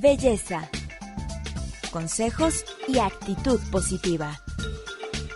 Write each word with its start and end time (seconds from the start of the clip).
belleza, 0.00 0.68
consejos 1.90 2.64
y 2.86 2.98
actitud 3.00 3.58
positiva. 3.72 4.38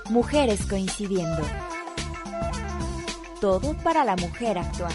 Mujeres 0.08 0.66
coincidiendo. 0.66 1.42
Todo 3.40 3.76
para 3.78 4.04
la 4.04 4.14
mujer 4.14 4.58
actual. 4.58 4.92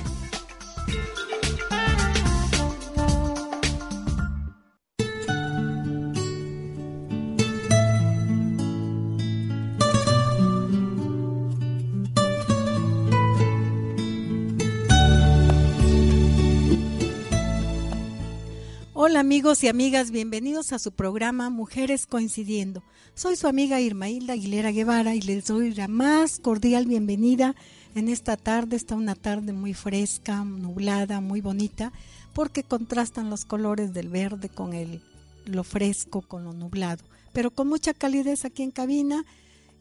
Hola 19.09 19.21
amigos 19.21 19.63
y 19.63 19.69
amigas, 19.69 20.11
bienvenidos 20.11 20.73
a 20.73 20.79
su 20.79 20.91
programa 20.91 21.49
Mujeres 21.49 22.05
Coincidiendo. 22.07 22.83
Soy 23.15 23.37
su 23.37 23.47
amiga 23.47 23.79
Irmailda 23.79 24.33
Aguilera 24.33 24.71
Guevara 24.71 25.15
y 25.15 25.21
les 25.21 25.45
doy 25.45 25.73
la 25.73 25.87
más 25.87 26.39
cordial 26.39 26.87
bienvenida 26.87 27.55
en 27.95 28.09
esta 28.09 28.35
tarde. 28.35 28.75
Está 28.75 28.95
una 28.95 29.15
tarde 29.15 29.53
muy 29.53 29.73
fresca, 29.73 30.43
nublada, 30.43 31.21
muy 31.21 31.39
bonita, 31.39 31.93
porque 32.33 32.63
contrastan 32.63 33.29
los 33.29 33.45
colores 33.45 33.93
del 33.93 34.09
verde 34.09 34.49
con 34.49 34.73
el, 34.73 35.01
lo 35.45 35.63
fresco, 35.63 36.21
con 36.21 36.43
lo 36.43 36.51
nublado. 36.51 37.01
Pero 37.31 37.49
con 37.49 37.69
mucha 37.69 37.93
calidez 37.93 38.43
aquí 38.43 38.61
en 38.63 38.71
cabina 38.71 39.23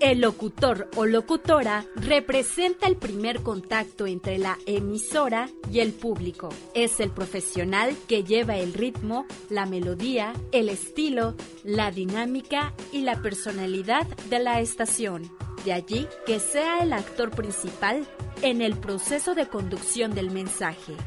El 0.03 0.19
locutor 0.19 0.89
o 0.97 1.05
locutora 1.05 1.85
representa 1.95 2.87
el 2.87 2.97
primer 2.97 3.41
contacto 3.41 4.05
entre 4.05 4.37
la 4.37 4.57
emisora 4.65 5.49
y 5.71 5.79
el 5.79 5.93
público. 5.93 6.49
Es 6.73 6.99
el 6.99 7.09
profesional 7.09 7.95
que 8.05 8.25
lleva 8.25 8.57
el 8.57 8.73
ritmo, 8.73 9.25
la 9.49 9.65
melodía, 9.65 10.33
el 10.51 10.67
estilo, 10.67 11.35
la 11.63 11.89
dinámica 11.89 12.73
y 12.91 13.03
la 13.03 13.21
personalidad 13.21 14.05
de 14.29 14.39
la 14.39 14.59
estación. 14.59 15.31
De 15.63 15.71
allí 15.71 16.05
que 16.25 16.41
sea 16.41 16.83
el 16.83 16.91
actor 16.91 17.31
principal 17.31 18.05
en 18.41 18.61
el 18.61 18.75
proceso 18.75 19.35
de 19.35 19.47
conducción 19.47 20.13
del 20.13 20.31
mensaje. 20.31 20.97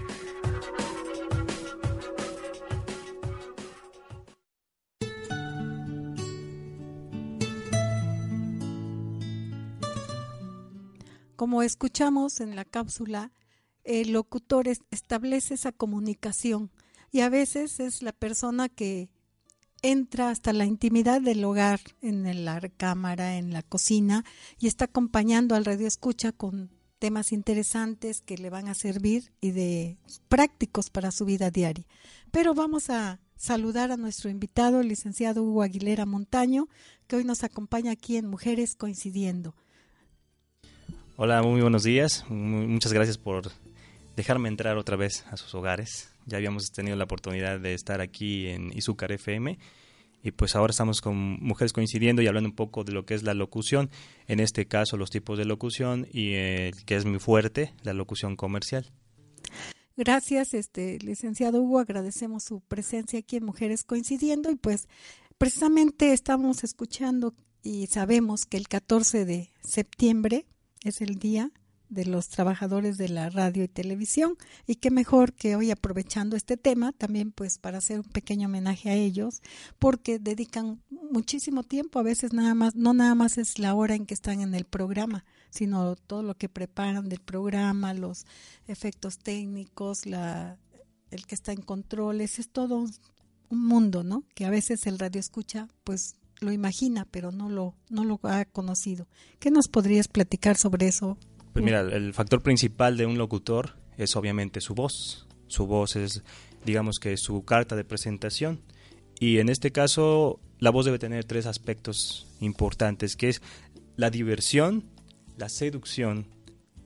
Como 11.47 11.63
escuchamos 11.63 12.41
en 12.41 12.57
la 12.57 12.65
cápsula, 12.65 13.31
el 13.85 14.11
locutor 14.11 14.67
establece 14.67 15.55
esa 15.55 15.71
comunicación 15.71 16.73
y 17.13 17.21
a 17.21 17.29
veces 17.29 17.79
es 17.79 18.03
la 18.03 18.11
persona 18.11 18.69
que 18.69 19.11
entra 19.81 20.31
hasta 20.31 20.53
la 20.53 20.65
intimidad 20.65 21.21
del 21.21 21.45
hogar, 21.45 21.79
en 22.03 22.45
la 22.45 22.61
cámara, 22.77 23.37
en 23.37 23.53
la 23.53 23.63
cocina 23.63 24.25
y 24.59 24.67
está 24.67 24.87
acompañando 24.87 25.55
al 25.55 25.65
radio 25.65 25.87
escucha 25.87 26.33
con 26.33 26.73
temas 26.99 27.31
interesantes 27.31 28.23
que 28.23 28.39
le 28.39 28.51
van 28.51 28.67
a 28.67 28.75
servir 28.75 29.31
y 29.41 29.53
de 29.53 29.99
prácticos 30.27 30.91
para 30.91 31.13
su 31.13 31.27
vida 31.27 31.53
diaria. 31.53 31.87
Pero 32.33 32.55
vamos 32.55 32.91
a 32.91 33.21
saludar 33.37 33.93
a 33.93 33.97
nuestro 33.97 34.31
invitado, 34.31 34.81
el 34.81 34.89
licenciado 34.89 35.45
Hugo 35.45 35.63
Aguilera 35.63 36.07
Montaño, 36.07 36.67
que 37.07 37.15
hoy 37.15 37.23
nos 37.23 37.45
acompaña 37.45 37.93
aquí 37.93 38.17
en 38.17 38.27
Mujeres 38.27 38.75
Coincidiendo. 38.75 39.55
Hola, 41.19 41.43
muy 41.43 41.63
buenos 41.63 41.83
días. 41.83 42.27
Muchas 42.29 42.93
gracias 42.93 43.17
por 43.17 43.51
dejarme 44.17 44.51
entrar 44.51 44.77
otra 44.77 44.97
vez 44.97 45.25
a 45.31 45.39
sus 45.39 45.55
hogares. 45.55 46.11
Ya 46.27 46.37
habíamos 46.37 46.73
tenido 46.73 46.95
la 46.95 47.05
oportunidad 47.05 47.59
de 47.59 47.73
estar 47.73 48.03
aquí 48.03 48.49
en 48.49 48.71
Izúcar 48.77 49.13
FM 49.13 49.59
y 50.23 50.33
pues 50.33 50.55
ahora 50.55 50.73
estamos 50.73 51.01
con 51.01 51.17
mujeres 51.17 51.73
coincidiendo 51.73 52.21
y 52.21 52.27
hablando 52.27 52.51
un 52.51 52.55
poco 52.55 52.85
de 52.85 52.93
lo 52.93 53.07
que 53.07 53.15
es 53.15 53.23
la 53.23 53.33
locución, 53.33 53.89
en 54.27 54.41
este 54.41 54.67
caso 54.67 54.99
los 54.99 55.09
tipos 55.09 55.39
de 55.39 55.47
locución 55.47 56.07
y 56.13 56.35
eh, 56.35 56.73
que 56.85 56.97
es 56.97 57.07
muy 57.07 57.19
fuerte, 57.19 57.73
la 57.83 57.95
locución 57.95 58.37
comercial. 58.37 58.93
Gracias, 59.97 60.53
este 60.53 60.99
licenciado 60.99 61.63
Hugo, 61.63 61.79
agradecemos 61.79 62.45
su 62.45 62.61
presencia 62.61 63.21
aquí 63.21 63.37
en 63.37 63.47
Mujeres 63.47 63.85
Coincidiendo 63.85 64.51
y 64.51 64.57
pues 64.57 64.87
precisamente 65.39 66.13
estamos 66.13 66.63
escuchando 66.63 67.33
y 67.63 67.87
sabemos 67.87 68.45
que 68.45 68.59
el 68.59 68.69
14 68.69 69.25
de 69.25 69.51
septiembre 69.63 70.45
es 70.89 71.01
el 71.01 71.19
día 71.19 71.51
de 71.89 72.05
los 72.05 72.29
trabajadores 72.29 72.99
de 72.99 73.09
la 73.09 73.31
radio 73.31 73.65
y 73.65 73.69
televisión. 73.69 74.37
Y 74.67 74.77
qué 74.77 74.91
mejor 74.91 75.33
que 75.33 75.57
hoy 75.57 75.71
aprovechando 75.71 76.37
este 76.37 76.57
tema 76.57 76.93
también 76.93 77.33
pues 77.33 77.59
para 77.59 77.79
hacer 77.79 78.01
un 78.01 78.07
pequeño 78.07 78.49
homenaje 78.49 78.91
a 78.91 78.95
ellos 78.95 79.43
porque 79.79 80.19
dedican 80.19 80.83
muchísimo 80.91 81.63
tiempo. 81.63 81.99
A 81.99 82.03
veces 82.03 82.33
nada 82.33 82.55
más 82.55 82.75
no 82.75 82.95
nada 82.95 83.15
más 83.15 83.39
es 83.39 83.59
la 83.59 83.75
hora 83.75 83.95
en 83.95 84.07
que 84.07 84.15
están 84.15 84.41
en 84.41 84.55
el 84.55 84.65
programa 84.65 85.25
sino 85.51 85.97
todo 85.97 86.23
lo 86.23 86.37
que 86.37 86.49
preparan 86.49 87.09
del 87.09 87.21
programa 87.21 87.95
los 87.95 88.27
efectos 88.67 89.19
técnicos 89.19 90.05
la 90.05 90.59
el 91.11 91.25
que 91.27 91.35
está 91.35 91.53
en 91.53 91.63
controles. 91.63 92.39
Es 92.39 92.51
todo 92.51 92.77
un, 92.79 92.93
un 93.49 93.65
mundo 93.65 94.03
no 94.03 94.25
que 94.35 94.45
a 94.45 94.51
veces 94.51 94.87
el 94.87 94.99
radio 94.99 95.21
escucha 95.21 95.69
pues 95.85 96.17
lo 96.41 96.53
imagina, 96.53 97.07
pero 97.11 97.33
no 97.33 97.49
lo, 97.49 97.75
no 97.89 98.05
lo 98.05 98.21
ha 98.25 98.45
conocido. 98.45 99.07
¿Qué 99.39 99.51
nos 99.51 99.69
podrías 99.69 100.09
platicar 100.09 100.57
sobre 100.57 100.87
eso? 100.87 101.19
Pues 101.53 101.65
mira, 101.65 101.81
el 101.81 102.13
factor 102.13 102.43
principal 102.43 102.97
de 102.97 103.07
un 103.07 103.19
locutor 103.19 103.77
es 103.97 104.17
obviamente 104.17 104.61
su 104.61 104.75
voz. 104.75 105.27
Su 105.47 105.67
voz 105.67 105.97
es, 105.97 106.23
digamos 106.65 106.99
que, 106.99 107.17
su 107.17 107.45
carta 107.45 107.77
de 107.77 107.85
presentación. 107.85 108.61
Y 109.19 109.39
en 109.39 109.49
este 109.49 109.73
caso, 109.73 110.41
la 110.59 110.71
voz 110.71 110.85
debe 110.85 110.99
tener 110.99 111.25
tres 111.25 111.47
aspectos 111.47 112.27
importantes, 112.41 113.17
que 113.17 113.31
es 113.31 113.43
la 113.97 114.11
diversión, 114.11 114.85
la 115.39 115.49
seducción 115.49 116.27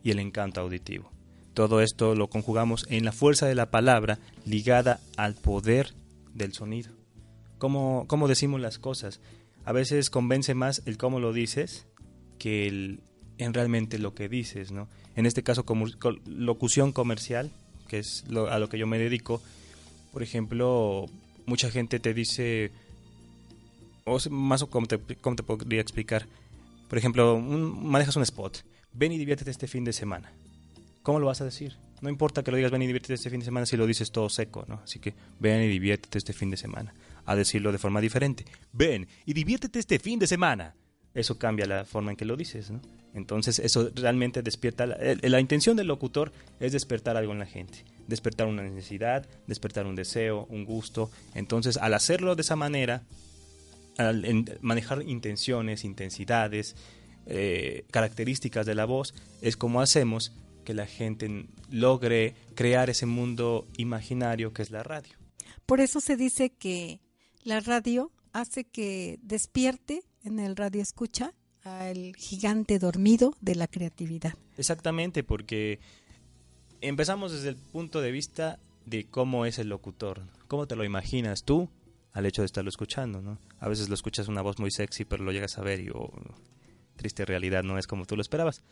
y 0.03 0.11
el 0.13 0.21
encanto 0.21 0.61
auditivo. 0.61 1.11
Todo 1.55 1.81
esto 1.81 2.15
lo 2.15 2.31
conjugamos 2.31 2.87
en 2.89 3.05
la 3.05 3.13
fuerza 3.13 3.47
de 3.47 3.57
la 3.57 3.71
palabra 3.71 4.19
ligada 4.47 5.01
al 5.17 5.35
poder 5.35 5.95
del 6.33 6.53
sonido. 6.53 6.93
¿Cómo, 7.59 8.05
cómo 8.07 8.29
decimos 8.29 8.61
las 8.61 8.79
cosas? 8.79 9.21
A 9.65 9.73
veces 9.73 10.11
convence 10.11 10.55
más 10.55 10.83
el 10.87 10.97
cómo 10.97 11.21
lo 11.21 11.33
dices 11.33 11.87
que 12.39 12.67
el, 12.67 13.01
en 13.39 13.55
realmente 13.55 13.99
lo 13.99 14.15
que 14.15 14.29
dices, 14.29 14.73
¿no? 14.73 14.89
En 15.17 15.27
este 15.27 15.43
caso, 15.43 15.65
como 15.65 15.87
locución 16.27 16.93
comercial, 16.93 17.51
que 17.89 17.99
es 17.99 18.25
a 18.51 18.59
lo 18.59 18.69
que 18.69 18.79
yo 18.79 18.87
me 18.87 18.99
dedico, 18.99 19.43
por 20.13 20.23
ejemplo, 20.23 21.07
mucha 21.47 21.71
gente 21.71 22.01
te 22.01 22.15
dice, 22.15 22.71
o 24.05 24.19
más 24.31 24.63
o 24.63 24.71
cómo 24.71 24.87
te, 24.87 24.99
cómo 25.21 25.37
te 25.37 25.43
podría 25.43 25.81
explicar, 25.81 26.27
por 26.89 26.99
ejemplo, 26.99 27.39
manejas 27.39 28.17
un 28.17 28.23
spot, 28.23 28.65
ven 28.93 29.13
y 29.13 29.19
diviértete 29.19 29.51
este 29.51 29.67
fin 29.67 29.85
de 29.85 29.93
semana. 29.93 30.33
¿Cómo 31.03 31.19
lo 31.19 31.27
vas 31.27 31.41
a 31.41 31.45
decir? 31.45 31.77
No 32.01 32.09
importa 32.09 32.43
que 32.43 32.51
lo 32.51 32.57
digas 32.57 32.73
ven 32.73 32.83
y 32.83 32.87
diviértete 32.87 33.15
este 33.15 33.31
fin 33.31 33.41
de 33.41 33.47
semana 33.47 33.67
si 33.67 33.77
lo 33.77 33.87
dices 33.87 34.11
todo 34.11 34.29
seco, 34.29 34.65
¿no? 34.69 34.81
Así 34.85 34.99
que 34.99 35.15
ven 35.39 35.63
y 35.63 35.69
diviértete 35.69 36.19
este 36.19 36.33
fin 36.33 36.51
de 36.51 36.57
semana. 36.57 36.95
A 37.31 37.37
decirlo 37.37 37.71
de 37.71 37.79
forma 37.79 38.01
diferente. 38.01 38.45
Ven 38.73 39.07
y 39.25 39.35
diviértete 39.35 39.79
este 39.79 40.01
fin 40.01 40.19
de 40.19 40.27
semana. 40.27 40.75
Eso 41.15 41.39
cambia 41.39 41.65
la 41.65 41.85
forma 41.85 42.11
en 42.11 42.17
que 42.17 42.25
lo 42.25 42.37
dices, 42.37 42.73
¿no? 42.73 42.81
Entonces 43.15 43.61
eso 43.61 43.91
realmente 43.95 44.43
despierta, 44.43 44.85
la, 44.87 45.41
intención 45.41 45.77
del 45.77 45.87
locutor 45.87 46.33
es 46.59 46.73
despertar 46.73 47.17
algo 47.17 47.33
en 47.33 47.39
la 47.39 47.47
gente, 47.47 47.85
despertar 48.09 48.49
una 48.49 48.65
necesidad, 48.65 49.29
despertar 49.47 49.87
un 49.87 49.95
deseo, 49.95 50.47
un 50.51 50.65
gusto. 50.65 51.09
Entonces 51.37 51.77
al 51.77 51.95
hacerlo 51.95 52.35
de 52.35 52.43
esa 52.43 52.57
manera, 52.57 53.03
al 53.97 54.45
manejar 54.61 55.03
intenciones, 55.03 55.85
intensidades, 55.85 56.75
eh, 57.27 57.85
características 57.93 58.67
de 58.67 58.75
la 58.75 58.87
voz, 58.87 59.15
es 59.41 59.57
como 59.57 59.81
hacemos 59.81 60.33
que 60.65 60.75
la 60.75 60.87
gente 60.87 61.47
logre 61.71 62.35
crear 62.57 62.91
ese 62.91 63.07
mundo 63.07 63.69
imaginario 63.77 64.53
que 64.53 64.63
es 64.63 64.73
la 64.73 64.83
radio. 64.83 65.15
Por 65.71 65.81
eso 65.81 66.01
se 66.01 66.17
dice 66.17 66.51
que 66.51 66.99
la 67.43 67.61
radio 67.61 68.11
hace 68.33 68.65
que 68.65 69.19
despierte 69.23 70.03
en 70.25 70.39
el 70.39 70.57
radio 70.57 70.83
escucha 70.83 71.35
al 71.65 72.15
gigante 72.17 72.79
dormido 72.79 73.35
de 73.41 73.55
la 73.55 73.67
creatividad. 73.67 74.35
Exactamente, 74.57 75.25
porque 75.25 75.81
empezamos 76.81 77.33
desde 77.33 77.51
el 77.51 77.57
punto 77.57 78.01
de 78.01 78.11
vista 78.11 78.59
de 78.87 79.05
cómo 79.05 79.47
es 79.47 79.59
el 79.59 79.69
locutor, 79.69 80.23
cómo 80.49 80.67
te 80.67 80.77
lo 80.77 80.85
imaginas 80.85 81.45
tú 81.45 81.69
al 82.13 82.27
hecho 82.27 82.43
de 82.43 82.47
estarlo 82.47 82.71
escuchando, 82.71 83.21
¿no? 83.21 83.39
A 83.59 83.69
veces 83.69 83.89
lo 83.89 83.95
escuchas 83.95 84.29
una 84.29 84.43
voz 84.43 84.59
muy 84.59 84.71
sexy, 84.71 85.05
pero 85.05 85.23
lo 85.23 85.33
llegas 85.33 85.59
a 85.59 85.63
ver 85.63 85.81
y 85.81 85.91
oh, 85.91 86.11
triste 86.97 87.25
realidad 87.25 87.63
no 87.63 87.79
es 87.79 87.87
como 87.87 88.05
tú 88.05 88.17
lo 88.17 88.23
esperabas. 88.23 88.63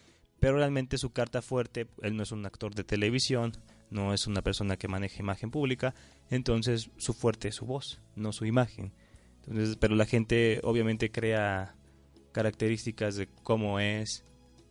Pero 0.40 0.56
realmente 0.56 0.98
su 0.98 1.10
carta 1.10 1.42
fuerte, 1.42 1.88
él 2.02 2.16
no 2.16 2.22
es 2.22 2.32
un 2.32 2.46
actor 2.46 2.74
de 2.74 2.84
televisión, 2.84 3.52
no 3.90 4.12
es 4.12 4.26
una 4.26 4.43
persona 4.43 4.76
que 4.76 4.88
maneja 4.88 5.20
imagen 5.20 5.50
pública, 5.50 5.94
entonces 6.31 6.90
su 6.96 7.14
fuerte 7.14 7.49
es 7.49 7.56
su 7.56 7.67
voz, 7.67 8.00
no 8.17 8.32
su 8.32 8.44
imagen. 8.44 8.93
Entonces, 9.46 9.76
pero 9.76 9.94
la 9.94 10.05
gente 10.05 10.61
obviamente 10.62 11.11
crea 11.11 11.75
características 12.32 13.17
de 13.17 13.29
cómo 13.43 13.81
es 13.81 14.25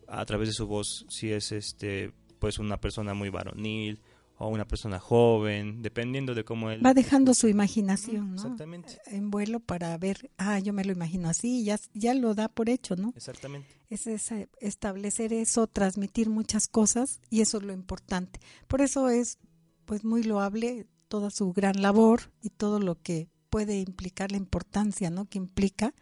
a 0.06 0.24
través 0.24 0.48
de 0.48 0.54
su 0.54 0.66
voz, 0.66 1.04
si 1.08 1.32
es 1.32 1.52
este 1.52 2.12
pues 2.38 2.58
una 2.58 2.80
persona 2.80 3.14
muy 3.14 3.30
varonil 3.30 4.00
o 4.38 4.48
una 4.48 4.66
persona 4.66 5.00
joven, 5.00 5.82
dependiendo 5.82 6.34
de 6.34 6.44
cómo 6.44 6.70
él 6.70 6.84
va 6.84 6.94
dejando 6.94 7.34
su 7.34 7.48
imaginación, 7.48 8.30
¿no? 8.30 8.36
Exactamente. 8.36 8.98
En 9.06 9.30
vuelo 9.30 9.58
para 9.58 9.96
ver, 9.98 10.30
ah, 10.38 10.60
yo 10.60 10.72
me 10.72 10.84
lo 10.84 10.92
imagino 10.92 11.28
así, 11.28 11.64
ya 11.64 11.78
ya 11.92 12.14
lo 12.14 12.34
da 12.34 12.48
por 12.48 12.68
hecho, 12.68 12.94
¿no? 12.94 13.12
Exactamente. 13.16 13.77
Es 13.88 14.06
establecer 14.06 15.32
eso, 15.32 15.66
transmitir 15.66 16.28
muchas 16.28 16.68
cosas 16.68 17.20
y 17.30 17.40
eso 17.40 17.58
es 17.58 17.64
lo 17.64 17.72
importante. 17.72 18.38
Por 18.66 18.82
eso 18.82 19.08
es 19.08 19.38
pues 19.86 20.04
muy 20.04 20.22
loable 20.22 20.86
toda 21.08 21.30
su 21.30 21.52
gran 21.52 21.80
labor 21.80 22.32
y 22.42 22.50
todo 22.50 22.80
lo 22.80 23.00
que 23.00 23.30
puede 23.48 23.80
implicar 23.80 24.30
la 24.30 24.36
importancia, 24.36 25.10
¿no? 25.10 25.24
Que 25.24 25.38
implica 25.38 25.94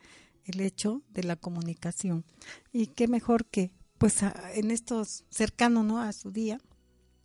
el 0.45 0.61
hecho 0.61 1.03
de 1.11 1.23
la 1.23 1.37
comunicación. 1.37 2.25
Y 2.73 2.89
qué 2.89 3.09
mejor 3.09 3.47
que, 3.47 3.71
pues, 3.99 4.23
en 4.55 4.71
estos 4.71 5.25
cercanos, 5.31 5.85
¿no? 5.85 6.01
A 6.01 6.13
su 6.13 6.31
día, 6.31 6.61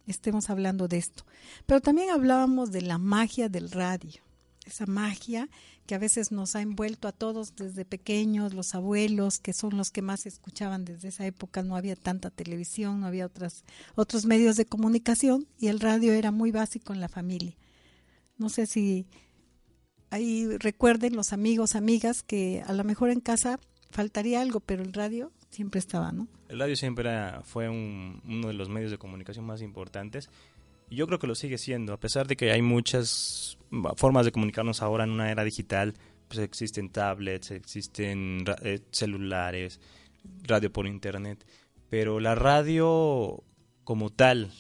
estemos 0.08 0.50
hablando 0.50 0.88
de 0.88 0.98
esto. 0.98 1.26
Pero 1.66 1.82
también 1.82 2.10
hablábamos 2.12 2.72
de 2.72 2.82
la 2.82 2.98
magia 2.98 3.50
del 3.50 3.72
radio, 3.72 4.22
esa 4.72 4.86
magia 4.86 5.50
que 5.86 5.96
a 5.96 6.00
veces 6.00 6.32
nos 6.32 6.56
ha 6.56 6.62
envuelto 6.62 7.08
a 7.08 7.12
todos 7.12 7.56
desde 7.56 7.86
pequeños, 7.86 8.54
los 8.54 8.76
abuelos, 8.76 9.40
que 9.40 9.54
son 9.54 9.78
los 9.78 9.92
que 9.92 10.02
más 10.02 10.26
escuchaban 10.26 10.86
desde 10.86 11.10
esa 11.10 11.26
época, 11.26 11.64
no 11.64 11.76
había 11.76 11.96
tanta 11.96 12.30
televisión, 12.30 13.02
no 13.02 13.08
había 13.08 13.26
otras, 13.26 13.64
otros 13.96 14.26
medios 14.26 14.56
de 14.56 14.66
comunicación 14.66 15.48
y 15.60 15.68
el 15.68 15.80
radio 15.80 16.14
era 16.14 16.32
muy 16.32 16.52
básico 16.52 16.94
en 16.94 17.02
la 17.02 17.10
familia. 17.10 17.56
No 18.38 18.50
sé 18.50 18.66
si 18.66 19.06
ahí 20.10 20.48
recuerden 20.58 21.16
los 21.16 21.34
amigos, 21.34 21.76
amigas, 21.76 22.24
que 22.24 22.64
a 22.66 22.74
lo 22.74 22.84
mejor 22.84 23.10
en 23.10 23.20
casa 23.20 23.60
faltaría 23.92 24.42
algo, 24.42 24.60
pero 24.60 24.84
el 24.84 24.94
radio 24.94 25.32
siempre 25.50 25.80
estaba, 25.80 26.12
¿no? 26.12 26.28
El 26.48 26.60
radio 26.60 26.76
siempre 26.76 27.10
fue 27.44 27.70
uno 27.70 28.48
de 28.48 28.54
los 28.54 28.70
medios 28.70 28.92
de 28.92 28.98
comunicación 28.98 29.46
más 29.46 29.62
importantes 29.62 30.30
yo 30.96 31.08
creo 31.08 31.20
que 31.20 31.28
lo 31.28 31.36
sigue 31.36 31.58
siendo, 31.58 31.94
a 31.94 32.00
pesar 32.00 32.28
de 32.28 32.36
que 32.36 32.52
hay 32.52 32.62
muchas 32.62 33.58
formas 33.96 34.26
de 34.26 34.32
comunicarnos 34.32 34.82
ahora 34.82 35.06
en 35.06 35.12
una 35.12 35.32
era 35.32 35.44
digital, 35.44 35.94
pues 36.28 36.40
existen 36.40 36.90
tablets, 36.90 37.52
existen 37.52 38.44
eh, 38.64 38.80
celulares, 38.92 39.80
radio 40.44 40.72
por 40.72 40.88
internet, 40.88 41.46
pero 41.90 42.20
la 42.20 42.36
radio 42.36 43.44
como 43.84 44.10
tal 44.10 44.52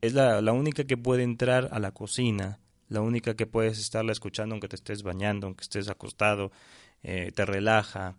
es 0.00 0.14
la, 0.14 0.40
la 0.42 0.52
única 0.52 0.84
que 0.84 0.96
puede 0.96 1.22
entrar 1.22 1.68
a 1.72 1.78
la 1.78 1.92
cocina, 1.92 2.60
la 2.88 3.00
única 3.00 3.34
que 3.34 3.46
puedes 3.46 3.78
estarla 3.78 4.12
escuchando 4.12 4.54
aunque 4.54 4.68
te 4.68 4.76
estés 4.76 5.02
bañando, 5.02 5.46
aunque 5.46 5.62
estés 5.62 5.88
acostado, 5.88 6.52
eh, 7.02 7.32
te 7.34 7.44
relaja. 7.44 8.16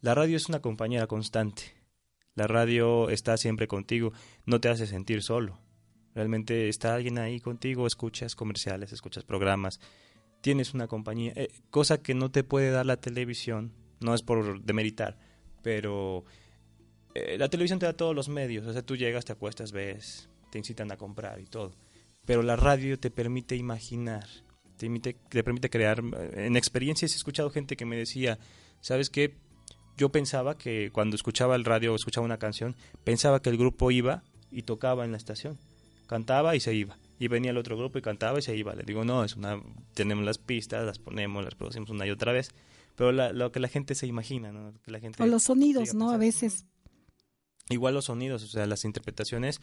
La 0.00 0.14
radio 0.14 0.36
es 0.36 0.48
una 0.48 0.60
compañera 0.60 1.06
constante. 1.06 1.74
La 2.34 2.46
radio 2.46 3.10
está 3.10 3.36
siempre 3.36 3.68
contigo, 3.68 4.12
no 4.46 4.60
te 4.60 4.68
hace 4.68 4.86
sentir 4.86 5.22
solo. 5.22 5.61
Realmente 6.14 6.68
está 6.68 6.94
alguien 6.94 7.18
ahí 7.18 7.40
contigo, 7.40 7.86
escuchas 7.86 8.34
comerciales, 8.34 8.92
escuchas 8.92 9.24
programas, 9.24 9.80
tienes 10.40 10.74
una 10.74 10.88
compañía, 10.88 11.32
eh, 11.36 11.48
cosa 11.70 12.02
que 12.02 12.14
no 12.14 12.30
te 12.30 12.44
puede 12.44 12.70
dar 12.70 12.86
la 12.86 12.98
televisión, 12.98 13.72
no 14.00 14.14
es 14.14 14.22
por 14.22 14.62
demeritar, 14.62 15.18
pero 15.62 16.24
eh, 17.14 17.38
la 17.38 17.48
televisión 17.48 17.78
te 17.78 17.86
da 17.86 17.94
todos 17.94 18.14
los 18.14 18.28
medios, 18.28 18.66
o 18.66 18.72
sea, 18.72 18.82
tú 18.82 18.96
llegas, 18.96 19.24
te 19.24 19.32
acuestas, 19.32 19.72
ves, 19.72 20.28
te 20.50 20.58
incitan 20.58 20.92
a 20.92 20.96
comprar 20.96 21.40
y 21.40 21.46
todo 21.46 21.72
pero 22.24 22.42
la 22.42 22.56
radio 22.56 22.98
te 22.98 23.10
permite 23.10 23.56
imaginar, 23.56 24.26
te 24.76 24.86
permite, 24.86 25.16
te 25.28 25.44
permite 25.44 25.70
crear. 25.70 26.00
Eh, 26.00 26.46
en 26.46 26.56
experiencias 26.56 27.12
he 27.12 27.16
escuchado 27.16 27.50
gente 27.50 27.76
que 27.76 27.84
me 27.84 27.96
decía, 27.96 28.38
¿sabes 28.80 29.10
qué? 29.10 29.36
Yo 29.96 30.10
pensaba 30.10 30.56
que 30.56 30.90
cuando 30.92 31.16
escuchaba 31.16 31.56
el 31.56 31.64
radio 31.64 31.92
o 31.92 31.96
escuchaba 31.96 32.24
una 32.24 32.38
canción, 32.38 32.76
pensaba 33.04 33.42
que 33.42 33.50
el 33.50 33.58
grupo 33.58 33.90
iba 33.90 34.22
y 34.50 34.62
tocaba 34.62 35.04
en 35.04 35.10
la 35.10 35.16
estación. 35.16 35.58
Cantaba 36.06 36.56
y 36.56 36.60
se 36.60 36.74
iba. 36.74 36.98
Y 37.18 37.28
venía 37.28 37.50
el 37.50 37.56
otro 37.56 37.76
grupo 37.76 37.98
y 37.98 38.02
cantaba 38.02 38.38
y 38.38 38.42
se 38.42 38.56
iba. 38.56 38.74
Le 38.74 38.82
digo, 38.82 39.04
no, 39.04 39.24
es 39.24 39.36
una, 39.36 39.60
tenemos 39.94 40.24
las 40.24 40.38
pistas, 40.38 40.84
las 40.84 40.98
ponemos, 40.98 41.44
las 41.44 41.54
producimos 41.54 41.90
una 41.90 42.06
y 42.06 42.10
otra 42.10 42.32
vez. 42.32 42.50
Pero 42.96 43.12
lo 43.12 43.52
que 43.52 43.60
la 43.60 43.68
gente 43.68 43.94
se 43.94 44.06
imagina, 44.06 44.52
¿no? 44.52 44.74
Que 44.84 44.90
la 44.90 45.00
gente 45.00 45.22
o 45.22 45.26
los 45.26 45.44
sonidos, 45.44 45.94
¿no? 45.94 46.10
A 46.10 46.18
veces. 46.18 46.66
Igual 47.68 47.94
los 47.94 48.06
sonidos, 48.06 48.42
o 48.42 48.46
sea, 48.48 48.66
las 48.66 48.84
interpretaciones 48.84 49.60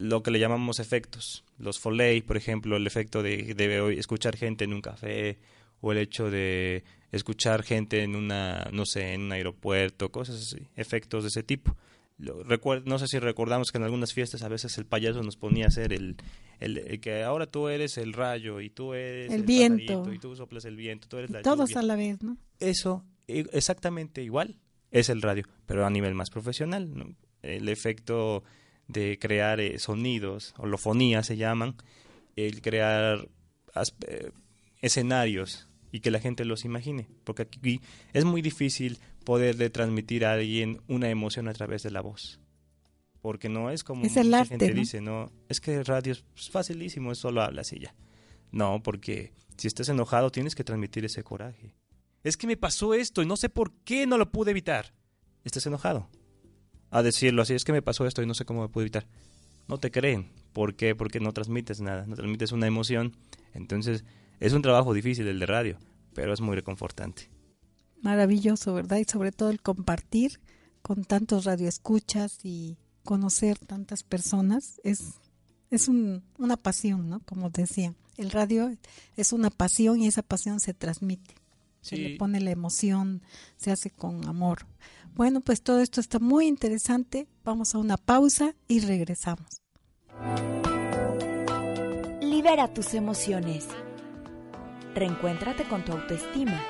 lo 0.00 0.22
que 0.22 0.30
le 0.30 0.38
llamamos 0.38 0.80
efectos. 0.80 1.44
Los 1.58 1.78
foley, 1.78 2.22
por 2.22 2.38
ejemplo, 2.38 2.76
el 2.76 2.86
efecto 2.86 3.22
de, 3.22 3.54
de, 3.54 3.98
escuchar 3.98 4.34
gente 4.34 4.64
en 4.64 4.72
un 4.72 4.80
café 4.80 5.38
o 5.82 5.92
el 5.92 5.98
hecho 5.98 6.30
de 6.30 6.84
escuchar 7.12 7.62
gente 7.62 8.02
en 8.02 8.16
una, 8.16 8.66
no 8.72 8.86
sé, 8.86 9.12
en 9.12 9.22
un 9.22 9.32
aeropuerto, 9.32 10.10
cosas 10.10 10.36
así, 10.36 10.66
efectos 10.74 11.24
de 11.24 11.28
ese 11.28 11.42
tipo. 11.42 11.76
Lo, 12.20 12.44
no 12.84 12.98
sé 12.98 13.06
si 13.08 13.18
recordamos 13.18 13.72
que 13.72 13.78
en 13.78 13.84
algunas 13.84 14.12
fiestas 14.12 14.42
a 14.42 14.48
veces 14.48 14.76
el 14.78 14.84
payaso 14.84 15.22
nos 15.22 15.36
ponía 15.36 15.64
a 15.64 15.68
hacer 15.68 15.92
el, 15.92 16.16
el, 16.60 17.00
que 17.00 17.22
ahora 17.22 17.46
tú 17.46 17.68
eres 17.68 17.96
el 17.96 18.12
rayo 18.12 18.60
y 18.60 18.68
tú 18.68 18.92
eres 18.92 19.32
el, 19.32 19.42
viento 19.42 20.12
y 20.12 20.18
tú 20.18 20.36
soplas 20.36 20.66
el 20.66 20.76
viento, 20.76 21.08
tú 21.08 21.16
eres 21.16 21.30
la 21.30 21.42
Todos 21.42 21.76
a 21.76 21.82
la 21.82 21.96
vez, 21.96 22.22
¿no? 22.22 22.36
Eso 22.58 23.04
exactamente 23.26 24.22
igual 24.22 24.58
es 24.90 25.08
el 25.08 25.22
radio, 25.22 25.44
pero 25.66 25.86
a 25.86 25.90
nivel 25.90 26.14
más 26.14 26.30
profesional, 26.30 26.92
¿no? 26.94 27.14
El 27.42 27.68
efecto 27.68 28.42
de 28.88 29.18
crear 29.18 29.60
eh, 29.60 29.78
sonidos, 29.78 30.54
holofonías 30.58 31.26
se 31.26 31.36
llaman, 31.36 31.76
el 32.36 32.60
crear 32.60 33.28
eh, 34.06 34.30
escenarios 34.82 35.68
y 35.92 36.00
que 36.00 36.10
la 36.10 36.20
gente 36.20 36.44
los 36.44 36.64
imagine, 36.64 37.08
porque 37.24 37.42
aquí 37.42 37.80
es 38.12 38.24
muy 38.24 38.42
difícil 38.42 38.98
poder 39.24 39.70
transmitir 39.70 40.24
a 40.24 40.32
alguien 40.32 40.80
una 40.88 41.08
emoción 41.08 41.48
a 41.48 41.52
través 41.52 41.82
de 41.82 41.90
la 41.90 42.00
voz. 42.00 42.40
Porque 43.20 43.48
no 43.48 43.70
es 43.70 43.84
como 43.84 44.04
es 44.04 44.16
mucha 44.16 44.44
gente 44.46 44.72
dice, 44.72 45.00
no, 45.00 45.30
es 45.48 45.60
que 45.60 45.76
el 45.76 45.84
radio 45.84 46.12
es 46.12 46.24
facilísimo, 46.50 47.12
es 47.12 47.18
solo 47.18 47.42
hablas 47.42 47.72
y 47.72 47.80
ya. 47.80 47.94
No, 48.50 48.82
porque 48.82 49.32
si 49.56 49.66
estás 49.68 49.88
enojado 49.88 50.30
tienes 50.30 50.54
que 50.54 50.64
transmitir 50.64 51.04
ese 51.04 51.22
coraje. 51.22 51.74
Es 52.24 52.36
que 52.36 52.46
me 52.46 52.56
pasó 52.56 52.94
esto 52.94 53.22
y 53.22 53.26
no 53.26 53.36
sé 53.36 53.48
por 53.48 53.72
qué 53.84 54.06
no 54.06 54.18
lo 54.18 54.30
pude 54.30 54.50
evitar. 54.50 54.94
Estás 55.44 55.66
enojado 55.66 56.08
a 56.90 57.02
decirlo 57.02 57.42
así, 57.42 57.54
es 57.54 57.64
que 57.64 57.72
me 57.72 57.82
pasó 57.82 58.06
esto 58.06 58.22
y 58.22 58.26
no 58.26 58.34
sé 58.34 58.44
cómo 58.44 58.62
me 58.62 58.68
puedo 58.68 58.84
evitar. 58.84 59.06
no 59.68 59.78
te 59.78 59.90
creen. 59.90 60.28
¿Por 60.52 60.74
qué? 60.74 60.96
Porque 60.96 61.20
no 61.20 61.32
transmites 61.32 61.80
nada, 61.80 62.04
no 62.06 62.16
transmites 62.16 62.50
una 62.50 62.66
emoción. 62.66 63.16
Entonces, 63.54 64.04
es 64.40 64.52
un 64.52 64.62
trabajo 64.62 64.92
difícil 64.92 65.28
el 65.28 65.38
de 65.38 65.46
radio, 65.46 65.78
pero 66.12 66.32
es 66.32 66.40
muy 66.40 66.56
reconfortante. 66.56 67.30
Maravilloso, 68.02 68.74
¿verdad? 68.74 68.98
Y 68.98 69.04
sobre 69.04 69.32
todo 69.32 69.50
el 69.50 69.60
compartir 69.60 70.40
con 70.82 71.04
tantos 71.04 71.44
radioescuchas 71.44 72.38
y 72.44 72.78
conocer 73.04 73.58
tantas 73.58 74.02
personas 74.02 74.80
es, 74.84 75.14
es 75.70 75.88
una 75.88 76.56
pasión, 76.56 77.08
¿no? 77.08 77.20
Como 77.20 77.50
decía, 77.50 77.94
el 78.16 78.30
radio 78.30 78.74
es 79.16 79.32
una 79.32 79.50
pasión 79.50 80.00
y 80.00 80.06
esa 80.06 80.22
pasión 80.22 80.60
se 80.60 80.74
transmite. 80.74 81.34
Se 81.80 81.96
le 81.96 82.16
pone 82.16 82.40
la 82.40 82.50
emoción, 82.50 83.22
se 83.56 83.70
hace 83.70 83.90
con 83.90 84.26
amor. 84.28 84.66
Bueno, 85.14 85.40
pues 85.40 85.62
todo 85.62 85.80
esto 85.80 86.00
está 86.00 86.18
muy 86.18 86.46
interesante. 86.46 87.26
Vamos 87.42 87.74
a 87.74 87.78
una 87.78 87.96
pausa 87.96 88.54
y 88.68 88.80
regresamos. 88.80 89.62
Libera 92.20 92.72
tus 92.72 92.92
emociones. 92.92 93.66
Reencuéntrate 94.94 95.64
con 95.64 95.84
tu 95.84 95.92
autoestima. 95.92 96.60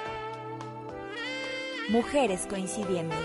Mujeres 1.90 2.46
coincidiendo. 2.48 3.16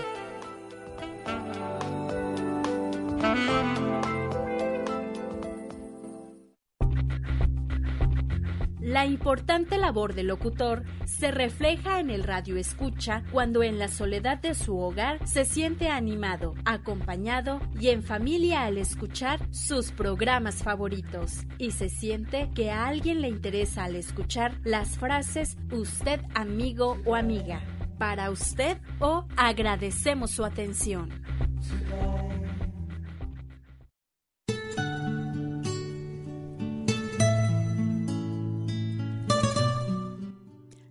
La 8.80 9.06
importante 9.06 9.78
labor 9.78 10.14
del 10.14 10.26
locutor 10.26 10.82
se 11.04 11.30
refleja 11.30 12.00
en 12.00 12.10
el 12.10 12.24
radio 12.24 12.56
escucha 12.56 13.22
cuando 13.30 13.62
en 13.62 13.78
la 13.78 13.86
soledad 13.86 14.38
de 14.38 14.54
su 14.54 14.76
hogar 14.78 15.24
se 15.28 15.44
siente 15.44 15.88
animado, 15.88 16.54
acompañado 16.64 17.60
y 17.78 17.90
en 17.90 18.02
familia 18.02 18.64
al 18.64 18.78
escuchar 18.78 19.38
sus 19.52 19.92
programas 19.92 20.64
favoritos 20.64 21.44
y 21.58 21.70
se 21.70 21.88
siente 21.88 22.50
que 22.52 22.72
a 22.72 22.86
alguien 22.86 23.20
le 23.20 23.28
interesa 23.28 23.84
al 23.84 23.94
escuchar 23.94 24.58
las 24.64 24.98
frases 24.98 25.56
usted 25.70 26.20
amigo 26.34 26.98
o 27.04 27.14
amiga, 27.14 27.60
para 27.98 28.30
usted 28.30 28.78
o 29.00 29.24
agradecemos 29.36 30.30
su 30.30 30.44
atención. 30.44 31.10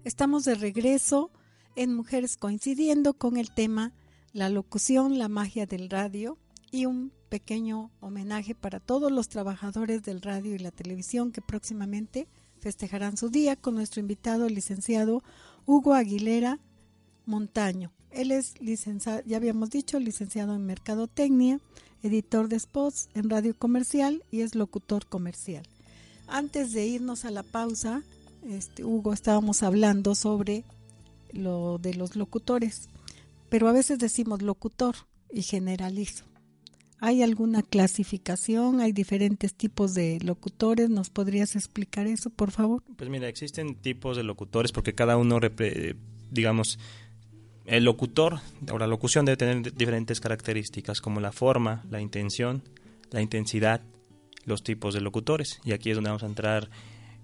Estamos 0.03 0.45
de 0.45 0.55
regreso 0.55 1.31
en 1.75 1.93
Mujeres 1.93 2.37
coincidiendo 2.37 3.13
con 3.15 3.37
el 3.37 3.51
tema 3.51 3.91
la 4.33 4.49
locución, 4.49 5.17
la 5.17 5.29
magia 5.29 5.65
del 5.65 5.89
radio 5.89 6.37
y 6.71 6.85
un 6.85 7.11
pequeño 7.29 7.91
homenaje 7.99 8.55
para 8.55 8.79
todos 8.79 9.11
los 9.11 9.29
trabajadores 9.29 10.03
del 10.03 10.21
radio 10.21 10.55
y 10.55 10.59
la 10.59 10.71
televisión 10.71 11.31
que 11.31 11.41
próximamente 11.41 12.27
festejarán 12.59 13.17
su 13.17 13.29
día 13.29 13.55
con 13.55 13.75
nuestro 13.75 13.99
invitado, 13.99 14.45
el 14.45 14.55
licenciado 14.55 15.23
Hugo 15.65 15.93
Aguilera 15.93 16.59
Montaño. 17.25 17.91
Él 18.11 18.31
es 18.31 18.59
licenciado, 18.61 19.21
ya 19.25 19.37
habíamos 19.37 19.69
dicho, 19.69 19.99
licenciado 19.99 20.55
en 20.55 20.65
Mercadotecnia, 20.65 21.59
editor 22.01 22.47
de 22.47 22.59
spots 22.59 23.09
en 23.13 23.29
radio 23.29 23.57
comercial 23.57 24.23
y 24.31 24.41
es 24.41 24.55
locutor 24.55 25.05
comercial. 25.07 25.67
Antes 26.27 26.71
de 26.71 26.85
irnos 26.87 27.25
a 27.25 27.31
la 27.31 27.43
pausa, 27.43 28.03
este, 28.47 28.83
Hugo, 28.83 29.13
estábamos 29.13 29.63
hablando 29.63 30.15
sobre 30.15 30.63
lo 31.31 31.77
de 31.77 31.93
los 31.93 32.15
locutores, 32.15 32.89
pero 33.49 33.67
a 33.67 33.73
veces 33.73 33.99
decimos 33.99 34.41
locutor 34.41 34.95
y 35.31 35.41
generalizo. 35.41 36.25
¿Hay 36.99 37.21
alguna 37.21 37.61
clasificación? 37.61 38.79
¿Hay 38.79 38.93
diferentes 38.93 39.53
tipos 39.53 39.93
de 39.93 40.19
locutores? 40.21 40.89
¿Nos 40.89 41.09
podrías 41.09 41.55
explicar 41.55 42.07
eso, 42.07 42.29
por 42.29 42.51
favor? 42.51 42.83
Pues 42.95 43.09
mira, 43.09 43.27
existen 43.27 43.75
tipos 43.75 44.15
de 44.15 44.23
locutores 44.23 44.71
porque 44.71 44.95
cada 44.95 45.17
uno, 45.17 45.39
digamos, 46.31 46.79
el 47.65 47.83
locutor 47.83 48.39
o 48.71 48.77
la 48.77 48.87
locución 48.87 49.25
debe 49.25 49.37
tener 49.37 49.73
diferentes 49.73 50.19
características 50.19 51.01
como 51.01 51.19
la 51.19 51.31
forma, 51.31 51.83
la 51.89 52.01
intención, 52.01 52.63
la 53.11 53.21
intensidad, 53.21 53.81
los 54.45 54.63
tipos 54.63 54.93
de 54.93 55.01
locutores. 55.01 55.59
Y 55.63 55.71
aquí 55.71 55.89
es 55.89 55.97
donde 55.97 56.09
vamos 56.09 56.23
a 56.23 56.27
entrar 56.27 56.69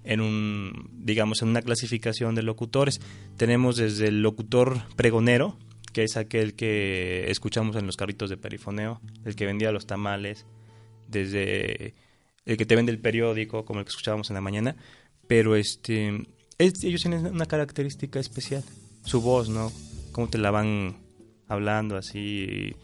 en 0.04 0.22
un, 0.22 0.90
digamos, 0.92 1.42
en 1.42 1.50
una 1.50 1.62
clasificación 1.62 2.36
de 2.36 2.44
locutores. 2.44 3.00
Tenemos 3.38 3.78
desde 3.78 4.08
el 4.08 4.22
locutor 4.22 4.82
pregonero, 4.96 5.58
que 5.94 6.04
es 6.04 6.18
aquel 6.18 6.56
que 6.56 7.30
escuchamos 7.30 7.76
en 7.76 7.86
los 7.86 7.98
carritos 7.98 8.30
de 8.30 8.38
perifoneo, 8.38 9.02
el 9.26 9.36
que 9.36 9.46
vendía 9.46 9.72
los 9.72 9.86
tamales, 9.86 10.46
desde 11.08 11.94
el 12.46 12.58
que 12.58 12.66
te 12.66 12.76
vende 12.76 12.92
el 12.92 13.00
periódico, 13.00 13.66
como 13.66 13.80
el 13.80 13.86
que 13.86 13.90
escuchábamos 13.90 14.30
en 14.30 14.36
la 14.36 14.42
mañana, 14.42 14.76
pero 15.28 15.56
este 15.56 16.24
ellos 16.58 17.02
tienen 17.02 17.26
una 17.26 17.48
característica 17.48 18.20
especial, 18.20 18.64
su 19.04 19.22
voz, 19.22 19.50
¿no? 19.50 19.72
Cómo 20.12 20.28
te 20.30 20.38
la 20.38 20.52
van 20.52 20.96
hablando 21.48 21.98
así, 21.98 22.76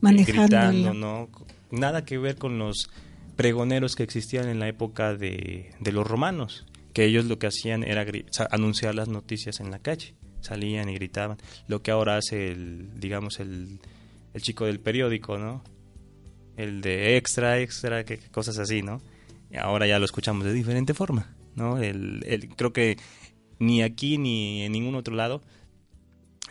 gritando, 0.00 0.94
¿no? 0.94 1.28
Nada 1.70 2.04
que 2.04 2.18
ver 2.18 2.36
con 2.36 2.58
los 2.58 2.88
pregoneros 3.36 3.96
que 3.96 4.04
existían 4.04 4.48
en 4.48 4.60
la 4.60 4.68
época 4.68 5.14
de, 5.14 5.74
los 5.80 6.06
romanos, 6.06 6.66
que 6.92 7.04
ellos 7.04 7.24
lo 7.24 7.38
que 7.38 7.48
hacían 7.48 7.82
era 7.82 8.06
anunciar 8.50 8.94
las 8.94 9.08
noticias 9.08 9.60
en 9.60 9.70
la 9.70 9.80
calle, 9.80 10.14
salían 10.40 10.88
y 10.88 10.94
gritaban, 10.94 11.38
lo 11.66 11.82
que 11.82 11.90
ahora 11.90 12.16
hace 12.16 12.52
el, 12.52 13.00
digamos, 13.00 13.40
el, 13.40 13.80
el 14.32 14.42
chico 14.42 14.66
del 14.66 14.80
periódico, 14.80 15.38
¿no? 15.38 15.62
El 16.56 16.80
de 16.80 17.16
extra, 17.16 17.58
extra, 17.58 18.04
que, 18.04 18.18
cosas 18.18 18.58
así, 18.58 18.82
¿no? 18.82 19.00
Y 19.50 19.56
ahora 19.56 19.86
ya 19.86 19.98
lo 19.98 20.04
escuchamos 20.04 20.44
de 20.44 20.52
diferente 20.52 20.94
forma, 20.94 21.34
¿no? 21.56 21.78
El, 21.78 22.22
el, 22.26 22.48
creo 22.50 22.72
que 22.72 22.96
ni 23.58 23.82
aquí 23.82 24.18
ni 24.18 24.62
en 24.62 24.72
ningún 24.72 24.94
otro 24.94 25.14
lado 25.14 25.42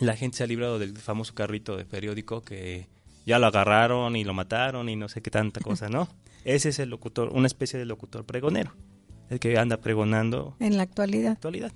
la 0.05 0.15
gente 0.15 0.37
se 0.37 0.43
ha 0.43 0.47
librado 0.47 0.79
del 0.79 0.97
famoso 0.97 1.33
carrito 1.33 1.77
de 1.77 1.85
periódico 1.85 2.41
que 2.41 2.87
ya 3.25 3.39
lo 3.39 3.47
agarraron 3.47 4.15
y 4.15 4.23
lo 4.23 4.33
mataron 4.33 4.89
y 4.89 4.95
no 4.95 5.09
sé 5.09 5.21
qué 5.21 5.31
tanta 5.31 5.61
cosa, 5.61 5.89
¿no? 5.89 6.07
Ese 6.45 6.69
es 6.69 6.79
el 6.79 6.89
locutor, 6.89 7.29
una 7.29 7.47
especie 7.47 7.79
de 7.79 7.85
locutor 7.85 8.25
pregonero, 8.25 8.73
el 9.29 9.39
que 9.39 9.57
anda 9.57 9.77
pregonando. 9.77 10.55
En 10.59 10.77
la 10.77 10.83
actualidad. 10.83 11.33
actualidad. 11.33 11.71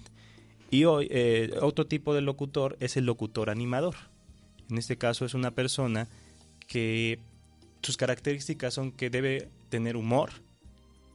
Y 0.69 0.83
hoy, 0.83 1.07
eh, 1.09 1.51
otro 1.61 1.87
tipo 1.87 2.13
de 2.13 2.21
locutor 2.21 2.75
es 2.81 2.97
el 2.97 3.05
locutor 3.05 3.49
animador. 3.49 3.95
En 4.69 4.77
este 4.77 4.97
caso 4.97 5.23
es 5.23 5.33
una 5.33 5.51
persona 5.51 6.09
que 6.67 7.19
sus 7.81 7.95
características 7.95 8.73
son 8.73 8.91
que 8.91 9.09
debe 9.09 9.47
tener 9.69 9.95
humor, 9.95 10.31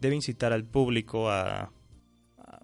debe 0.00 0.16
incitar 0.16 0.54
al 0.54 0.64
público 0.64 1.30
a, 1.30 1.70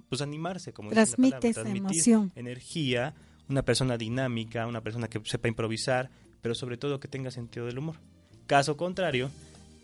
pues 0.08 0.22
animarse, 0.22 0.72
como 0.72 0.90
transmite 0.90 1.48
esa 1.48 1.68
emoción, 1.68 2.32
energía, 2.34 3.14
una 3.48 3.62
persona 3.62 3.96
dinámica, 3.96 4.66
una 4.66 4.80
persona 4.80 5.08
que 5.08 5.20
sepa 5.24 5.48
improvisar, 5.48 6.10
pero 6.42 6.54
sobre 6.54 6.76
todo 6.76 7.00
que 7.00 7.08
tenga 7.08 7.30
sentido 7.30 7.66
del 7.66 7.78
humor. 7.78 7.96
Caso 8.46 8.76
contrario, 8.76 9.30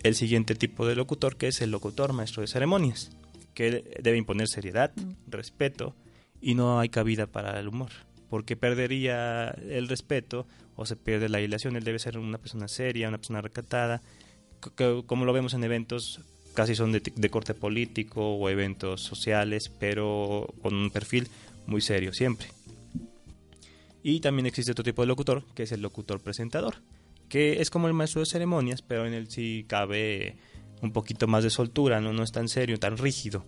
el 0.03 0.15
siguiente 0.15 0.55
tipo 0.55 0.87
de 0.87 0.97
locutor, 0.97 1.37
que 1.37 1.49
es 1.49 1.61
el 1.61 1.71
locutor 1.71 2.13
maestro 2.13 2.43
de 2.43 2.47
ceremonias, 2.47 3.11
que 3.55 3.85
debe 4.03 4.19
imponer 4.19 4.49
seriedad, 4.49 4.93
mm. 4.95 5.31
respeto, 5.31 5.95
y 6.41 6.55
no 6.55 6.79
hay 6.79 6.91
cabida 6.91 7.27
para 7.27 7.59
el 7.59 7.69
humor, 7.69 7.91
porque 8.29 8.57
perdería 8.57 9.49
el 9.51 9.89
respeto 9.89 10.47
o 10.77 10.85
se 10.85 10.97
pierde 10.97 11.29
la 11.29 11.41
ilación. 11.41 11.77
Él 11.77 11.85
debe 11.85 11.99
ser 11.99 12.19
una 12.19 12.39
persona 12.39 12.69
seria, 12.69 13.09
una 13.09 13.19
persona 13.19 13.41
recatada, 13.41 14.03
como 15.07 15.25
lo 15.25 15.33
vemos 15.33 15.55
en 15.55 15.65
eventos 15.65 16.21
casi 16.55 16.75
son 16.75 16.93
de, 16.93 17.01
de, 17.01 17.31
corte 17.31 17.53
político 17.53 18.37
o 18.37 18.49
eventos 18.49 19.03
sociales, 19.03 19.71
pero 19.81 20.47
con 20.63 20.75
un 20.75 20.91
perfil 20.91 21.29
muy 21.67 21.81
serio 21.81 22.13
siempre. 22.13 22.49
Y 24.07 24.21
también 24.21 24.45
existe 24.45 24.73
otro 24.73 24.85
tipo 24.85 25.01
de 25.01 25.09
locutor, 25.09 25.45
que 25.55 25.63
es 25.63 25.73
el 25.73 25.81
locutor 25.81 26.21
presentador, 26.21 26.77
que 27.31 27.63
es 27.63 27.71
como 27.71 27.89
el 27.89 27.95
maestro 27.95 28.21
de 28.21 28.27
ceremonias, 28.27 28.83
pero 28.83 29.07
en 29.07 29.15
él 29.15 29.31
sí 29.31 29.65
cabe 29.67 30.37
un 30.83 30.93
poquito 30.93 31.27
más 31.27 31.43
de 31.43 31.49
soltura, 31.49 32.03
no, 32.03 32.13
no 32.13 32.23
es 32.23 32.31
tan 32.31 32.51
serio, 32.51 32.79
tan 32.79 32.99
rígido. 32.99 33.47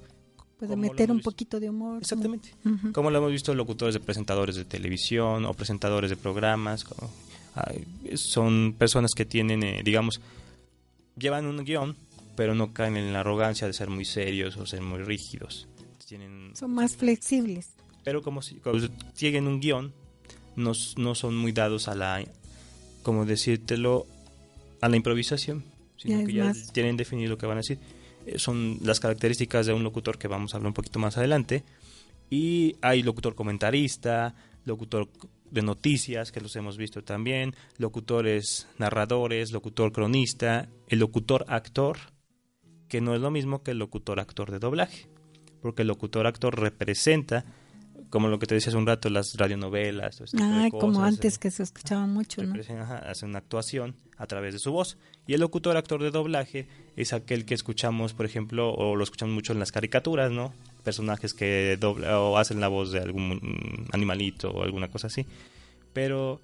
Puede 0.58 0.75
meter 0.75 1.10
un 1.10 1.20
poquito 1.20 1.60
de 1.60 1.68
humor. 1.68 1.98
Exactamente. 2.00 2.54
Como 2.94 3.10
lo 3.10 3.18
hemos 3.18 3.32
visto 3.32 3.54
locutores 3.54 3.92
de 3.92 4.00
presentadores 4.00 4.56
de 4.56 4.64
televisión 4.64 5.44
o 5.44 5.52
presentadores 5.52 6.08
de 6.08 6.16
programas. 6.16 6.86
son 8.14 8.75
personas 8.78 9.12
que 9.12 9.26
tienen, 9.26 9.62
eh, 9.62 9.82
digamos, 9.84 10.22
llevan 11.18 11.44
un 11.44 11.62
guion, 11.66 11.96
pero 12.34 12.54
no 12.54 12.72
caen 12.72 12.96
en 12.96 13.12
la 13.12 13.20
arrogancia 13.20 13.66
de 13.66 13.75
ser 13.75 13.90
muy 13.90 14.06
serios 14.06 14.56
o 14.56 14.64
ser 14.64 14.80
muy 14.80 15.02
rígidos. 15.02 15.68
Tienen, 16.06 16.56
son 16.56 16.72
más 16.72 16.96
flexibles. 16.96 17.75
Pero 18.04 18.22
como 18.22 18.40
si 18.40 18.58
siguen 19.12 19.48
un 19.48 19.60
guion, 19.60 19.92
no, 20.56 20.72
no 20.96 21.14
son 21.14 21.36
muy 21.36 21.52
dados 21.52 21.88
a 21.88 21.94
la 21.94 22.22
como 23.02 23.25
decírtelo, 23.25 24.06
a 24.80 24.88
la 24.88 24.96
improvisación, 24.96 25.64
sino 25.96 26.26
que 26.26 26.32
ya 26.32 26.52
tienen 26.72 26.96
definido 26.96 27.30
lo 27.30 27.38
que 27.38 27.46
van 27.46 27.58
a 27.58 27.60
decir. 27.60 27.78
Eh, 28.26 28.38
son 28.38 28.78
las 28.82 28.98
características 28.98 29.66
de 29.66 29.72
un 29.72 29.84
locutor 29.84 30.18
que 30.18 30.28
vamos 30.28 30.52
a 30.52 30.56
hablar 30.56 30.68
un 30.68 30.75
poquito 30.75 30.98
más 30.98 31.16
adelante. 31.16 31.62
Y 32.28 32.75
hay 32.82 33.02
locutor 33.02 33.36
comentarista, 33.36 34.34
locutor 34.64 35.08
de 35.50 35.62
noticias, 35.62 36.32
que 36.32 36.40
los 36.40 36.56
hemos 36.56 36.76
visto 36.76 37.02
también, 37.02 37.54
locutores 37.78 38.66
narradores, 38.78 39.52
locutor 39.52 39.92
cronista, 39.92 40.68
el 40.88 40.98
locutor 40.98 41.44
actor, 41.48 41.98
que 42.88 43.00
no 43.00 43.14
es 43.14 43.20
lo 43.20 43.30
mismo 43.30 43.62
que 43.62 43.72
el 43.72 43.78
locutor-actor 43.78 44.50
de 44.50 44.58
doblaje, 44.58 45.06
porque 45.60 45.82
el 45.82 45.88
locutor-actor 45.88 46.58
representa 46.58 47.44
como 48.10 48.28
lo 48.28 48.38
que 48.38 48.46
te 48.46 48.54
decía 48.54 48.70
hace 48.70 48.78
un 48.78 48.86
rato, 48.86 49.08
las 49.10 49.34
radionovelas. 49.36 50.20
Este 50.20 50.38
ah, 50.40 50.68
como 50.70 51.02
antes 51.02 51.38
que 51.38 51.50
se 51.50 51.62
escuchaban 51.62 52.12
mucho, 52.12 52.42
¿no? 52.42 52.54
hace 53.04 53.26
una 53.26 53.38
actuación 53.38 53.94
a 54.16 54.26
través 54.26 54.54
de 54.54 54.58
su 54.58 54.72
voz. 54.72 54.96
Y 55.26 55.34
el 55.34 55.40
locutor, 55.40 55.76
actor 55.76 56.02
de 56.02 56.10
doblaje, 56.10 56.68
es 56.96 57.12
aquel 57.12 57.44
que 57.44 57.54
escuchamos, 57.54 58.14
por 58.14 58.26
ejemplo, 58.26 58.72
o 58.72 58.96
lo 58.96 59.04
escuchamos 59.04 59.34
mucho 59.34 59.52
en 59.52 59.58
las 59.58 59.72
caricaturas, 59.72 60.30
¿no? 60.30 60.52
Personajes 60.84 61.34
que 61.34 61.76
dobla, 61.80 62.20
o 62.20 62.36
hacen 62.38 62.60
la 62.60 62.68
voz 62.68 62.92
de 62.92 63.00
algún 63.00 63.88
animalito 63.92 64.50
o 64.50 64.62
alguna 64.62 64.88
cosa 64.88 65.08
así. 65.08 65.26
Pero 65.92 66.40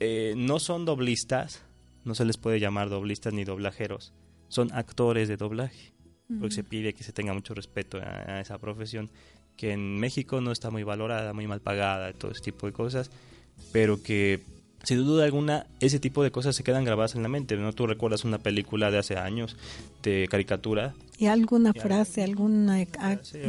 eh, 0.00 0.34
no 0.36 0.58
son 0.58 0.84
doblistas, 0.84 1.62
no 2.04 2.14
se 2.14 2.24
les 2.24 2.36
puede 2.36 2.60
llamar 2.60 2.90
doblistas 2.90 3.32
ni 3.32 3.44
doblajeros, 3.44 4.12
son 4.48 4.70
actores 4.72 5.28
de 5.28 5.36
doblaje. 5.36 5.92
Porque 6.40 6.56
se 6.56 6.64
pide 6.64 6.92
que 6.92 7.04
se 7.04 7.12
tenga 7.12 7.32
mucho 7.32 7.54
respeto 7.54 7.98
a 7.98 8.40
esa 8.40 8.58
profesión 8.58 9.08
que 9.56 9.72
en 9.72 9.98
México 9.98 10.40
no 10.40 10.52
está 10.52 10.70
muy 10.70 10.82
valorada, 10.82 11.32
muy 11.32 11.46
mal 11.46 11.60
pagada, 11.60 12.12
todo 12.12 12.30
ese 12.30 12.42
tipo 12.42 12.66
de 12.66 12.72
cosas, 12.72 13.10
pero 13.72 14.02
que 14.02 14.42
sin 14.82 15.04
duda 15.04 15.24
alguna 15.24 15.66
ese 15.80 15.98
tipo 15.98 16.22
de 16.22 16.30
cosas 16.30 16.54
se 16.54 16.62
quedan 16.62 16.84
grabadas 16.84 17.14
en 17.14 17.22
la 17.22 17.28
mente, 17.28 17.56
¿no? 17.56 17.72
Tú 17.72 17.86
recuerdas 17.86 18.24
una 18.24 18.38
película 18.38 18.90
de 18.90 18.98
hace 18.98 19.16
años 19.16 19.56
de 20.02 20.28
caricatura. 20.30 20.94
Y 21.18 21.26
alguna 21.26 21.72
frase, 21.72 22.22
alguna... 22.22 22.86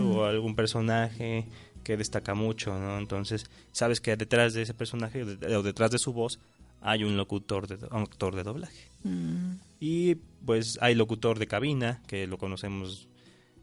o 0.02 0.24
algún 0.24 0.56
personaje 0.56 1.46
que 1.84 1.96
destaca 1.96 2.34
mucho, 2.34 2.78
¿no? 2.80 2.98
Entonces, 2.98 3.46
sabes 3.72 4.02
que 4.02 4.16
detrás 4.16 4.54
de 4.54 4.64
ese 4.64 4.74
personaje 4.74 5.24
o 5.24 5.64
detrás 5.64 5.92
de 5.92 6.00
su 6.00 6.12
voz 6.12 6.40
hay 6.82 7.04
un 7.04 7.18
locutor, 7.18 7.68
de, 7.68 7.86
un 7.88 8.02
actor 8.02 8.36
de 8.36 8.44
doblaje. 8.44 8.90
Mm. 9.04 9.54
Y 9.80 10.16
pues 10.46 10.80
hay 10.82 10.96
locutor 10.96 11.40
de 11.40 11.48
cabina, 11.48 12.02
que 12.08 12.28
lo 12.28 12.38
conocemos 12.38 13.08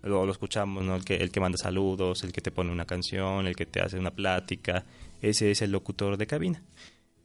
lo, 0.04 0.26
lo 0.26 0.32
escuchamos, 0.32 0.84
¿no? 0.84 0.96
El 0.96 1.04
que, 1.04 1.16
el 1.16 1.30
que 1.30 1.40
manda 1.40 1.58
saludos, 1.58 2.23
el 2.25 2.32
que 2.32 2.40
te 2.40 2.50
pone 2.50 2.70
una 2.70 2.84
canción, 2.84 3.46
el 3.46 3.56
que 3.56 3.66
te 3.66 3.80
hace 3.80 3.99
una 3.99 4.11
plática, 4.11 4.84
ese 5.20 5.50
es 5.50 5.62
el 5.62 5.73
locutor 5.73 6.16
de 6.16 6.26
cabina. 6.26 6.62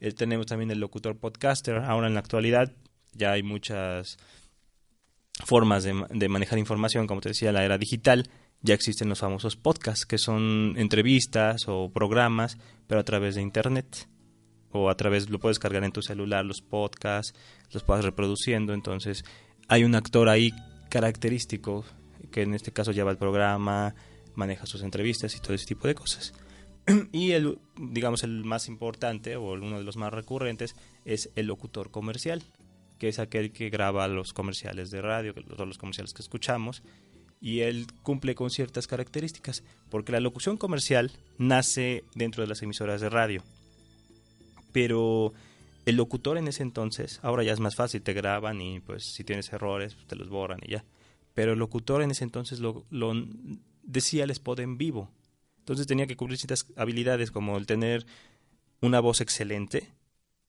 Eh, 0.00 0.12
tenemos 0.12 0.46
también 0.46 0.70
el 0.70 0.80
locutor 0.80 1.16
podcaster, 1.16 1.76
ahora 1.78 2.06
en 2.06 2.14
la 2.14 2.20
actualidad 2.20 2.72
ya 3.12 3.32
hay 3.32 3.42
muchas 3.42 4.18
formas 5.44 5.84
de, 5.84 6.28
manejar 6.28 6.58
información, 6.58 7.06
como 7.06 7.20
te 7.20 7.30
decía, 7.30 7.52
la 7.52 7.64
era 7.64 7.78
digital, 7.78 8.28
ya 8.62 8.74
existen 8.74 9.08
los 9.08 9.20
famosos 9.20 9.56
podcasts, 9.56 10.06
que 10.06 10.18
son 10.18 10.74
entrevistas 10.76 11.64
o 11.66 11.90
programas, 11.90 12.58
pero 12.86 13.00
a 13.00 13.04
través 13.04 13.34
de 13.34 13.42
Internet. 13.42 14.06
O 14.72 14.88
a 14.88 14.96
través, 14.96 15.30
lo 15.30 15.40
puedes 15.40 15.58
cargar 15.58 15.82
en 15.82 15.90
tu 15.90 16.00
celular, 16.00 16.44
los 16.44 16.60
podcasts, 16.60 17.34
los 17.72 17.82
puedes 17.82 18.04
reproduciendo. 18.04 18.72
Entonces, 18.72 19.24
hay 19.66 19.82
un 19.82 19.96
actor 19.96 20.28
ahí 20.28 20.52
característico 20.90 21.84
que 22.30 22.42
en 22.42 22.54
este 22.54 22.72
caso 22.72 22.92
lleva 22.92 23.10
el 23.10 23.18
programa, 23.18 23.94
maneja 24.34 24.66
sus 24.66 24.82
entrevistas 24.82 25.34
y 25.36 25.40
todo 25.40 25.54
ese 25.54 25.66
tipo 25.66 25.86
de 25.86 25.94
cosas. 25.94 26.32
Y 27.12 27.32
el, 27.32 27.58
digamos, 27.76 28.22
el 28.24 28.44
más 28.44 28.68
importante 28.68 29.36
o 29.36 29.52
uno 29.52 29.78
de 29.78 29.84
los 29.84 29.96
más 29.96 30.12
recurrentes 30.12 30.74
es 31.04 31.30
el 31.36 31.46
locutor 31.46 31.90
comercial, 31.90 32.42
que 32.98 33.08
es 33.08 33.18
aquel 33.18 33.52
que 33.52 33.70
graba 33.70 34.08
los 34.08 34.32
comerciales 34.32 34.90
de 34.90 35.02
radio, 35.02 35.34
todos 35.34 35.66
los 35.66 35.78
comerciales 35.78 36.12
que 36.12 36.22
escuchamos, 36.22 36.82
y 37.40 37.60
él 37.60 37.86
cumple 38.02 38.34
con 38.34 38.50
ciertas 38.50 38.86
características, 38.86 39.62
porque 39.88 40.12
la 40.12 40.20
locución 40.20 40.56
comercial 40.56 41.10
nace 41.38 42.04
dentro 42.14 42.42
de 42.42 42.48
las 42.48 42.62
emisoras 42.62 43.00
de 43.00 43.08
radio, 43.08 43.42
pero 44.72 45.32
el 45.86 45.96
locutor 45.96 46.36
en 46.36 46.48
ese 46.48 46.62
entonces, 46.62 47.18
ahora 47.22 47.42
ya 47.42 47.52
es 47.52 47.60
más 47.60 47.74
fácil, 47.74 48.02
te 48.02 48.12
graban 48.12 48.60
y 48.60 48.80
pues 48.80 49.14
si 49.14 49.24
tienes 49.24 49.52
errores 49.52 49.96
te 50.06 50.16
los 50.16 50.28
borran 50.28 50.60
y 50.62 50.72
ya 50.72 50.84
pero 51.34 51.52
el 51.52 51.58
locutor 51.58 52.02
en 52.02 52.10
ese 52.10 52.24
entonces 52.24 52.60
lo, 52.60 52.86
decía 53.82 54.24
el 54.24 54.30
spot 54.30 54.60
en 54.60 54.78
vivo. 54.78 55.10
Entonces 55.58 55.86
tenía 55.86 56.06
que 56.06 56.16
cubrir 56.16 56.38
ciertas 56.38 56.66
habilidades 56.76 57.30
como 57.30 57.56
el 57.56 57.66
tener 57.66 58.06
una 58.80 59.00
voz 59.00 59.20
excelente, 59.20 59.92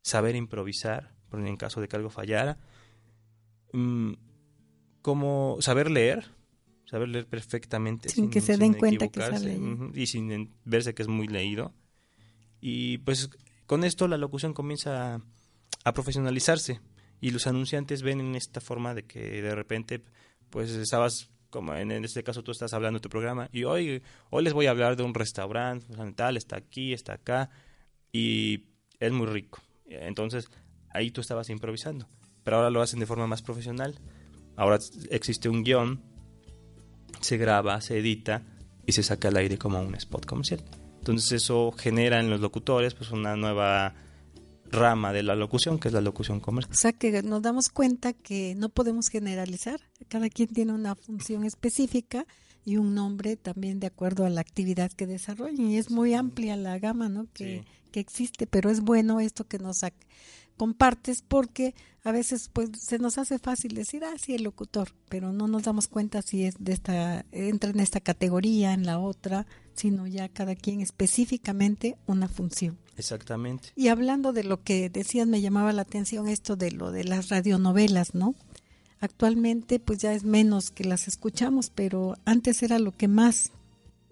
saber 0.01 0.35
improvisar, 0.35 1.13
en 1.33 1.57
caso 1.57 1.81
de 1.81 1.87
que 1.87 1.95
algo 1.95 2.09
fallara, 2.09 2.57
mm, 3.73 4.13
como 5.01 5.57
saber 5.59 5.91
leer, 5.91 6.25
saber 6.85 7.09
leer 7.09 7.27
perfectamente. 7.27 8.09
Sin, 8.09 8.29
que 8.29 8.41
se 8.41 8.57
den 8.57 8.73
cuenta 8.73 9.07
que 9.07 9.19
sale. 9.19 9.59
Y 9.93 10.07
sin 10.07 10.53
verse 10.65 10.93
que 10.93 11.01
es 11.01 11.07
muy 11.07 11.27
leído. 11.27 11.73
Y 12.59 12.99
pues 12.99 13.29
con 13.65 13.83
esto 13.83 14.07
la 14.07 14.17
locución 14.17 14.53
comienza 14.53 15.21
a 15.83 15.93
profesionalizarse 15.93 16.79
y 17.21 17.31
los 17.31 17.47
anunciantes 17.47 18.01
ven 18.01 18.19
en 18.19 18.35
esta 18.35 18.61
forma 18.61 18.93
de 18.93 19.03
que 19.03 19.41
de 19.41 19.55
repente 19.55 20.03
pues 20.51 20.69
estabas 20.71 21.31
como 21.49 21.73
en, 21.75 21.91
este 21.91 22.23
caso 22.23 22.43
tú 22.43 22.51
estás 22.51 22.73
hablando 22.73 22.99
de 22.99 23.01
tu 23.01 23.09
programa 23.09 23.49
y 23.51 23.63
hoy 23.63 24.01
hoy 24.29 24.43
les 24.43 24.53
voy 24.53 24.67
a 24.67 24.71
hablar 24.71 24.95
de 24.95 25.03
un 25.03 25.13
restaurante 25.13 25.85
tal 26.15 26.37
está 26.37 26.57
aquí 26.57 26.93
está 26.93 27.13
acá 27.13 27.49
y 28.13 28.65
es 28.99 29.11
muy 29.11 29.27
rico. 29.27 29.59
Entonces 29.85 30.49
ahí 30.89 31.11
tú 31.11 31.21
estabas 31.21 31.49
improvisando 31.49 32.07
pero 32.43 32.57
ahora 32.57 32.69
lo 32.69 32.81
hacen 32.81 32.99
de 32.99 33.05
forma 33.05 33.27
más 33.27 33.41
profesional. 33.41 33.99
Ahora 34.55 34.79
existe 35.09 35.49
un 35.49 35.63
guion 35.63 36.01
se 37.19 37.37
graba 37.37 37.79
se 37.81 37.99
edita 37.99 38.43
y 38.85 38.93
se 38.93 39.03
saca 39.03 39.27
al 39.27 39.37
aire 39.37 39.57
como 39.57 39.79
un 39.81 39.95
spot 39.95 40.25
comercial. 40.25 40.63
Entonces 40.99 41.31
eso 41.31 41.71
genera 41.71 42.19
en 42.19 42.29
los 42.29 42.39
locutores 42.39 42.93
pues 42.93 43.11
una 43.11 43.35
nueva 43.35 43.93
rama 44.71 45.13
de 45.13 45.23
la 45.23 45.35
locución, 45.35 45.79
que 45.79 45.89
es 45.89 45.93
la 45.93 46.01
locución 46.01 46.39
comercial. 46.39 46.73
O 46.73 46.77
sea 46.77 46.93
que 46.93 47.21
nos 47.23 47.41
damos 47.41 47.69
cuenta 47.69 48.13
que 48.13 48.55
no 48.55 48.69
podemos 48.69 49.09
generalizar, 49.09 49.79
cada 50.07 50.29
quien 50.29 50.49
tiene 50.49 50.73
una 50.73 50.95
función 50.95 51.43
específica 51.43 52.25
y 52.63 52.77
un 52.77 52.93
nombre 52.93 53.37
también 53.37 53.79
de 53.79 53.87
acuerdo 53.87 54.25
a 54.25 54.29
la 54.29 54.41
actividad 54.41 54.91
que 54.91 55.07
desarrollen 55.07 55.71
y 55.71 55.77
es 55.77 55.89
muy 55.89 56.13
amplia 56.13 56.55
la 56.55 56.77
gama 56.77 57.09
¿no? 57.09 57.27
que, 57.33 57.63
que 57.91 57.99
existe, 57.99 58.47
pero 58.47 58.69
es 58.69 58.81
bueno 58.81 59.19
esto 59.19 59.45
que 59.45 59.57
nos 59.57 59.83
compartes 60.57 61.23
porque 61.23 61.73
a 62.03 62.11
veces 62.11 62.49
pues 62.51 62.69
se 62.79 62.99
nos 62.99 63.17
hace 63.17 63.39
fácil 63.39 63.73
decir, 63.73 64.03
ah, 64.03 64.13
sí, 64.19 64.35
el 64.35 64.43
locutor, 64.43 64.89
pero 65.09 65.31
no 65.31 65.47
nos 65.47 65.63
damos 65.63 65.87
cuenta 65.87 66.21
si 66.21 66.45
es 66.45 66.55
de 66.59 66.73
esta, 66.73 67.25
entra 67.31 67.71
en 67.71 67.79
esta 67.79 67.99
categoría, 67.99 68.73
en 68.73 68.85
la 68.85 68.99
otra, 68.99 69.45
sino 69.73 70.07
ya 70.07 70.29
cada 70.29 70.55
quien 70.55 70.81
específicamente 70.81 71.97
una 72.05 72.27
función. 72.27 72.77
Exactamente. 72.97 73.69
Y 73.75 73.87
hablando 73.87 74.33
de 74.33 74.43
lo 74.43 74.61
que 74.63 74.89
decías, 74.89 75.27
me 75.27 75.41
llamaba 75.41 75.73
la 75.73 75.83
atención 75.83 76.27
esto 76.27 76.55
de 76.55 76.71
lo 76.71 76.91
de 76.91 77.03
las 77.03 77.29
radionovelas, 77.29 78.13
¿no? 78.13 78.35
Actualmente 78.99 79.79
pues 79.79 79.99
ya 79.99 80.13
es 80.13 80.23
menos 80.23 80.69
que 80.69 80.83
las 80.83 81.07
escuchamos, 81.07 81.71
pero 81.73 82.15
antes 82.25 82.61
era 82.61 82.77
lo 82.77 82.91
que 82.91 83.07
más 83.07 83.51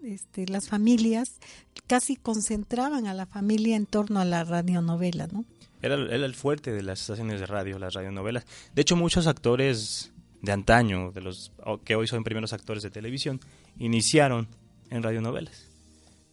este, 0.02 0.46
las 0.46 0.68
familias 0.68 1.38
casi 1.86 2.16
concentraban 2.16 3.06
a 3.06 3.14
la 3.14 3.26
familia 3.26 3.76
en 3.76 3.86
torno 3.86 4.18
a 4.18 4.24
la 4.24 4.44
radionovela, 4.44 5.28
¿no? 5.28 5.44
Era, 5.82 5.94
era 5.94 6.26
el 6.26 6.34
fuerte 6.34 6.72
de 6.72 6.82
las 6.82 7.02
estaciones 7.02 7.40
de 7.40 7.46
radio, 7.46 7.78
las 7.78 7.94
radionovelas. 7.94 8.44
De 8.74 8.82
hecho, 8.82 8.96
muchos 8.96 9.26
actores 9.26 10.12
de 10.42 10.52
antaño, 10.52 11.12
de 11.12 11.20
los 11.20 11.52
que 11.84 11.96
hoy 11.96 12.06
son 12.06 12.24
primeros 12.24 12.52
actores 12.52 12.82
de 12.82 12.90
televisión, 12.90 13.40
iniciaron 13.78 14.48
en 14.90 15.02
radionovelas. 15.02 15.68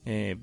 Eh, 0.05 0.37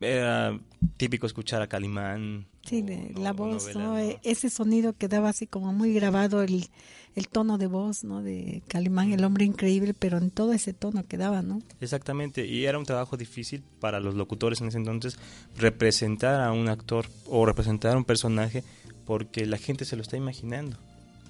era 0.00 0.58
típico 0.96 1.26
escuchar 1.26 1.62
a 1.62 1.66
Calimán. 1.66 2.46
Sí, 2.64 2.84
la 3.16 3.32
voz, 3.32 3.74
¿no? 3.74 3.98
E, 3.98 4.18
ese 4.22 4.50
sonido 4.50 4.94
que 4.94 5.08
daba 5.08 5.28
así 5.28 5.46
como 5.46 5.72
muy 5.72 5.92
grabado 5.92 6.42
el, 6.42 6.66
el 7.14 7.28
tono 7.28 7.58
de 7.58 7.66
voz, 7.66 8.04
¿no? 8.04 8.22
De 8.22 8.62
Calimán, 8.68 9.12
el 9.12 9.24
hombre 9.24 9.44
increíble, 9.44 9.94
pero 9.94 10.18
en 10.18 10.30
todo 10.30 10.52
ese 10.52 10.72
tono 10.72 11.06
que 11.06 11.16
daba, 11.16 11.42
¿no? 11.42 11.60
Exactamente, 11.80 12.46
y 12.46 12.64
era 12.64 12.78
un 12.78 12.84
trabajo 12.84 13.16
difícil 13.16 13.62
para 13.80 14.00
los 14.00 14.14
locutores 14.14 14.60
en 14.60 14.68
ese 14.68 14.78
entonces 14.78 15.18
representar 15.56 16.40
a 16.40 16.52
un 16.52 16.68
actor 16.68 17.06
o 17.26 17.44
representar 17.46 17.94
a 17.94 17.98
un 17.98 18.04
personaje 18.04 18.64
porque 19.04 19.46
la 19.46 19.58
gente 19.58 19.84
se 19.84 19.96
lo 19.96 20.02
está 20.02 20.16
imaginando. 20.16 20.76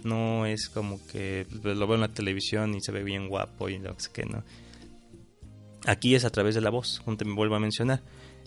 No 0.04 0.44
es 0.44 0.68
como 0.68 1.00
que 1.06 1.46
lo 1.62 1.86
veo 1.86 1.94
en 1.94 2.02
la 2.02 2.08
televisión 2.08 2.74
y 2.74 2.80
se 2.82 2.92
ve 2.92 3.02
bien 3.02 3.28
guapo 3.28 3.68
y 3.68 3.78
lo 3.78 3.96
que 4.12 4.26
no. 4.26 4.44
Aquí 5.86 6.14
es 6.14 6.24
a 6.24 6.30
través 6.30 6.54
de 6.54 6.60
la 6.60 6.70
voz, 6.70 7.02
te 7.18 7.24
me 7.24 7.34
vuelvo 7.34 7.56
a 7.56 7.60
mencionar 7.60 8.02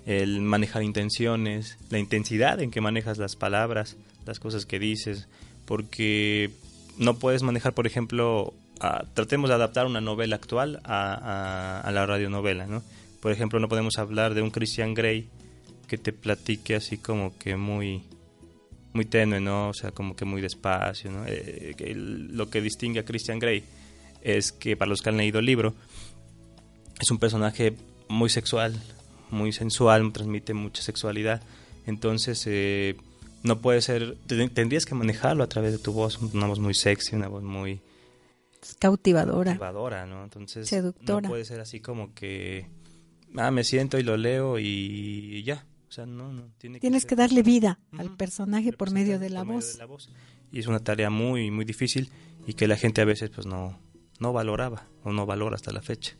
el 0.08 0.40
manejar 0.40 0.84
intenciones, 0.84 1.78
la 1.90 2.00
intensidad 2.00 2.62
en 2.62 2.72
que 2.72 2.80
manejas 2.80 3.18
las 3.18 3.36
palabras, 3.36 3.98
las 4.26 4.40
cosas 4.40 4.66
que 4.66 4.80
dices, 4.80 5.28
porque 5.66 6.50
no 6.98 7.20
puedes 7.20 7.44
manejar, 7.44 7.74
por 7.74 7.86
ejemplo, 7.86 8.54
tratemos 9.14 9.50
de 9.50 9.56
adaptar 9.56 9.86
una 9.86 10.00
novela 10.00 10.38
actual 10.38 10.80
a, 10.86 11.92
la 11.94 12.06
radionovela, 12.06 12.68
¿no? 12.68 12.84
Por 13.20 13.34
ejemplo, 13.34 13.60
no 13.60 13.68
podemos 13.68 13.98
hablar 13.98 14.34
de 14.34 14.42
un 14.42 14.50
Christian 14.50 14.94
Grey 14.94 15.28
que 15.90 15.98
te 15.98 16.14
platique 16.14 16.76
así 16.76 16.98
como 16.98 17.38
que 17.38 17.58
muy 17.58 18.04
muy 18.94 19.04
tenue, 19.04 19.42
¿no? 19.42 19.70
O 19.70 19.74
sea, 19.74 19.92
como 19.92 20.16
que 20.16 20.24
muy 20.24 20.42
despacio, 20.42 21.12
¿no? 21.12 21.26
Eh, 21.28 21.76
lo 21.96 22.50
que 22.50 22.62
distingue 22.62 23.02
a 23.02 23.06
Christian 23.06 23.40
Grey 23.40 23.62
es 24.22 24.54
que 24.54 24.78
para 24.78 24.88
los 24.88 25.02
que 25.02 25.10
han 25.10 25.18
leído 25.18 25.40
el 25.40 25.46
libro 25.46 25.76
es 26.98 27.12
un 27.12 27.20
personaje 27.20 27.76
muy 28.08 28.30
sexual, 28.30 28.82
muy 29.30 29.52
sensual, 29.52 30.12
transmite 30.14 30.54
mucha 30.54 30.82
sexualidad. 30.82 31.42
Entonces, 31.86 32.44
eh, 32.48 32.98
no 33.44 33.62
puede 33.62 33.82
ser, 33.82 34.18
tendrías 34.28 34.86
que 34.86 34.96
manejarlo 34.96 35.44
a 35.44 35.48
través 35.48 35.72
de 35.72 35.78
tu 35.80 35.94
voz, 35.94 36.18
una 36.20 36.48
voz 36.48 36.60
muy 36.60 36.74
sexy, 36.74 37.16
una 37.16 37.28
voz 37.28 37.44
muy 37.44 37.82
cautivadora. 38.80 39.52
Cautivadora, 39.52 40.06
¿no? 40.06 40.24
Entonces, 40.24 40.68
Seductora. 40.68 41.22
no 41.22 41.30
puede 41.30 41.46
ser 41.46 41.62
así 41.62 41.80
como 41.80 42.14
que, 42.14 42.68
ah, 43.36 43.52
me 43.52 43.64
siento 43.64 43.98
y 43.98 44.04
lo 44.04 44.18
leo 44.18 44.60
y 44.60 45.44
ya. 45.44 45.66
O 45.88 45.92
sea, 45.92 46.06
no, 46.06 46.34
no. 46.34 46.52
Tiene 46.58 46.80
Tienes 46.80 47.06
que 47.06 47.16
darle 47.16 47.44
vida 47.44 47.80
al 47.98 48.16
personaje 48.16 48.74
por 48.74 48.92
medio 48.92 49.20
de 49.20 49.30
la 49.30 49.40
por 49.40 49.48
medio 49.48 49.60
voz. 49.60 49.74
de 49.74 49.80
la 49.80 49.86
voz. 49.86 50.10
Y 50.52 50.60
es 50.60 50.68
una 50.68 50.80
tarea 50.80 51.10
muy, 51.10 51.50
muy 51.50 51.66
difícil 51.66 52.10
y 52.46 52.54
que 52.54 52.68
la 52.68 52.76
gente 52.76 53.02
a 53.02 53.06
veces 53.06 53.30
pues 53.30 53.48
no, 53.48 53.80
no 54.20 54.34
valoraba 54.34 54.86
o 55.04 55.12
no 55.12 55.26
valora 55.26 55.56
hasta 55.56 55.72
la 55.72 55.82
fecha. 55.82 56.16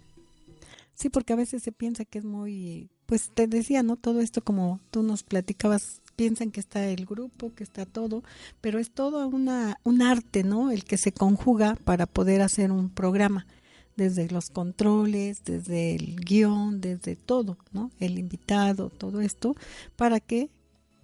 Sí, 0.94 1.10
porque 1.10 1.34
a 1.34 1.36
veces 1.36 1.64
se 1.64 1.72
piensa 1.72 2.06
que 2.06 2.20
es 2.20 2.26
muy, 2.26 2.90
pues 3.08 3.32
te 3.34 3.48
decía, 3.48 3.82
¿no? 3.82 3.96
Todo 3.96 4.22
esto 4.22 4.44
como 4.44 4.80
tú 4.92 5.02
nos 5.02 5.24
platicabas, 5.24 6.02
piensan 6.16 6.52
que 6.52 6.60
está 6.60 6.88
el 6.88 7.06
grupo, 7.06 7.54
que 7.56 7.64
está 7.64 7.86
todo, 7.86 8.24
pero 8.62 8.80
es 8.80 8.92
todo 8.92 9.28
una, 9.28 9.80
un 9.84 10.02
arte, 10.02 10.44
¿no? 10.44 10.72
El 10.72 10.84
que 10.84 10.98
se 10.98 11.12
conjuga 11.12 11.76
para 11.84 12.06
poder 12.06 12.42
hacer 12.42 12.72
un 12.72 12.90
programa, 12.90 13.48
desde 13.96 14.30
los 14.30 14.50
controles, 14.52 15.44
desde 15.44 15.96
el 15.96 16.18
guion, 16.18 16.82
desde 16.82 17.16
todo, 17.16 17.58
¿no? 17.72 17.92
El 18.00 18.20
invitado, 18.20 18.90
todo 18.90 19.22
esto, 19.22 19.56
para 19.96 20.20
que 20.20 20.52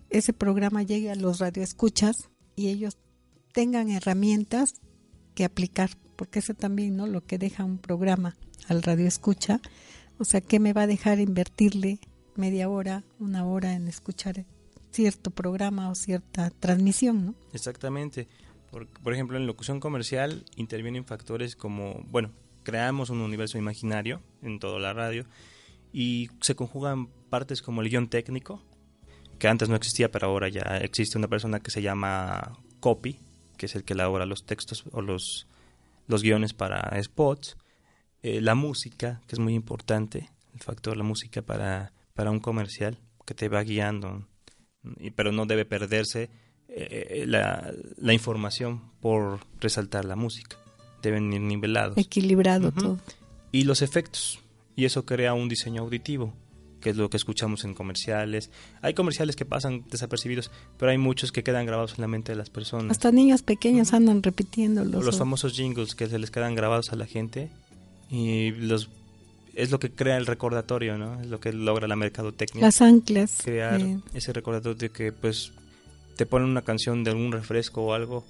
ese 0.09 0.31
programa 0.31 0.83
llegue 0.83 1.09
a 1.09 1.15
los 1.15 1.39
radioescuchas 1.39 2.29
y 2.55 2.67
ellos 2.67 2.97
tengan 3.51 3.89
herramientas 3.89 4.75
que 5.33 5.43
aplicar, 5.43 5.89
porque 6.15 6.39
eso 6.39 6.53
también, 6.53 6.95
¿no? 6.95 7.07
Lo 7.07 7.25
que 7.25 7.39
deja 7.39 7.63
un 7.63 7.79
programa 7.79 8.35
al 8.67 8.83
radio 8.83 9.07
escucha, 9.07 9.59
o 10.23 10.25
sea, 10.25 10.39
¿qué 10.39 10.57
me 10.57 10.71
va 10.71 10.83
a 10.83 10.87
dejar 10.87 11.19
invertirle 11.19 11.99
media 12.37 12.69
hora, 12.69 13.03
una 13.19 13.45
hora 13.45 13.73
en 13.73 13.89
escuchar 13.89 14.45
cierto 14.89 15.31
programa 15.31 15.89
o 15.89 15.95
cierta 15.95 16.49
transmisión, 16.49 17.25
¿no? 17.25 17.35
Exactamente. 17.51 18.29
Por, 18.71 18.87
por 18.87 19.13
ejemplo, 19.13 19.35
en 19.35 19.45
locución 19.45 19.81
comercial 19.81 20.45
intervienen 20.55 21.03
factores 21.03 21.57
como, 21.57 22.05
bueno, 22.09 22.31
creamos 22.63 23.09
un 23.09 23.19
universo 23.19 23.57
imaginario 23.57 24.21
en 24.41 24.59
toda 24.59 24.79
la 24.79 24.93
radio 24.93 25.25
y 25.91 26.29
se 26.39 26.55
conjugan 26.55 27.07
partes 27.29 27.61
como 27.61 27.81
el 27.81 27.89
guion 27.89 28.07
técnico, 28.07 28.63
que 29.39 29.49
antes 29.49 29.67
no 29.67 29.75
existía, 29.75 30.09
pero 30.09 30.27
ahora 30.27 30.47
ya 30.47 30.77
existe 30.77 31.17
una 31.17 31.27
persona 31.27 31.59
que 31.59 31.69
se 31.69 31.81
llama 31.81 32.59
copy, 32.79 33.19
que 33.57 33.65
es 33.65 33.75
el 33.75 33.83
que 33.83 33.91
elabora 33.91 34.25
los 34.25 34.45
textos 34.45 34.85
o 34.93 35.01
los, 35.01 35.47
los 36.07 36.23
guiones 36.23 36.53
para 36.53 36.97
spots, 37.03 37.57
eh, 38.23 38.41
la 38.41 38.55
música, 38.55 39.21
que 39.27 39.35
es 39.35 39.39
muy 39.39 39.53
importante, 39.53 40.29
el 40.53 40.59
factor 40.61 40.93
de 40.93 40.97
la 40.97 41.03
música 41.03 41.41
para, 41.41 41.93
para 42.13 42.31
un 42.31 42.39
comercial, 42.39 42.97
que 43.25 43.33
te 43.35 43.47
va 43.49 43.61
guiando, 43.63 44.25
y- 44.99 45.11
pero 45.11 45.31
no 45.31 45.45
debe 45.45 45.65
perderse 45.65 46.29
eh, 46.67 47.25
la, 47.27 47.71
la 47.97 48.13
información 48.13 48.81
por 48.99 49.39
resaltar 49.61 50.05
la 50.05 50.15
música. 50.15 50.57
Deben 51.03 51.31
ir 51.33 51.41
nivelados. 51.41 51.97
Equilibrado 51.97 52.71
todo. 52.71 52.97
Y 53.51 53.65
los 53.65 53.81
efectos. 53.81 54.39
Y 54.75 54.85
eso 54.85 55.05
crea 55.05 55.33
un 55.35 55.49
diseño 55.49 55.83
auditivo, 55.83 56.33
que 56.81 56.89
es 56.89 56.95
lo 56.97 57.09
que 57.09 57.17
escuchamos 57.17 57.63
en 57.63 57.73
comerciales. 57.75 58.49
Hay 58.81 58.93
comerciales 58.95 59.35
que 59.35 59.45
pasan 59.45 59.85
desapercibidos, 59.91 60.49
pero 60.79 60.91
hay 60.91 60.97
muchos 60.97 61.31
que 61.31 61.43
quedan 61.43 61.65
grabados 61.67 61.93
en 61.95 62.01
la 62.01 62.07
mente 62.07 62.31
de 62.31 62.37
las 62.37 62.49
personas. 62.49 62.89
Hasta 62.91 63.11
niños 63.11 63.43
pequeños 63.43 63.93
andan 63.93 64.23
repitiendo 64.23 64.81
O 64.81 64.85
los, 64.85 65.05
los 65.05 65.17
famosos 65.17 65.53
jingles 65.53 65.93
que 65.93 66.07
se 66.07 66.17
les 66.17 66.31
quedan 66.31 66.55
grabados 66.55 66.91
a 66.91 66.95
la 66.95 67.05
gente 67.05 67.51
y 68.09 68.51
los 68.51 68.89
es 69.55 69.69
lo 69.69 69.79
que 69.79 69.91
crea 69.91 70.17
el 70.17 70.25
recordatorio, 70.25 70.97
¿no? 70.97 71.21
Es 71.21 71.27
lo 71.27 71.39
que 71.39 71.53
logra 71.53 71.87
la 71.87 71.95
mercadotecnia. 71.95 72.63
las 72.63 72.81
anclas. 72.81 73.39
crear 73.43 73.79
eh, 73.81 73.99
ese 74.15 74.33
recordatorio 74.33 74.75
de 74.77 74.89
que 74.89 75.11
pues 75.11 75.51
te 76.17 76.25
ponen 76.25 76.49
una 76.49 76.63
canción 76.63 77.03
de 77.03 77.11
algún 77.11 77.31
refresco 77.31 77.83
o 77.83 77.93
algo 77.93 78.25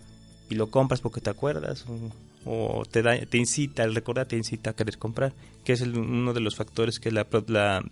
y 0.49 0.55
lo 0.55 0.69
compras 0.69 0.99
porque 1.01 1.21
te 1.21 1.29
acuerdas 1.29 1.85
o, 2.45 2.79
o 2.79 2.85
te 2.85 3.01
da 3.01 3.17
te 3.25 3.37
incita 3.37 3.83
el 3.83 3.95
recordar 3.95 4.25
te 4.27 4.35
incita 4.35 4.71
a 4.71 4.73
querer 4.75 4.97
comprar 4.97 5.33
que 5.63 5.71
es 5.73 5.81
el- 5.81 5.97
uno 5.97 6.33
de 6.33 6.41
los 6.41 6.55
factores 6.57 6.99
que 6.99 7.11
la, 7.11 7.25
la 7.47 7.83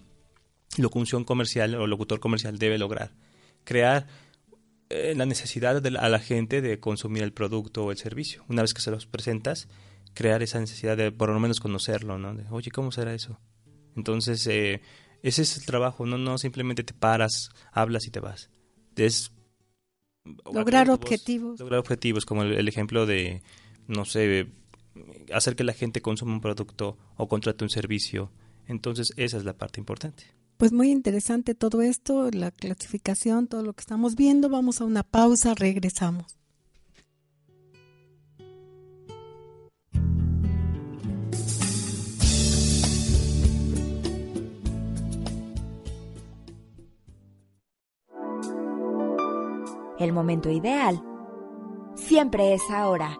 locución 0.78 1.24
comercial 1.24 1.76
o 1.76 1.88
locutor 1.88 2.20
comercial 2.20 2.58
debe 2.60 2.78
lograr 2.78 3.12
crear 3.64 4.08
eh, 4.90 5.14
la 5.16 5.26
necesidad 5.26 5.82
de 5.82 5.98
a 5.98 6.10
la 6.10 6.20
gente 6.20 6.62
de 6.62 6.80
consumir 6.80 7.24
el 7.24 7.32
producto 7.32 7.86
o 7.86 7.92
el 7.92 7.98
servicio 7.98 8.44
una 8.50 8.62
vez 8.62 8.74
que 8.74 8.82
se 8.82 8.92
los 8.92 9.06
presentas 9.06 9.68
crear 10.14 10.42
esa 10.44 10.60
necesidad 10.60 10.98
de 10.98 11.12
por 11.12 11.30
lo 11.30 11.40
menos 11.40 11.60
conocerlo 11.60 12.18
no 12.18 12.34
De, 12.36 12.46
oye 12.50 12.72
cómo 12.72 12.92
será 12.92 13.14
eso 13.14 13.40
entonces 13.96 14.46
eh, 14.48 14.82
ese 15.24 15.42
es 15.44 15.58
el 15.58 15.66
trabajo 15.66 16.06
no 16.06 16.18
no 16.18 16.38
simplemente 16.38 16.84
te 16.84 16.94
paras 16.94 17.50
hablas 17.72 18.06
y 18.08 18.12
te 18.12 18.20
vas. 18.20 18.50
Es 18.96 19.32
Lograr 20.54 20.88
vos- 20.88 20.98
objetivos. 20.98 21.60
lograr 21.60 21.80
objetivos 21.80 22.26
como 22.26 22.44
el, 22.44 22.54
el 22.54 22.68
ejemplo 22.68 23.06
de 23.06 23.42
no 23.88 24.06
sé 24.06 24.48
hacer 25.34 25.56
que 25.56 25.64
la 25.64 25.74
gente 25.74 26.02
consuma 26.02 26.34
un 26.34 26.42
producto 26.42 26.98
o 27.18 27.28
contrate 27.28 27.64
un 27.64 27.70
servicio. 27.70 28.32
Entonces 28.68 29.14
esa 29.18 29.38
es 29.38 29.44
la 29.46 29.54
parte 29.54 29.80
importante. 29.80 30.24
Pues 30.58 30.72
muy 30.74 30.92
interesante 30.92 31.56
todo 31.56 31.82
esto, 31.82 32.30
la 32.32 32.52
clasificación, 32.52 33.48
todo 33.48 33.64
lo 33.64 33.74
que 33.74 33.82
estamos 33.82 34.16
viendo. 34.16 34.48
Vamos 34.50 34.80
a 34.80 34.86
una 34.86 35.02
pausa, 35.04 35.56
regresamos. 35.56 36.38
El 50.02 50.12
momento 50.14 50.50
ideal 50.50 51.04
siempre 51.94 52.56
es 52.56 52.64
ahora. 52.72 53.20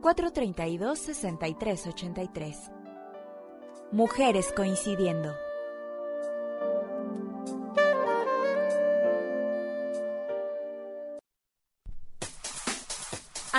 432-6383. 0.00 2.72
Mujeres 3.92 4.54
coincidiendo. 4.56 5.34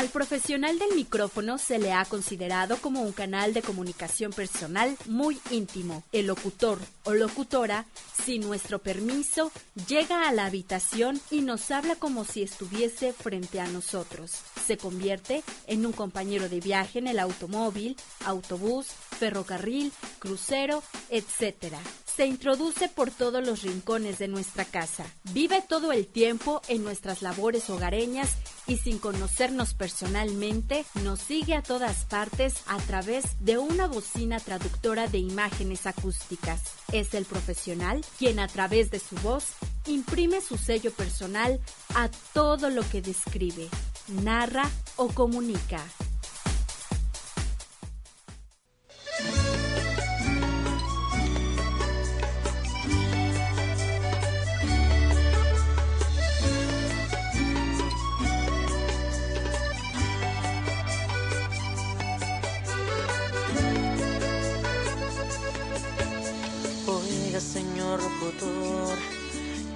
Al 0.05 0.11
profesional 0.11 0.77
del 0.77 0.93
micrófono 0.93 1.57
se 1.57 1.79
le 1.79 1.91
ha 1.91 2.05
considerado 2.05 2.77
como 2.77 3.01
un 3.01 3.11
canal 3.11 3.55
de 3.55 3.63
comunicación 3.63 4.31
personal 4.31 4.95
muy 5.07 5.41
íntimo. 5.49 6.03
El 6.11 6.27
locutor 6.27 6.77
o 7.05 7.15
locutora, 7.15 7.85
sin 8.23 8.41
nuestro 8.41 8.77
permiso, 8.77 9.51
llega 9.87 10.29
a 10.29 10.31
la 10.31 10.45
habitación 10.45 11.19
y 11.31 11.41
nos 11.41 11.71
habla 11.71 11.95
como 11.95 12.23
si 12.23 12.43
estuviese 12.43 13.13
frente 13.13 13.59
a 13.59 13.65
nosotros. 13.65 14.33
Se 14.63 14.77
convierte 14.77 15.43
en 15.65 15.87
un 15.87 15.91
compañero 15.91 16.49
de 16.49 16.59
viaje 16.59 16.99
en 16.99 17.07
el 17.07 17.17
automóvil, 17.17 17.97
autobús, 18.25 18.89
ferrocarril, 19.17 19.91
crucero, 20.19 20.83
etc. 21.09 21.73
Se 22.05 22.27
introduce 22.27 22.89
por 22.89 23.09
todos 23.09 23.43
los 23.43 23.63
rincones 23.63 24.19
de 24.19 24.27
nuestra 24.27 24.65
casa. 24.65 25.03
Vive 25.33 25.63
todo 25.67 25.91
el 25.91 26.05
tiempo 26.05 26.61
en 26.67 26.83
nuestras 26.83 27.23
labores 27.23 27.71
hogareñas 27.71 28.29
y 28.67 28.77
sin 28.77 28.97
conocernos 28.97 29.73
personalmente, 29.73 30.85
nos 31.03 31.19
sigue 31.19 31.55
a 31.55 31.61
todas 31.61 32.05
partes 32.05 32.55
a 32.67 32.77
través 32.77 33.25
de 33.39 33.57
una 33.57 33.87
bocina 33.87 34.39
traductora 34.39 35.07
de 35.07 35.19
imágenes 35.19 35.85
acústicas. 35.85 36.61
Es 36.91 37.13
el 37.13 37.25
profesional 37.25 38.03
quien 38.17 38.39
a 38.39 38.47
través 38.47 38.91
de 38.91 38.99
su 38.99 39.15
voz 39.17 39.53
imprime 39.87 40.41
su 40.41 40.57
sello 40.57 40.91
personal 40.91 41.59
a 41.93 42.09
todo 42.33 42.69
lo 42.69 42.87
que 42.89 43.01
describe, 43.01 43.69
narra 44.07 44.69
o 44.95 45.07
comunica. 45.09 45.81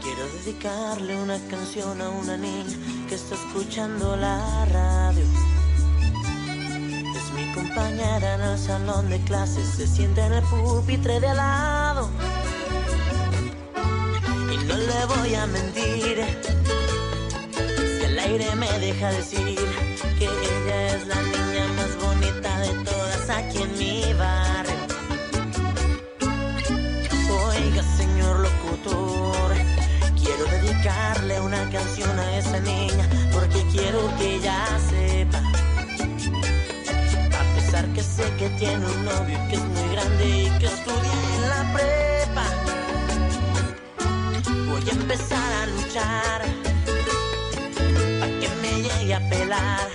Quiero 0.02 0.28
dedicarle 0.40 1.16
una 1.16 1.40
canción 1.50 2.02
a 2.02 2.10
una 2.10 2.38
niña 2.38 2.76
que 3.08 3.16
está 3.16 3.36
escuchando 3.36 4.16
la 4.16 4.66
radio. 4.66 5.24
Es 7.16 7.34
mi 7.34 7.54
compañera 7.54 8.36
en 8.36 8.42
el 8.42 8.58
salón 8.58 9.10
de 9.10 9.20
clases, 9.22 9.68
se 9.70 9.88
siente 9.88 10.22
en 10.22 10.34
el 10.34 10.44
pupitre 10.44 11.20
de 11.20 11.28
al 11.28 11.38
lado. 11.38 12.10
Y 14.52 14.58
no 14.66 14.76
le 14.76 15.06
voy 15.06 15.36
a 15.36 15.48
mentir, 15.48 16.26
si 17.78 18.06
el 18.06 18.20
aire 18.20 18.56
me 18.56 18.80
deja 18.80 19.12
decir 19.12 19.89
que 38.40 38.50
tiene 38.52 38.86
un 38.86 39.04
novio 39.04 39.38
que 39.50 39.56
es 39.56 39.66
muy 39.66 39.90
grande 39.90 40.26
y 40.30 40.50
que 40.60 40.66
estudia 40.68 41.14
en 41.36 41.42
la 41.50 41.74
prepa. 41.74 42.46
Voy 44.66 44.90
a 44.90 44.94
empezar 44.94 45.54
a 45.62 45.66
luchar 45.68 46.42
para 48.22 48.40
que 48.40 48.48
me 48.62 48.72
llegue 48.82 49.14
a 49.14 49.30
pelar, 49.30 49.90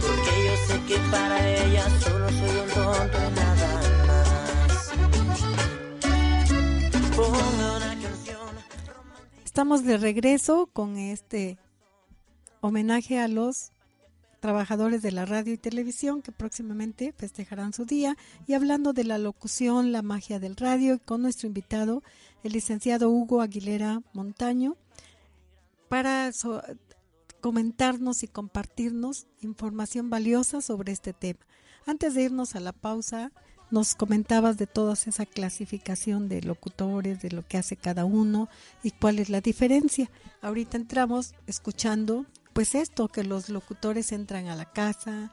porque 0.00 0.30
yo 0.46 0.54
sé 0.68 0.80
que 0.86 0.96
para 1.10 1.36
ella 1.48 1.90
solo 1.98 2.28
soy 2.28 2.56
un 2.62 2.68
tonto 2.68 3.18
y 3.18 3.30
nada 3.34 3.70
más. 4.06 4.90
Ponme 7.16 7.64
una 7.78 7.92
canción. 8.00 8.54
Estamos 9.44 9.82
de 9.84 9.96
regreso 9.96 10.68
con 10.72 10.98
este 10.98 11.58
homenaje 12.60 13.18
a 13.18 13.26
los 13.26 13.72
trabajadores 14.40 15.02
de 15.02 15.12
la 15.12 15.26
radio 15.26 15.52
y 15.52 15.58
televisión 15.58 16.22
que 16.22 16.32
próximamente 16.32 17.12
festejarán 17.16 17.72
su 17.72 17.84
día 17.84 18.16
y 18.46 18.54
hablando 18.54 18.92
de 18.92 19.04
la 19.04 19.18
locución, 19.18 19.92
la 19.92 20.02
magia 20.02 20.38
del 20.38 20.56
radio 20.56 21.00
con 21.04 21.22
nuestro 21.22 21.46
invitado, 21.46 22.02
el 22.42 22.52
licenciado 22.52 23.10
Hugo 23.10 23.40
Aguilera 23.40 24.02
Montaño, 24.12 24.76
para 25.88 26.30
comentarnos 27.40 28.22
y 28.22 28.28
compartirnos 28.28 29.26
información 29.40 30.10
valiosa 30.10 30.60
sobre 30.60 30.92
este 30.92 31.12
tema. 31.12 31.40
Antes 31.86 32.14
de 32.14 32.24
irnos 32.24 32.54
a 32.54 32.60
la 32.60 32.72
pausa, 32.72 33.32
nos 33.70 33.94
comentabas 33.94 34.56
de 34.56 34.66
toda 34.66 34.94
esa 34.94 35.26
clasificación 35.26 36.28
de 36.28 36.42
locutores, 36.42 37.20
de 37.20 37.30
lo 37.30 37.46
que 37.46 37.58
hace 37.58 37.76
cada 37.76 38.04
uno 38.04 38.48
y 38.82 38.92
cuál 38.92 39.18
es 39.18 39.28
la 39.28 39.40
diferencia. 39.40 40.10
Ahorita 40.40 40.76
entramos 40.76 41.34
escuchando, 41.46 42.24
pues 42.58 42.74
esto, 42.74 43.06
que 43.06 43.22
los 43.22 43.50
locutores 43.50 44.10
entran 44.10 44.48
a 44.48 44.56
la 44.56 44.64
casa 44.64 45.30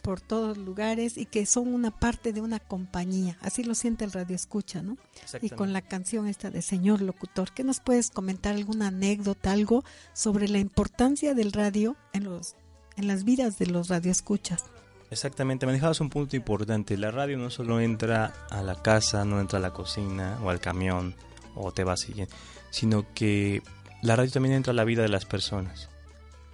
por 0.00 0.22
todos 0.22 0.56
lugares 0.56 1.18
y 1.18 1.26
que 1.26 1.44
son 1.44 1.74
una 1.74 1.90
parte 1.90 2.32
de 2.32 2.40
una 2.40 2.58
compañía. 2.58 3.36
Así 3.42 3.64
lo 3.64 3.74
siente 3.74 4.06
el 4.06 4.12
radio 4.12 4.34
escucha, 4.34 4.80
¿no? 4.80 4.96
Y 5.42 5.50
con 5.50 5.74
la 5.74 5.82
canción 5.82 6.26
esta 6.26 6.50
de 6.50 6.62
Señor 6.62 7.02
Locutor, 7.02 7.52
¿qué 7.52 7.64
nos 7.64 7.80
puedes 7.80 8.08
comentar 8.08 8.54
alguna 8.54 8.86
anécdota, 8.86 9.52
algo 9.52 9.84
sobre 10.14 10.48
la 10.48 10.58
importancia 10.58 11.34
del 11.34 11.52
radio 11.52 11.96
en 12.14 12.24
los 12.24 12.56
en 12.96 13.08
las 13.08 13.24
vidas 13.24 13.58
de 13.58 13.66
los 13.66 13.88
radioescuchas? 13.88 14.64
Exactamente, 15.10 15.66
manejabas 15.66 16.00
un 16.00 16.08
punto 16.08 16.34
importante. 16.34 16.96
La 16.96 17.10
radio 17.10 17.36
no 17.36 17.50
solo 17.50 17.78
entra 17.78 18.32
a 18.48 18.62
la 18.62 18.80
casa, 18.80 19.26
no 19.26 19.38
entra 19.38 19.58
a 19.58 19.62
la 19.62 19.74
cocina 19.74 20.38
o 20.42 20.48
al 20.48 20.60
camión 20.60 21.14
o 21.56 21.72
te 21.72 21.84
va 21.84 21.98
siguiendo, 21.98 22.34
sino 22.70 23.04
que 23.12 23.62
la 24.00 24.16
radio 24.16 24.32
también 24.32 24.54
entra 24.54 24.70
a 24.70 24.74
la 24.74 24.84
vida 24.84 25.02
de 25.02 25.10
las 25.10 25.26
personas. 25.26 25.90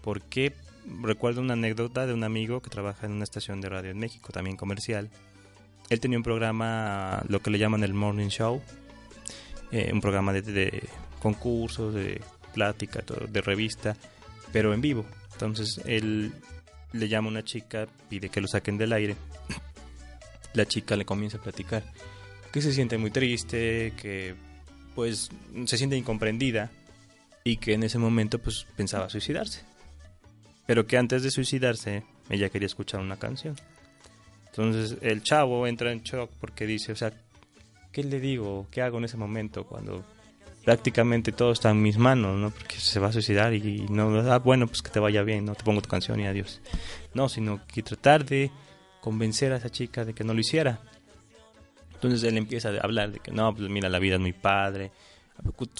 ¿Por 0.02 0.22
qué? 0.22 0.54
Recuerdo 1.02 1.40
una 1.40 1.52
anécdota 1.52 2.06
de 2.06 2.14
un 2.14 2.24
amigo 2.24 2.60
que 2.60 2.70
trabaja 2.70 3.06
en 3.06 3.12
una 3.12 3.24
estación 3.24 3.60
de 3.60 3.68
radio 3.68 3.90
en 3.90 3.98
México, 3.98 4.32
también 4.32 4.56
comercial. 4.56 5.10
Él 5.88 6.00
tenía 6.00 6.18
un 6.18 6.24
programa, 6.24 7.22
lo 7.28 7.40
que 7.40 7.50
le 7.50 7.58
llaman 7.58 7.84
el 7.84 7.94
Morning 7.94 8.28
Show, 8.28 8.62
eh, 9.72 9.90
un 9.92 10.00
programa 10.00 10.32
de, 10.32 10.88
concursos, 11.20 11.94
de 11.94 12.20
plática, 12.54 13.02
de 13.28 13.40
revista, 13.40 13.96
pero 14.52 14.72
en 14.72 14.80
vivo. 14.80 15.04
Entonces 15.32 15.80
él 15.84 16.32
le 16.92 17.08
llama 17.08 17.28
a 17.28 17.30
una 17.32 17.44
chica, 17.44 17.86
pide 18.08 18.28
que 18.28 18.40
lo 18.40 18.48
saquen 18.48 18.78
del 18.78 18.92
aire. 18.92 19.16
La 20.54 20.66
chica 20.66 20.96
le 20.96 21.04
comienza 21.04 21.38
a 21.38 21.40
platicar 21.40 21.84
que 22.52 22.60
se 22.60 22.72
siente 22.72 22.98
muy 22.98 23.10
triste, 23.10 23.92
que 23.96 24.34
pues 24.94 25.30
se 25.66 25.78
siente 25.78 25.96
incomprendida 25.96 26.70
y 27.44 27.56
que 27.56 27.74
en 27.74 27.84
ese 27.84 27.98
momento 27.98 28.38
pues 28.38 28.66
pensaba 28.76 29.08
suicidarse. 29.08 29.62
Pero 30.66 30.86
que 30.86 30.96
antes 30.96 31.22
de 31.22 31.30
suicidarse 31.30 32.04
ella 32.28 32.48
quería 32.48 32.66
escuchar 32.66 33.00
una 33.00 33.18
canción. 33.18 33.56
Entonces 34.46 34.98
el 35.02 35.22
chavo 35.22 35.66
entra 35.66 35.92
en 35.92 36.02
shock 36.02 36.30
porque 36.40 36.66
dice, 36.66 36.92
o 36.92 36.96
sea, 36.96 37.12
¿qué 37.92 38.04
le 38.04 38.20
digo? 38.20 38.66
¿Qué 38.70 38.82
hago 38.82 38.98
en 38.98 39.04
ese 39.04 39.16
momento 39.16 39.64
cuando 39.64 40.04
prácticamente 40.64 41.32
todo 41.32 41.52
está 41.52 41.70
en 41.70 41.82
mis 41.82 41.98
manos, 41.98 42.38
¿no? 42.38 42.50
Porque 42.50 42.76
se 42.76 43.00
va 43.00 43.08
a 43.08 43.12
suicidar 43.12 43.52
y 43.54 43.86
no, 43.88 44.18
ah, 44.30 44.38
bueno, 44.38 44.66
pues 44.66 44.82
que 44.82 44.90
te 44.90 45.00
vaya 45.00 45.22
bien, 45.22 45.44
no 45.44 45.54
te 45.54 45.64
pongo 45.64 45.82
tu 45.82 45.88
canción 45.88 46.20
y 46.20 46.26
adiós. 46.26 46.60
No, 47.14 47.28
sino 47.28 47.60
que 47.66 47.82
tratar 47.82 48.24
de 48.24 48.50
convencer 49.00 49.52
a 49.52 49.56
esa 49.56 49.70
chica 49.70 50.04
de 50.04 50.14
que 50.14 50.24
no 50.24 50.34
lo 50.34 50.40
hiciera. 50.40 50.80
Entonces 51.94 52.22
él 52.24 52.36
empieza 52.36 52.70
a 52.70 52.80
hablar 52.80 53.12
de 53.12 53.18
que 53.18 53.30
no, 53.30 53.54
pues 53.54 53.68
mira, 53.68 53.88
la 53.88 53.98
vida 53.98 54.14
es 54.14 54.20
muy 54.20 54.32
padre, 54.32 54.90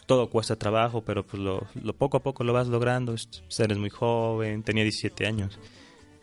todo 0.07 0.31
cuesta 0.31 0.57
trabajo, 0.57 1.03
pero 1.03 1.25
pues 1.25 1.43
lo, 1.43 1.67
lo 1.83 1.93
poco 1.95 2.17
a 2.17 2.23
poco 2.23 2.45
lo 2.45 2.53
vas 2.53 2.67
logrando, 2.69 3.15
es- 3.15 3.29
eres 3.59 3.79
muy 3.79 3.91
joven, 3.91 4.63
tenía 4.63 4.83
17 4.85 5.27
años. 5.27 5.59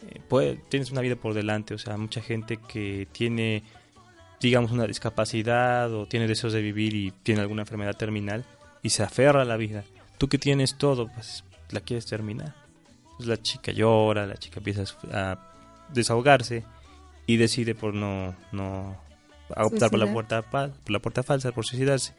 Eh, 0.10 0.22
puede- 0.28 0.56
tienes 0.70 0.92
una 0.92 1.02
vida 1.02 1.16
por 1.16 1.34
delante, 1.34 1.74
o 1.74 1.78
sea, 1.78 1.98
mucha 1.98 2.22
gente 2.22 2.58
que 2.58 3.08
tiene 3.12 3.64
digamos, 4.40 4.72
una 4.72 4.86
discapacidad 4.86 5.92
o 5.92 6.06
tiene 6.06 6.28
deseos 6.28 6.54
de 6.54 6.62
vivir 6.62 6.94
y 6.94 7.10
tiene 7.24 7.42
alguna 7.42 7.64
enfermedad 7.64 7.96
terminal 7.98 8.46
y 8.84 8.92
se 8.92 9.02
aferra 9.02 9.42
a 9.42 9.46
la 9.46 9.58
vida. 9.58 9.84
Tú 10.20 10.28
que 10.28 10.38
tienes 10.38 10.78
todo, 10.78 11.08
pues 11.08 11.44
la 11.72 11.80
quieres 11.82 12.06
terminar. 12.06 12.54
Pues 13.18 13.28
la 13.28 13.42
chica 13.42 13.72
llora, 13.72 14.28
la 14.28 14.36
chica 14.38 14.60
empieza 14.60 14.84
a 15.12 15.40
desahogarse 15.92 16.64
y 17.26 17.38
decide 17.38 17.74
por 17.74 17.96
no, 17.96 18.36
no 18.52 18.96
a 19.56 19.66
optar 19.66 19.90
por 19.90 19.98
la, 19.98 20.06
puerta, 20.14 20.42
por 20.44 20.92
la 20.92 21.00
puerta 21.00 21.24
falsa, 21.24 21.52
por 21.52 21.66
suicidarse. 21.66 22.14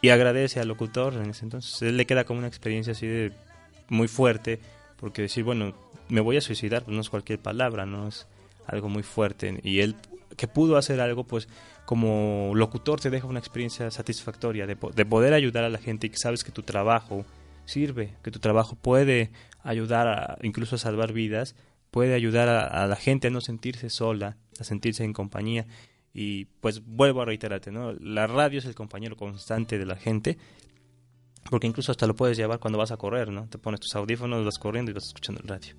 Y 0.00 0.10
agradece 0.10 0.60
al 0.60 0.68
locutor 0.68 1.14
en 1.14 1.30
ese 1.30 1.44
entonces. 1.44 1.82
Él 1.82 1.96
le 1.96 2.06
queda 2.06 2.24
como 2.24 2.38
una 2.38 2.48
experiencia 2.48 2.92
así 2.92 3.06
de 3.06 3.32
muy 3.88 4.08
fuerte, 4.08 4.60
porque 4.96 5.22
decir, 5.22 5.44
bueno, 5.44 5.74
me 6.08 6.20
voy 6.20 6.36
a 6.36 6.40
suicidar, 6.40 6.84
pues 6.84 6.94
no 6.94 7.00
es 7.00 7.10
cualquier 7.10 7.38
palabra, 7.38 7.86
no 7.86 8.08
es 8.08 8.26
algo 8.66 8.88
muy 8.88 9.02
fuerte. 9.02 9.60
Y 9.62 9.80
él 9.80 9.96
que 10.36 10.46
pudo 10.46 10.76
hacer 10.76 11.00
algo, 11.00 11.24
pues 11.24 11.48
como 11.84 12.52
locutor 12.54 13.00
te 13.00 13.10
deja 13.10 13.26
una 13.26 13.38
experiencia 13.38 13.90
satisfactoria 13.90 14.66
de, 14.66 14.76
de 14.94 15.06
poder 15.06 15.32
ayudar 15.32 15.64
a 15.64 15.70
la 15.70 15.78
gente 15.78 16.06
y 16.06 16.10
que 16.10 16.18
sabes 16.18 16.44
que 16.44 16.52
tu 16.52 16.62
trabajo 16.62 17.24
sirve, 17.64 18.14
que 18.22 18.30
tu 18.30 18.38
trabajo 18.38 18.76
puede 18.76 19.30
ayudar 19.62 20.06
a, 20.06 20.38
incluso 20.42 20.76
a 20.76 20.78
salvar 20.78 21.12
vidas, 21.12 21.56
puede 21.90 22.14
ayudar 22.14 22.48
a 22.48 22.86
la 22.86 22.96
gente 22.96 23.28
a 23.28 23.30
no 23.30 23.40
sentirse 23.40 23.90
sola, 23.90 24.36
a 24.60 24.64
sentirse 24.64 25.04
en 25.04 25.12
compañía. 25.12 25.66
Y 26.14 26.46
pues 26.60 26.84
vuelvo 26.84 27.22
a 27.22 27.24
reiterarte, 27.24 27.70
¿no? 27.70 27.92
La 27.94 28.26
radio 28.26 28.58
es 28.58 28.64
el 28.64 28.74
compañero 28.74 29.16
constante 29.16 29.78
de 29.78 29.86
la 29.86 29.96
gente, 29.96 30.38
porque 31.50 31.66
incluso 31.66 31.92
hasta 31.92 32.06
lo 32.06 32.16
puedes 32.16 32.36
llevar 32.36 32.58
cuando 32.58 32.78
vas 32.78 32.90
a 32.90 32.96
correr, 32.96 33.30
¿no? 33.30 33.46
Te 33.48 33.58
pones 33.58 33.80
tus 33.80 33.94
audífonos, 33.94 34.44
vas 34.44 34.58
corriendo 34.58 34.90
y 34.90 34.94
vas 34.94 35.06
escuchando 35.06 35.40
el 35.40 35.48
radio. 35.48 35.74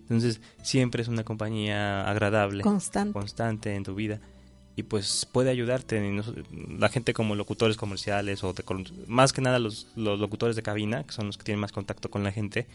Entonces, 0.00 0.40
siempre 0.62 1.02
es 1.02 1.08
una 1.08 1.24
compañía 1.24 2.08
agradable, 2.08 2.62
Constante. 2.62 3.12
constante 3.12 3.74
en 3.74 3.84
tu 3.84 3.94
vida 3.94 4.20
y 4.76 4.84
pues 4.84 5.26
puede 5.30 5.50
ayudarte. 5.50 6.00
La 6.78 6.88
gente 6.88 7.12
como 7.12 7.34
locutores 7.34 7.76
comerciales 7.76 8.42
o 8.44 8.52
de 8.52 8.64
más 9.06 9.32
que 9.32 9.42
nada 9.42 9.58
los, 9.58 9.88
los 9.96 10.18
locutores 10.18 10.56
de 10.56 10.62
cabina, 10.62 11.04
que 11.04 11.12
son 11.12 11.26
los 11.26 11.36
que 11.36 11.44
tienen 11.44 11.60
más 11.60 11.72
contacto 11.72 12.10
con 12.10 12.24
la 12.24 12.32
gente, 12.32 12.66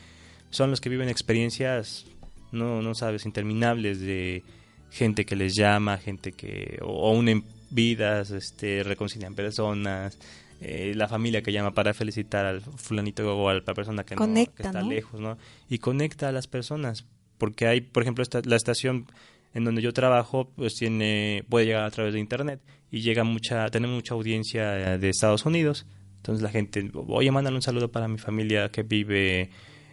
son 0.49 0.69
los 0.69 0.79
que 0.81 0.89
viven 0.89 1.09
experiencias, 1.09 2.05
no, 2.51 2.81
no 2.81 2.93
sabes, 2.95 3.25
interminables 3.25 3.99
de 3.99 4.43
gente 4.91 5.25
que 5.25 5.35
les 5.35 5.55
llama, 5.55 5.97
gente 5.97 6.31
que 6.31 6.79
o, 6.81 7.11
unen 7.11 7.43
vidas, 7.69 8.31
este, 8.31 8.83
reconcilian 8.83 9.35
personas. 9.35 10.17
eh, 10.61 10.93
la 10.95 11.07
familia 11.07 11.41
que 11.41 11.51
llama 11.51 11.71
para 11.73 11.93
felicitar 11.93 12.45
al 12.45 12.61
fulanito 12.61 13.37
o 13.37 13.49
a 13.49 13.53
la 13.53 13.61
persona 13.61 14.03
que, 14.03 14.15
no, 14.15 14.33
que 14.33 14.63
está 14.63 14.81
¿no? 14.81 14.89
lejos, 14.89 15.19
¿no? 15.19 15.37
Y 15.69 15.77
conecta 15.77 16.29
a 16.29 16.31
las 16.31 16.47
personas, 16.47 17.05
porque 17.37 17.67
hay, 17.67 17.81
por 17.81 18.03
ejemplo, 18.03 18.23
esta, 18.23 18.41
la 18.43 18.55
estación 18.55 19.05
en 19.53 19.65
donde 19.65 19.81
yo 19.81 19.93
trabajo, 19.93 20.51
pues 20.55 20.75
tiene, 20.75 21.43
puede 21.49 21.65
llegar 21.65 21.83
a 21.83 21.91
través 21.91 22.13
de 22.13 22.19
internet 22.19 22.59
y 22.91 23.01
llega 23.01 23.23
mucha, 23.23 23.69
tenemos 23.69 23.95
mucha 23.95 24.13
audiencia 24.13 24.97
de 24.97 25.09
Estados 25.09 25.45
Unidos. 25.45 25.85
Entonces 26.17 26.43
la 26.43 26.49
gente, 26.49 26.91
oye, 27.07 27.31
mándale 27.31 27.55
un 27.55 27.61
saludo 27.61 27.89
para 27.91 28.07
mi 28.07 28.17
familia 28.17 28.69
que 28.69 28.83
vive 28.83 29.49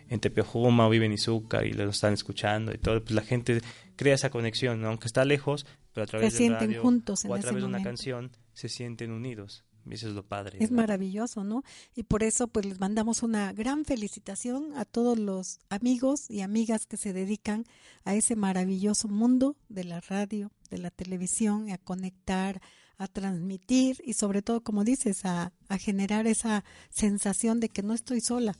en 0.08 0.20
Tepeojuma 0.20 0.86
o 0.86 0.90
vive 0.90 1.06
en 1.06 1.12
Izúcar 1.12 1.66
y 1.66 1.72
los 1.72 1.94
están 1.94 2.14
escuchando 2.14 2.72
y 2.72 2.78
todo. 2.78 3.02
Pues 3.02 3.14
la 3.14 3.22
gente 3.22 3.60
crea 3.96 4.14
esa 4.14 4.30
conexión, 4.30 4.80
¿no? 4.80 4.88
aunque 4.88 5.06
está 5.06 5.24
lejos, 5.24 5.66
pero 5.92 6.04
a 6.04 6.06
través 6.06 6.32
Se 6.32 6.38
sienten 6.38 6.68
radio 6.68 6.82
juntos 6.82 7.24
en 7.24 7.30
o 7.30 7.34
a 7.34 7.38
través 7.40 7.62
de 7.62 7.66
una 7.66 7.78
momento. 7.78 7.88
canción 7.88 8.30
se 8.52 8.68
sienten 8.68 9.10
unidos. 9.12 9.64
Y 9.86 9.94
eso 9.94 10.08
es 10.08 10.14
lo 10.14 10.26
padre. 10.26 10.56
Es 10.60 10.70
¿no? 10.70 10.78
maravilloso, 10.78 11.44
¿no? 11.44 11.62
Y 11.94 12.04
por 12.04 12.22
eso 12.22 12.48
pues 12.48 12.64
les 12.64 12.80
mandamos 12.80 13.22
una 13.22 13.52
gran 13.52 13.84
felicitación 13.84 14.72
a 14.76 14.86
todos 14.86 15.18
los 15.18 15.58
amigos 15.68 16.30
y 16.30 16.40
amigas 16.40 16.86
que 16.86 16.96
se 16.96 17.12
dedican 17.12 17.66
a 18.04 18.14
ese 18.14 18.34
maravilloso 18.34 19.08
mundo 19.08 19.56
de 19.68 19.84
la 19.84 20.00
radio, 20.00 20.50
de 20.70 20.78
la 20.78 20.90
televisión, 20.90 21.70
a 21.70 21.76
conectar, 21.76 22.62
a 22.96 23.08
transmitir 23.08 24.00
y 24.04 24.14
sobre 24.14 24.40
todo, 24.40 24.62
como 24.62 24.84
dices, 24.84 25.26
a, 25.26 25.52
a 25.68 25.78
generar 25.78 26.26
esa 26.26 26.64
sensación 26.88 27.60
de 27.60 27.68
que 27.68 27.82
no 27.82 27.92
estoy 27.92 28.22
sola. 28.22 28.56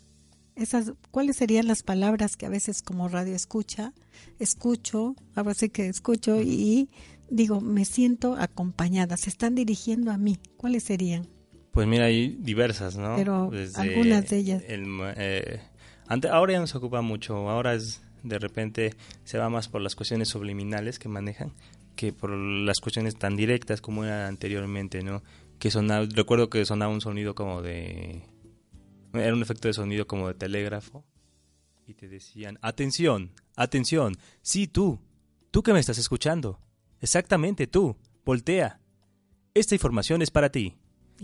Esas, 0.57 0.93
¿Cuáles 1.11 1.37
serían 1.37 1.67
las 1.67 1.83
palabras 1.83 2.37
que 2.37 2.47
a 2.47 2.49
veces 2.49 2.81
como 2.83 3.09
radio 3.09 3.35
escucha, 3.35 3.93
escucho, 4.39 5.17
ahora 5.35 5.55
sí 5.55 5.69
que 5.69 5.89
escucho 5.89 6.41
y 6.41 6.89
digo, 7.29 7.61
me 7.61 7.85
siento 7.85 8.37
acompañada, 8.39 9.17
se 9.17 9.31
están 9.31 9.55
dirigiendo 9.55 10.11
a 10.13 10.19
mí? 10.19 10.39
¿Cuáles 10.57 10.85
serían? 10.85 11.27
Pues 11.73 11.89
mira, 11.89 12.05
hay 12.05 12.37
diversas, 12.39 12.97
¿no? 12.97 13.17
Pero 13.17 13.51
algunas 13.75 14.29
de 14.29 14.37
ellas. 14.39 14.63
el 14.69 14.87
eh, 15.17 15.61
ante- 16.07 16.29
ahora 16.29 16.53
ya 16.53 16.61
no 16.61 16.67
se 16.69 16.79
ocupa 16.79 17.01
mucho, 17.03 17.51
ahora 17.51 17.75
es 17.75 18.01
de 18.23 18.39
repente 18.39 18.95
se 19.25 19.39
va 19.39 19.51
más 19.51 19.69
por 19.69 19.81
las 19.83 19.97
cuestiones 19.97 20.29
subliminales 20.29 20.99
que 21.01 21.09
manejan, 21.09 21.53
que 21.97 22.13
por 22.13 22.31
las 22.31 22.79
cuestiones 22.81 23.17
tan 23.17 23.37
directas 23.37 23.81
como 23.81 24.05
era 24.05 24.29
anteriormente, 24.29 25.03
¿no? 25.03 25.23
Que 25.59 25.71
sonaba, 25.73 26.07
recuerdo 26.11 26.49
que 26.49 26.65
sonaba 26.65 26.93
un 26.93 27.01
sonido 27.01 27.35
como 27.35 27.61
de... 27.61 28.23
Era 29.15 29.35
un 29.35 29.43
efecto 29.43 29.69
de 29.69 29.75
sonido 29.75 30.07
como 30.07 30.29
de 30.29 30.35
telégrafo. 30.35 31.05
Y 31.87 31.95
te 31.95 32.09
decían, 32.09 32.59
atención, 32.63 33.33
atención, 33.57 34.17
sí 34.41 34.67
tú, 34.67 35.01
tú 35.51 35.63
que 35.63 35.73
me 35.73 35.81
estás 35.81 35.99
escuchando. 35.99 36.59
Exactamente 37.01 37.67
tú, 37.67 37.97
voltea. 38.25 38.81
Esta 39.53 39.75
información 39.75 40.23
es 40.23 40.31
para 40.31 40.51
ti. 40.51 40.77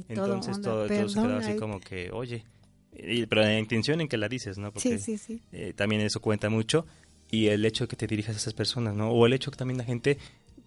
Entonces 0.09 0.61
todo, 0.61 0.87
todo, 0.87 1.09
se 1.09 1.14
quedaba 1.14 1.38
así 1.38 1.57
como 1.57 1.81
que, 1.81 2.11
oye, 2.12 2.44
pero 3.29 3.42
la 3.42 3.59
intención 3.59 4.00
en 4.00 4.09
que 4.09 4.18
la 4.18 4.29
dices, 4.29 4.59
¿no? 4.59 4.72
Porque 4.72 4.98
sí, 4.98 5.16
sí, 5.16 5.18
sí. 5.18 5.42
Eh, 5.53 5.72
también 5.74 6.03
eso 6.03 6.20
cuenta 6.20 6.50
mucho 6.50 6.87
y 7.31 7.46
el 7.46 7.64
hecho 7.64 7.85
de 7.85 7.88
que 7.88 7.96
te 7.96 8.07
dirijas 8.07 8.37
a 8.37 8.38
esas 8.38 8.55
personas, 8.55 8.94
¿no? 8.94 9.11
O 9.11 9.26
el 9.26 9.33
hecho 9.33 9.50
que 9.50 9.57
también 9.57 9.79
la 9.79 9.85
gente 9.85 10.18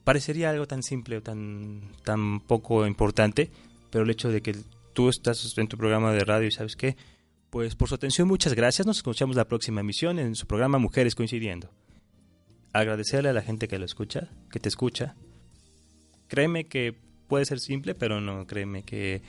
parecería 0.04 0.50
algo 0.50 0.68
tan 0.68 0.84
simple 0.84 1.18
o 1.18 1.22
tan, 1.22 1.92
tan 2.04 2.40
poco 2.42 2.88
importante, 2.88 3.52
pero 3.90 4.04
el 4.04 4.10
hecho 4.10 4.30
de 4.30 4.42
que 4.42 4.56
tú 4.94 5.10
estás 5.10 5.58
en 5.58 5.68
tu 5.68 5.78
programa 5.78 6.12
de 6.14 6.24
radio 6.24 6.48
y 6.48 6.52
sabes 6.52 6.76
qué, 6.76 6.96
pues 7.54 7.76
por 7.76 7.88
su 7.88 7.94
atención 7.94 8.28
muchas 8.28 8.56
gracias, 8.56 8.88
nos 8.88 8.98
escuchamos 8.98 9.36
la 9.36 9.48
próxima 9.48 9.82
emisión 9.82 10.18
en 10.18 10.34
su 10.34 10.48
programa 10.48 10.80
Mujeres 10.80 11.14
Coincidiendo. 11.14 11.70
Agradecerle 12.72 13.30
a 13.30 13.34
la 13.34 13.44
gente 13.44 13.68
que 13.68 13.78
lo 13.78 13.86
escucha, 13.86 14.28
que 14.50 14.60
te 14.60 14.70
escucha. 14.70 15.14
Créeme 16.28 16.66
que 16.66 16.96
puede 17.28 17.46
ser 17.46 17.60
simple, 17.60 17.94
pero 17.94 18.20
no, 18.20 18.48
créeme 18.48 18.82
que 18.82 19.22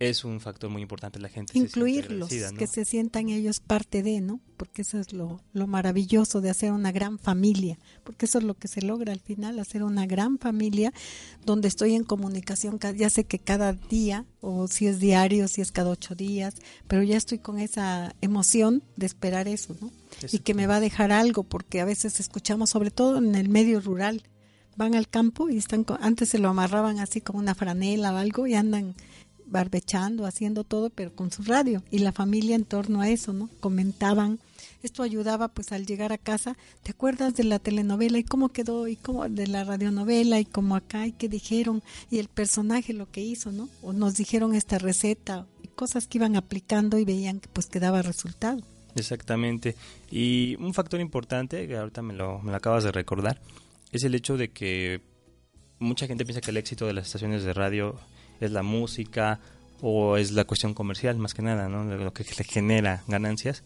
es 0.00 0.24
un 0.24 0.40
factor 0.40 0.70
muy 0.70 0.80
importante 0.80 1.20
la 1.20 1.28
gente. 1.28 1.56
Incluirlos, 1.56 2.30
que 2.30 2.66
se 2.66 2.86
sientan 2.86 3.28
ellos 3.28 3.60
parte 3.60 4.02
de, 4.02 4.22
¿no? 4.22 4.40
Porque 4.56 4.80
eso 4.80 4.98
es 4.98 5.12
lo, 5.12 5.42
lo, 5.52 5.66
maravilloso 5.66 6.40
de 6.40 6.48
hacer 6.48 6.72
una 6.72 6.90
gran 6.90 7.18
familia, 7.18 7.78
porque 8.02 8.24
eso 8.24 8.38
es 8.38 8.44
lo 8.44 8.54
que 8.54 8.66
se 8.66 8.80
logra 8.80 9.12
al 9.12 9.20
final, 9.20 9.58
hacer 9.58 9.82
una 9.82 10.06
gran 10.06 10.38
familia 10.38 10.92
donde 11.44 11.68
estoy 11.68 11.94
en 11.94 12.04
comunicación, 12.04 12.78
ya 12.96 13.10
sé 13.10 13.24
que 13.24 13.38
cada 13.38 13.74
día, 13.74 14.24
o 14.40 14.68
si 14.68 14.86
es 14.86 15.00
diario, 15.00 15.48
si 15.48 15.60
es 15.60 15.70
cada 15.70 15.90
ocho 15.90 16.14
días, 16.14 16.54
pero 16.88 17.02
ya 17.02 17.18
estoy 17.18 17.38
con 17.38 17.58
esa 17.58 18.14
emoción 18.22 18.82
de 18.96 19.04
esperar 19.04 19.48
eso, 19.48 19.76
¿no? 19.82 19.92
y 20.32 20.38
que 20.40 20.54
me 20.54 20.66
va 20.66 20.76
a 20.76 20.80
dejar 20.80 21.12
algo, 21.12 21.44
porque 21.44 21.80
a 21.80 21.84
veces 21.84 22.20
escuchamos, 22.20 22.70
sobre 22.70 22.90
todo 22.90 23.18
en 23.18 23.34
el 23.34 23.50
medio 23.50 23.80
rural, 23.80 24.22
van 24.76 24.94
al 24.94 25.08
campo 25.08 25.50
y 25.50 25.58
están, 25.58 25.84
antes 26.00 26.30
se 26.30 26.38
lo 26.38 26.48
amarraban 26.48 27.00
así 27.00 27.20
con 27.20 27.36
una 27.36 27.54
franela 27.54 28.14
o 28.14 28.16
algo 28.16 28.46
y 28.46 28.54
andan 28.54 28.94
barbechando, 29.50 30.26
haciendo 30.26 30.64
todo, 30.64 30.90
pero 30.90 31.14
con 31.14 31.30
su 31.30 31.42
radio 31.42 31.82
y 31.90 31.98
la 31.98 32.12
familia 32.12 32.56
en 32.56 32.64
torno 32.64 33.00
a 33.00 33.08
eso, 33.08 33.32
¿no? 33.32 33.48
Comentaban. 33.60 34.38
Esto 34.82 35.02
ayudaba 35.02 35.48
pues 35.48 35.72
al 35.72 35.86
llegar 35.86 36.12
a 36.12 36.18
casa, 36.18 36.56
¿te 36.82 36.92
acuerdas 36.92 37.34
de 37.34 37.44
la 37.44 37.58
telenovela 37.58 38.18
y 38.18 38.24
cómo 38.24 38.48
quedó 38.48 38.88
y 38.88 38.96
cómo 38.96 39.28
de 39.28 39.46
la 39.46 39.64
radionovela 39.64 40.40
y 40.40 40.44
cómo 40.44 40.76
acá 40.76 41.06
y 41.06 41.12
qué 41.12 41.28
dijeron 41.28 41.82
y 42.10 42.18
el 42.18 42.28
personaje 42.28 42.92
lo 42.92 43.10
que 43.10 43.20
hizo, 43.20 43.52
¿no? 43.52 43.68
O 43.82 43.92
nos 43.92 44.16
dijeron 44.16 44.54
esta 44.54 44.78
receta 44.78 45.46
y 45.62 45.68
cosas 45.68 46.06
que 46.06 46.18
iban 46.18 46.36
aplicando 46.36 46.98
y 46.98 47.04
veían 47.04 47.40
que 47.40 47.48
pues 47.48 47.66
quedaba 47.66 48.02
resultado. 48.02 48.62
Exactamente. 48.94 49.76
Y 50.10 50.56
un 50.56 50.74
factor 50.74 51.00
importante 51.00 51.66
que 51.66 51.76
ahorita 51.76 52.02
me 52.02 52.14
lo, 52.14 52.40
me 52.40 52.50
lo 52.50 52.56
acabas 52.56 52.84
de 52.84 52.92
recordar 52.92 53.40
es 53.92 54.04
el 54.04 54.14
hecho 54.14 54.36
de 54.36 54.50
que 54.50 55.00
mucha 55.78 56.06
gente 56.06 56.24
piensa 56.24 56.40
que 56.40 56.50
el 56.50 56.56
éxito 56.56 56.86
de 56.86 56.92
las 56.92 57.06
estaciones 57.06 57.42
de 57.42 57.52
radio 57.52 57.96
es 58.40 58.50
la 58.50 58.62
música 58.62 59.40
o 59.82 60.16
es 60.16 60.32
la 60.32 60.44
cuestión 60.44 60.74
comercial 60.74 61.16
más 61.18 61.34
que 61.34 61.42
nada, 61.42 61.68
¿no? 61.68 61.84
Lo 61.84 62.12
que 62.12 62.24
le 62.24 62.44
genera 62.44 63.04
ganancias 63.06 63.64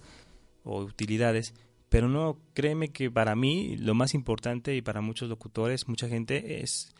o 0.62 0.82
utilidades. 0.82 1.54
Pero 1.88 2.08
no, 2.08 2.38
créeme 2.54 2.88
que 2.88 3.10
para 3.10 3.36
mí 3.36 3.76
lo 3.76 3.94
más 3.94 4.14
importante 4.14 4.74
y 4.74 4.82
para 4.82 5.00
muchos 5.00 5.28
locutores, 5.28 5.88
mucha 5.88 6.08
gente, 6.08 6.60
es 6.60 6.92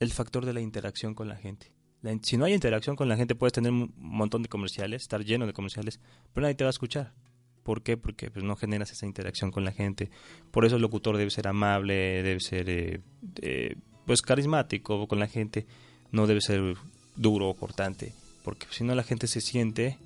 el 0.00 0.10
factor 0.10 0.46
de 0.46 0.54
la 0.54 0.60
interacción 0.60 1.14
con 1.14 1.28
la 1.28 1.36
gente. 1.36 1.72
si 2.22 2.36
no 2.36 2.44
hay 2.44 2.54
interacción 2.54 2.96
con 2.96 3.08
la 3.08 3.16
gente, 3.16 3.34
puedes 3.34 3.52
tener 3.52 3.72
un 3.72 3.92
montón 3.96 4.42
de 4.42 4.48
comerciales, 4.48 5.02
estar 5.02 5.24
lleno 5.24 5.46
de 5.46 5.52
comerciales, 5.52 6.00
pero 6.32 6.42
nadie 6.42 6.54
te 6.54 6.64
va 6.64 6.68
a 6.68 6.70
escuchar. 6.70 7.12
¿Por 7.62 7.82
qué? 7.82 7.98
Porque 7.98 8.30
pues, 8.30 8.44
no 8.44 8.56
generas 8.56 8.90
esa 8.92 9.04
interacción 9.04 9.50
con 9.50 9.64
la 9.64 9.72
gente. 9.72 10.10
Por 10.50 10.64
eso 10.64 10.76
el 10.76 10.82
locutor 10.82 11.18
debe 11.18 11.30
ser 11.30 11.48
amable, 11.48 12.22
debe 12.22 12.40
ser 12.40 12.70
eh, 12.70 13.00
eh, 13.42 13.76
pues 14.06 14.22
carismático 14.22 15.06
con 15.06 15.18
la 15.18 15.26
gente, 15.26 15.66
no 16.10 16.26
debe 16.26 16.40
ser 16.40 16.76
duro 17.18 17.50
o 17.50 17.54
cortante, 17.54 18.12
porque 18.42 18.66
si 18.70 18.84
no 18.84 18.94
la 18.94 19.02
gente 19.02 19.26
se 19.26 19.42
siente 19.42 19.98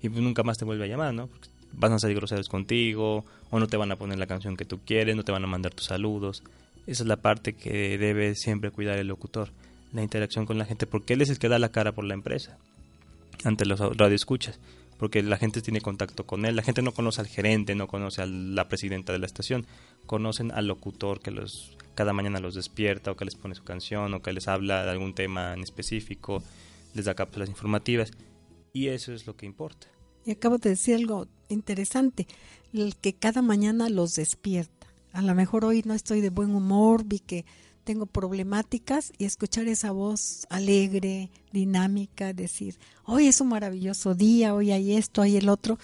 y 0.00 0.08
nunca 0.08 0.44
más 0.44 0.58
te 0.58 0.64
vuelve 0.64 0.84
a 0.84 0.88
llamar, 0.88 1.12
¿no? 1.12 1.28
van 1.72 1.92
a 1.92 1.98
salir 1.98 2.16
groseros 2.16 2.48
contigo 2.48 3.24
o 3.50 3.58
no 3.58 3.66
te 3.66 3.76
van 3.76 3.92
a 3.92 3.96
poner 3.96 4.18
la 4.18 4.26
canción 4.26 4.56
que 4.56 4.64
tú 4.64 4.78
quieres, 4.84 5.16
no 5.16 5.24
te 5.24 5.32
van 5.32 5.44
a 5.44 5.48
mandar 5.48 5.72
tus 5.72 5.86
saludos. 5.86 6.42
Esa 6.86 7.02
es 7.02 7.08
la 7.08 7.16
parte 7.16 7.52
que 7.52 7.98
debe 7.98 8.34
siempre 8.34 8.70
cuidar 8.70 8.98
el 8.98 9.08
locutor, 9.08 9.50
la 9.92 10.02
interacción 10.02 10.46
con 10.46 10.58
la 10.58 10.64
gente, 10.64 10.86
porque 10.86 11.14
él 11.14 11.22
es 11.22 11.30
el 11.30 11.38
que 11.38 11.48
da 11.48 11.58
la 11.58 11.70
cara 11.70 11.92
por 11.92 12.04
la 12.04 12.14
empresa 12.14 12.56
ante 13.44 13.66
los 13.66 13.78
radioescuchas, 13.78 14.58
porque 14.98 15.22
la 15.22 15.36
gente 15.36 15.62
tiene 15.62 15.80
contacto 15.80 16.26
con 16.26 16.44
él, 16.44 16.56
la 16.56 16.62
gente 16.62 16.82
no 16.82 16.92
conoce 16.92 17.20
al 17.20 17.28
gerente, 17.28 17.74
no 17.74 17.86
conoce 17.86 18.22
a 18.22 18.26
la 18.26 18.68
presidenta 18.68 19.12
de 19.12 19.18
la 19.18 19.26
estación, 19.26 19.66
conocen 20.06 20.50
al 20.50 20.66
locutor 20.66 21.20
que 21.20 21.30
los 21.30 21.76
cada 21.94 22.12
mañana 22.12 22.38
los 22.38 22.54
despierta 22.54 23.10
o 23.10 23.16
que 23.16 23.24
les 23.24 23.34
pone 23.34 23.56
su 23.56 23.64
canción 23.64 24.14
o 24.14 24.22
que 24.22 24.32
les 24.32 24.46
habla 24.46 24.84
de 24.84 24.90
algún 24.90 25.14
tema 25.14 25.54
en 25.54 25.62
específico, 25.62 26.42
les 26.94 27.06
da 27.06 27.14
cápsulas 27.14 27.48
informativas 27.48 28.12
y 28.72 28.88
eso 28.88 29.12
es 29.12 29.26
lo 29.26 29.36
que 29.36 29.46
importa. 29.46 29.88
Y 30.24 30.32
acabo 30.32 30.58
de 30.58 30.70
decir 30.70 30.96
algo 30.96 31.26
interesante, 31.48 32.26
el 32.72 32.96
que 32.96 33.14
cada 33.14 33.42
mañana 33.42 33.88
los 33.88 34.14
despierta. 34.14 34.86
A 35.12 35.22
lo 35.22 35.34
mejor 35.34 35.64
hoy 35.64 35.82
no 35.84 35.94
estoy 35.94 36.20
de 36.20 36.30
buen 36.30 36.54
humor, 36.54 37.04
vi 37.04 37.18
que 37.18 37.44
tengo 37.88 38.04
problemáticas 38.04 39.14
y 39.16 39.24
escuchar 39.24 39.66
esa 39.66 39.92
voz 39.92 40.46
alegre, 40.50 41.30
dinámica, 41.52 42.34
decir, 42.34 42.78
hoy 43.06 43.28
es 43.28 43.40
un 43.40 43.48
maravilloso 43.48 44.14
día, 44.14 44.54
hoy 44.54 44.72
hay 44.72 44.92
esto, 44.92 45.22
hay 45.22 45.38
el 45.38 45.48
otro, 45.48 45.78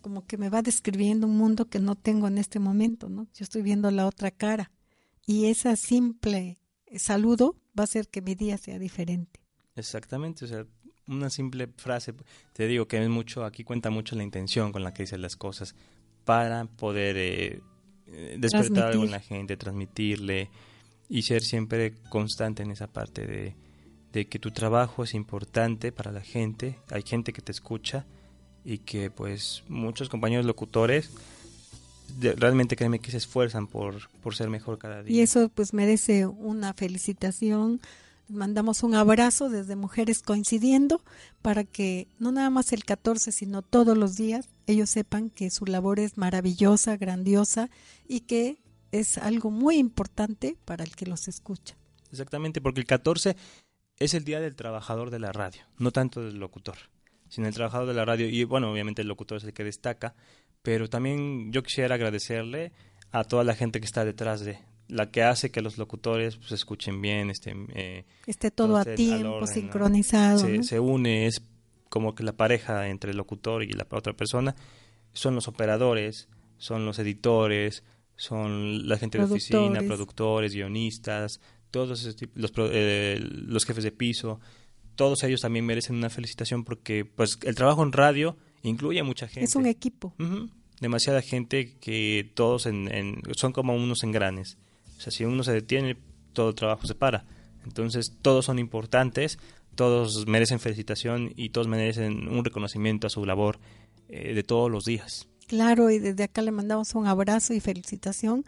como 0.00 0.26
que 0.26 0.38
me 0.38 0.48
va 0.48 0.62
describiendo 0.62 1.26
un 1.26 1.36
mundo 1.36 1.68
que 1.68 1.78
no 1.78 1.94
tengo 1.94 2.26
en 2.26 2.38
este 2.38 2.58
momento, 2.58 3.10
¿no? 3.10 3.26
Yo 3.34 3.42
estoy 3.42 3.60
viendo 3.60 3.90
la 3.90 4.06
otra 4.06 4.30
cara 4.30 4.70
y 5.26 5.44
ese 5.44 5.76
simple 5.76 6.58
saludo 6.96 7.54
va 7.78 7.82
a 7.82 7.84
hacer 7.84 8.08
que 8.08 8.22
mi 8.22 8.34
día 8.34 8.56
sea 8.56 8.78
diferente. 8.78 9.38
Exactamente, 9.76 10.46
o 10.46 10.48
sea, 10.48 10.64
una 11.06 11.28
simple 11.28 11.68
frase, 11.76 12.14
te 12.54 12.66
digo 12.66 12.88
que 12.88 12.96
es 12.96 13.10
mucho, 13.10 13.44
aquí 13.44 13.62
cuenta 13.62 13.90
mucho 13.90 14.16
la 14.16 14.22
intención 14.22 14.72
con 14.72 14.82
la 14.84 14.94
que 14.94 15.02
dices 15.02 15.20
las 15.20 15.36
cosas 15.36 15.74
para 16.24 16.64
poder 16.64 17.18
eh, 17.18 17.60
eh, 18.06 18.36
despertar 18.38 18.92
algo 18.92 19.04
en 19.04 19.10
la 19.10 19.20
gente, 19.20 19.58
transmitirle 19.58 20.48
y 21.12 21.22
ser 21.24 21.42
siempre 21.42 21.92
constante 22.08 22.62
en 22.62 22.70
esa 22.70 22.86
parte 22.86 23.26
de, 23.26 23.54
de 24.14 24.28
que 24.28 24.38
tu 24.38 24.50
trabajo 24.50 25.04
es 25.04 25.12
importante 25.12 25.92
para 25.92 26.10
la 26.10 26.22
gente, 26.22 26.78
hay 26.90 27.02
gente 27.02 27.34
que 27.34 27.42
te 27.42 27.52
escucha 27.52 28.06
y 28.64 28.78
que 28.78 29.10
pues 29.10 29.62
muchos 29.68 30.08
compañeros 30.08 30.46
locutores 30.46 31.10
realmente 32.18 32.76
créeme 32.76 32.98
que 32.98 33.10
se 33.10 33.18
esfuerzan 33.18 33.66
por, 33.66 34.08
por 34.22 34.34
ser 34.34 34.48
mejor 34.48 34.78
cada 34.78 35.02
día. 35.02 35.14
Y 35.14 35.20
eso 35.20 35.50
pues 35.50 35.74
merece 35.74 36.26
una 36.26 36.72
felicitación. 36.72 37.82
Mandamos 38.30 38.82
un 38.82 38.94
abrazo 38.94 39.50
desde 39.50 39.76
Mujeres 39.76 40.22
Coincidiendo 40.22 41.02
para 41.42 41.64
que 41.64 42.08
no 42.20 42.32
nada 42.32 42.48
más 42.48 42.72
el 42.72 42.86
14, 42.86 43.32
sino 43.32 43.60
todos 43.60 43.98
los 43.98 44.16
días 44.16 44.48
ellos 44.66 44.88
sepan 44.88 45.28
que 45.28 45.50
su 45.50 45.66
labor 45.66 45.98
es 45.98 46.16
maravillosa, 46.16 46.96
grandiosa 46.96 47.68
y 48.08 48.20
que 48.20 48.61
es 48.92 49.18
algo 49.18 49.50
muy 49.50 49.76
importante 49.76 50.56
para 50.64 50.84
el 50.84 50.94
que 50.94 51.06
los 51.06 51.26
escucha. 51.26 51.74
Exactamente, 52.10 52.60
porque 52.60 52.80
el 52.80 52.86
14 52.86 53.36
es 53.98 54.14
el 54.14 54.24
día 54.24 54.40
del 54.40 54.54
trabajador 54.54 55.10
de 55.10 55.18
la 55.18 55.32
radio, 55.32 55.62
no 55.78 55.90
tanto 55.90 56.22
del 56.22 56.38
locutor, 56.38 56.76
sino 57.28 57.48
el 57.48 57.54
trabajador 57.54 57.88
de 57.88 57.94
la 57.94 58.04
radio. 58.04 58.28
Y 58.28 58.44
bueno, 58.44 58.70
obviamente 58.70 59.02
el 59.02 59.08
locutor 59.08 59.38
es 59.38 59.44
el 59.44 59.54
que 59.54 59.64
destaca, 59.64 60.14
pero 60.62 60.88
también 60.88 61.52
yo 61.52 61.62
quisiera 61.62 61.94
agradecerle 61.94 62.72
a 63.10 63.24
toda 63.24 63.44
la 63.44 63.54
gente 63.54 63.80
que 63.80 63.86
está 63.86 64.04
detrás 64.04 64.40
de 64.40 64.58
la 64.88 65.10
que 65.10 65.22
hace 65.22 65.50
que 65.50 65.62
los 65.62 65.78
locutores 65.78 66.36
pues, 66.36 66.52
escuchen 66.52 67.00
bien, 67.00 67.30
este, 67.30 67.54
eh, 67.74 68.04
esté 68.26 68.50
todo 68.50 68.76
a 68.76 68.84
tiempo, 68.84 69.46
sincronizado. 69.46 70.62
Se, 70.62 70.80
une, 70.80 71.26
es 71.26 71.42
como 71.88 72.14
que 72.14 72.24
la 72.24 72.32
pareja 72.32 72.88
entre 72.88 73.12
el 73.12 73.16
locutor 73.16 73.62
y 73.62 73.72
la 73.72 73.86
otra 73.90 74.12
persona 74.12 74.54
son 75.14 75.34
los 75.34 75.48
operadores, 75.48 76.28
son 76.58 76.84
los 76.84 76.98
editores, 76.98 77.84
son 78.22 78.86
la 78.86 78.98
gente 78.98 79.18
de 79.18 79.24
oficina, 79.24 79.80
productores, 79.80 80.54
guionistas, 80.54 81.40
todos 81.72 81.88
los, 81.88 82.16
eh, 82.70 83.18
los 83.20 83.64
jefes 83.64 83.82
de 83.82 83.90
piso, 83.90 84.38
todos 84.94 85.24
ellos 85.24 85.40
también 85.40 85.66
merecen 85.66 85.96
una 85.96 86.08
felicitación 86.08 86.62
porque 86.62 87.04
pues 87.04 87.36
el 87.42 87.56
trabajo 87.56 87.82
en 87.82 87.90
radio 87.90 88.36
incluye 88.62 89.00
a 89.00 89.04
mucha 89.04 89.26
gente. 89.26 89.42
Es 89.42 89.56
un 89.56 89.66
equipo. 89.66 90.14
Demasiada 90.80 91.20
gente 91.20 91.76
que 91.80 92.30
todos 92.34 92.66
en, 92.66 93.22
son 93.32 93.52
como 93.52 93.74
unos 93.74 94.04
engranes. 94.04 94.56
O 94.98 95.00
sea, 95.00 95.10
si 95.10 95.24
uno 95.24 95.42
se 95.42 95.50
detiene, 95.50 95.96
todo 96.32 96.50
el 96.50 96.54
trabajo 96.54 96.86
se 96.86 96.94
para. 96.94 97.24
Entonces, 97.64 98.18
todos 98.22 98.44
son 98.44 98.60
importantes, 98.60 99.40
todos 99.74 100.28
merecen 100.28 100.60
felicitación 100.60 101.32
y 101.34 101.48
todos 101.48 101.66
merecen 101.66 102.28
un 102.28 102.44
reconocimiento 102.44 103.08
a 103.08 103.10
su 103.10 103.26
labor 103.26 103.58
eh, 104.08 104.32
de 104.32 104.44
todos 104.44 104.70
los 104.70 104.84
días. 104.84 105.28
Claro, 105.46 105.90
y 105.90 105.98
desde 105.98 106.24
acá 106.24 106.42
le 106.42 106.50
mandamos 106.50 106.94
un 106.94 107.06
abrazo 107.06 107.54
y 107.54 107.60
felicitación 107.60 108.44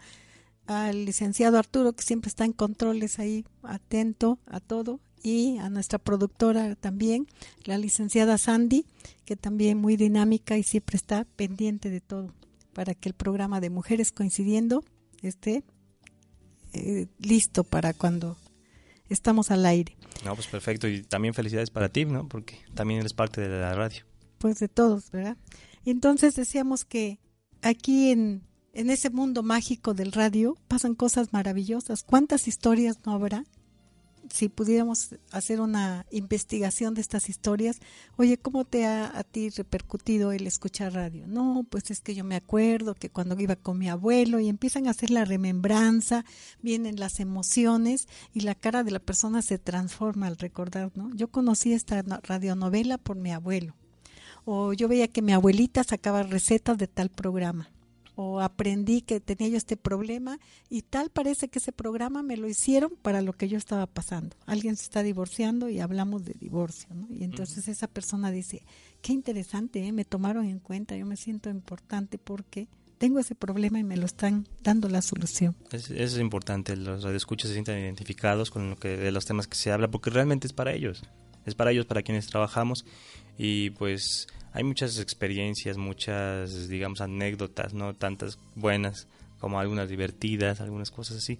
al 0.67 1.05
licenciado 1.05 1.57
Arturo, 1.57 1.93
que 1.93 2.03
siempre 2.03 2.29
está 2.29 2.45
en 2.45 2.53
controles 2.53 3.19
ahí, 3.19 3.45
atento 3.63 4.39
a 4.47 4.59
todo, 4.59 4.99
y 5.25 5.57
a 5.57 5.69
nuestra 5.69 5.97
productora 5.97 6.75
también, 6.75 7.27
la 7.63 7.79
licenciada 7.79 8.37
Sandy, 8.37 8.85
que 9.25 9.35
también 9.35 9.79
muy 9.79 9.97
dinámica 9.97 10.55
y 10.55 10.63
siempre 10.63 10.97
está 10.97 11.25
pendiente 11.35 11.89
de 11.89 11.99
todo, 11.99 12.31
para 12.73 12.93
que 12.93 13.09
el 13.09 13.15
programa 13.15 13.59
de 13.59 13.71
Mujeres 13.71 14.11
Coincidiendo 14.11 14.83
esté 15.23 15.63
eh, 16.73 17.07
listo 17.19 17.63
para 17.63 17.93
cuando 17.93 18.37
estamos 19.09 19.49
al 19.49 19.65
aire. 19.65 19.97
No, 20.23 20.35
pues 20.35 20.47
perfecto. 20.47 20.87
Y 20.87 21.01
también 21.01 21.33
felicidades 21.33 21.71
para 21.71 21.89
ti, 21.89 22.05
¿no? 22.05 22.27
Porque 22.27 22.59
también 22.75 22.99
eres 22.99 23.13
parte 23.13 23.41
de 23.41 23.49
la 23.49 23.73
radio. 23.73 24.03
Pues 24.37 24.59
de 24.59 24.67
todos, 24.67 25.09
¿verdad? 25.09 25.37
Entonces 25.85 26.35
decíamos 26.35 26.85
que 26.85 27.19
aquí 27.61 28.11
en, 28.11 28.43
en 28.73 28.89
ese 28.89 29.09
mundo 29.09 29.43
mágico 29.43 29.93
del 29.93 30.11
radio 30.11 30.57
pasan 30.67 30.95
cosas 30.95 31.33
maravillosas. 31.33 32.03
¿Cuántas 32.03 32.47
historias 32.47 32.97
no 33.05 33.13
habrá 33.13 33.45
si 34.31 34.49
pudiéramos 34.49 35.15
hacer 35.31 35.61
una 35.61 36.05
investigación 36.11 36.93
de 36.93 37.01
estas 37.01 37.29
historias, 37.29 37.79
oye, 38.17 38.37
¿cómo 38.37 38.65
te 38.65 38.85
ha 38.85 39.17
a 39.17 39.23
ti 39.23 39.49
repercutido 39.49 40.31
el 40.31 40.47
escuchar 40.47 40.93
radio? 40.93 41.27
No, 41.27 41.65
pues 41.69 41.91
es 41.91 42.01
que 42.01 42.15
yo 42.15 42.23
me 42.23 42.35
acuerdo 42.35 42.95
que 42.95 43.09
cuando 43.09 43.39
iba 43.39 43.55
con 43.55 43.77
mi 43.77 43.89
abuelo 43.89 44.39
y 44.39 44.49
empiezan 44.49 44.87
a 44.87 44.91
hacer 44.91 45.11
la 45.11 45.25
remembranza, 45.25 46.25
vienen 46.61 46.99
las 46.99 47.19
emociones 47.19 48.07
y 48.33 48.41
la 48.41 48.55
cara 48.55 48.83
de 48.83 48.91
la 48.91 48.99
persona 48.99 49.41
se 49.41 49.57
transforma 49.57 50.27
al 50.27 50.37
recordar, 50.37 50.91
¿no? 50.95 51.13
Yo 51.15 51.29
conocí 51.29 51.73
esta 51.73 52.01
radionovela 52.23 52.97
por 52.97 53.17
mi 53.17 53.31
abuelo. 53.31 53.75
O 54.45 54.73
yo 54.73 54.87
veía 54.87 55.07
que 55.07 55.21
mi 55.21 55.33
abuelita 55.33 55.83
sacaba 55.83 56.23
recetas 56.23 56.77
de 56.77 56.87
tal 56.87 57.09
programa 57.09 57.69
o 58.15 58.39
aprendí 58.39 59.01
que 59.01 59.19
tenía 59.19 59.49
yo 59.49 59.57
este 59.57 59.77
problema 59.77 60.39
y 60.69 60.81
tal 60.81 61.09
parece 61.09 61.49
que 61.49 61.59
ese 61.59 61.71
programa 61.71 62.23
me 62.23 62.37
lo 62.37 62.47
hicieron 62.47 62.93
para 63.01 63.21
lo 63.21 63.33
que 63.33 63.47
yo 63.47 63.57
estaba 63.57 63.85
pasando. 63.85 64.35
Alguien 64.45 64.75
se 64.77 64.83
está 64.83 65.03
divorciando 65.03 65.69
y 65.69 65.79
hablamos 65.79 66.25
de 66.25 66.33
divorcio, 66.33 66.89
¿no? 66.95 67.07
Y 67.09 67.23
entonces 67.23 67.67
esa 67.67 67.87
persona 67.87 68.31
dice, 68.31 68.63
qué 69.01 69.13
interesante, 69.13 69.85
¿eh? 69.85 69.91
me 69.91 70.05
tomaron 70.05 70.45
en 70.45 70.59
cuenta, 70.59 70.95
yo 70.95 71.05
me 71.05 71.17
siento 71.17 71.49
importante 71.49 72.17
porque 72.17 72.67
tengo 72.97 73.19
ese 73.19 73.35
problema 73.35 73.79
y 73.79 73.83
me 73.83 73.97
lo 73.97 74.05
están 74.05 74.47
dando 74.63 74.87
la 74.87 75.01
solución. 75.01 75.55
Es, 75.71 75.91
es 75.91 76.17
importante, 76.17 76.77
los 76.77 77.03
radioescuchas 77.03 77.49
se 77.49 77.55
sientan 77.55 77.77
identificados 77.77 78.49
con 78.49 78.69
lo 78.69 78.75
que 78.77 78.95
de 78.95 79.11
los 79.11 79.25
temas 79.25 79.47
que 79.47 79.57
se 79.57 79.71
habla 79.71 79.91
porque 79.91 80.09
realmente 80.09 80.47
es 80.47 80.53
para 80.53 80.71
ellos, 80.71 81.03
es 81.45 81.53
para 81.55 81.71
ellos, 81.71 81.85
para 81.85 82.01
quienes 82.01 82.27
trabajamos 82.27 82.85
y 83.37 83.71
pues 83.71 84.27
hay 84.53 84.63
muchas 84.63 84.99
experiencias, 84.99 85.77
muchas, 85.77 86.69
digamos, 86.69 87.01
anécdotas, 87.01 87.73
no 87.73 87.93
tantas 87.93 88.39
buenas 88.55 89.07
como 89.39 89.59
algunas 89.59 89.89
divertidas, 89.89 90.61
algunas 90.61 90.91
cosas 90.91 91.17
así. 91.17 91.39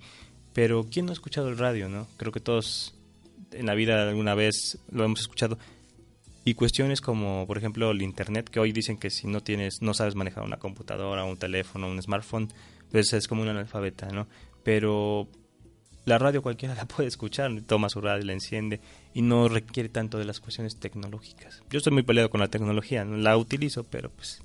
Pero 0.54 0.86
¿quién 0.89 1.06
no 1.06 1.12
ha 1.12 1.14
escuchado 1.14 1.50
el 1.50 1.58
radio, 1.58 1.89
no? 1.89 2.08
Creo 2.18 2.32
que 2.32 2.39
todos 2.39 2.96
en 3.52 3.66
la 3.66 3.76
vida 3.76 4.08
alguna 4.08 4.36
vez 4.36 4.80
lo 4.91 5.04
hemos 5.04 5.22
escuchado. 5.22 5.58
Y 6.43 6.54
cuestiones 6.54 7.02
como, 7.02 7.48
por 7.48 7.58
ejemplo, 7.58 7.89
el 7.89 8.02
internet, 8.02 8.50
que 8.50 8.60
hoy 8.60 8.72
dicen 8.72 8.98
que 8.98 9.10
si 9.10 9.28
no 9.28 9.41
tienes, 9.41 9.82
no 9.82 9.93
sabes 9.93 10.16
manejar 10.16 10.43
una 10.43 10.58
computadora, 10.58 11.24
un 11.24 11.38
teléfono, 11.38 11.88
un 11.88 12.02
smartphone, 12.02 12.50
pues 12.91 13.14
es 13.14 13.28
como 13.28 13.41
un 13.41 13.48
analfabeta, 13.48 14.10
¿no? 14.10 14.28
Pero 14.64 15.28
la 16.06 16.20
radio 16.20 16.41
cualquiera 16.41 16.76
la 16.76 16.86
puede 16.86 17.10
escuchar, 17.10 17.51
toma 17.66 17.89
su 17.89 17.99
radio, 17.99 18.24
la 18.26 18.34
enciende 18.34 18.80
y 19.14 19.22
no 19.22 19.49
requiere 19.49 19.89
tanto 19.89 20.18
de 20.18 20.26
las 20.26 20.39
cuestiones 20.39 20.78
tecnológicas. 20.78 21.64
Yo 21.70 21.78
estoy 21.78 21.93
muy 21.93 22.03
peleado 22.03 22.30
con 22.30 22.39
la 22.39 22.47
tecnología, 22.47 23.03
no 23.03 23.18
la 23.18 23.38
utilizo, 23.38 23.84
pero 23.84 24.10
pues 24.10 24.41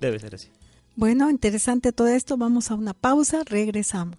debe 0.00 0.18
ser 0.18 0.34
así. 0.34 0.48
Bueno, 0.96 1.30
interesante 1.30 1.92
todo 1.92 2.08
esto, 2.08 2.36
vamos 2.36 2.70
a 2.70 2.74
una 2.74 2.94
pausa, 2.94 3.42
regresamos. 3.44 4.16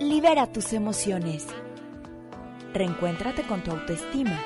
Libera 0.00 0.50
tus 0.50 0.72
emociones. 0.72 1.46
Reencuéntrate 2.72 3.42
con 3.42 3.62
tu 3.62 3.70
autoestima 3.70 4.38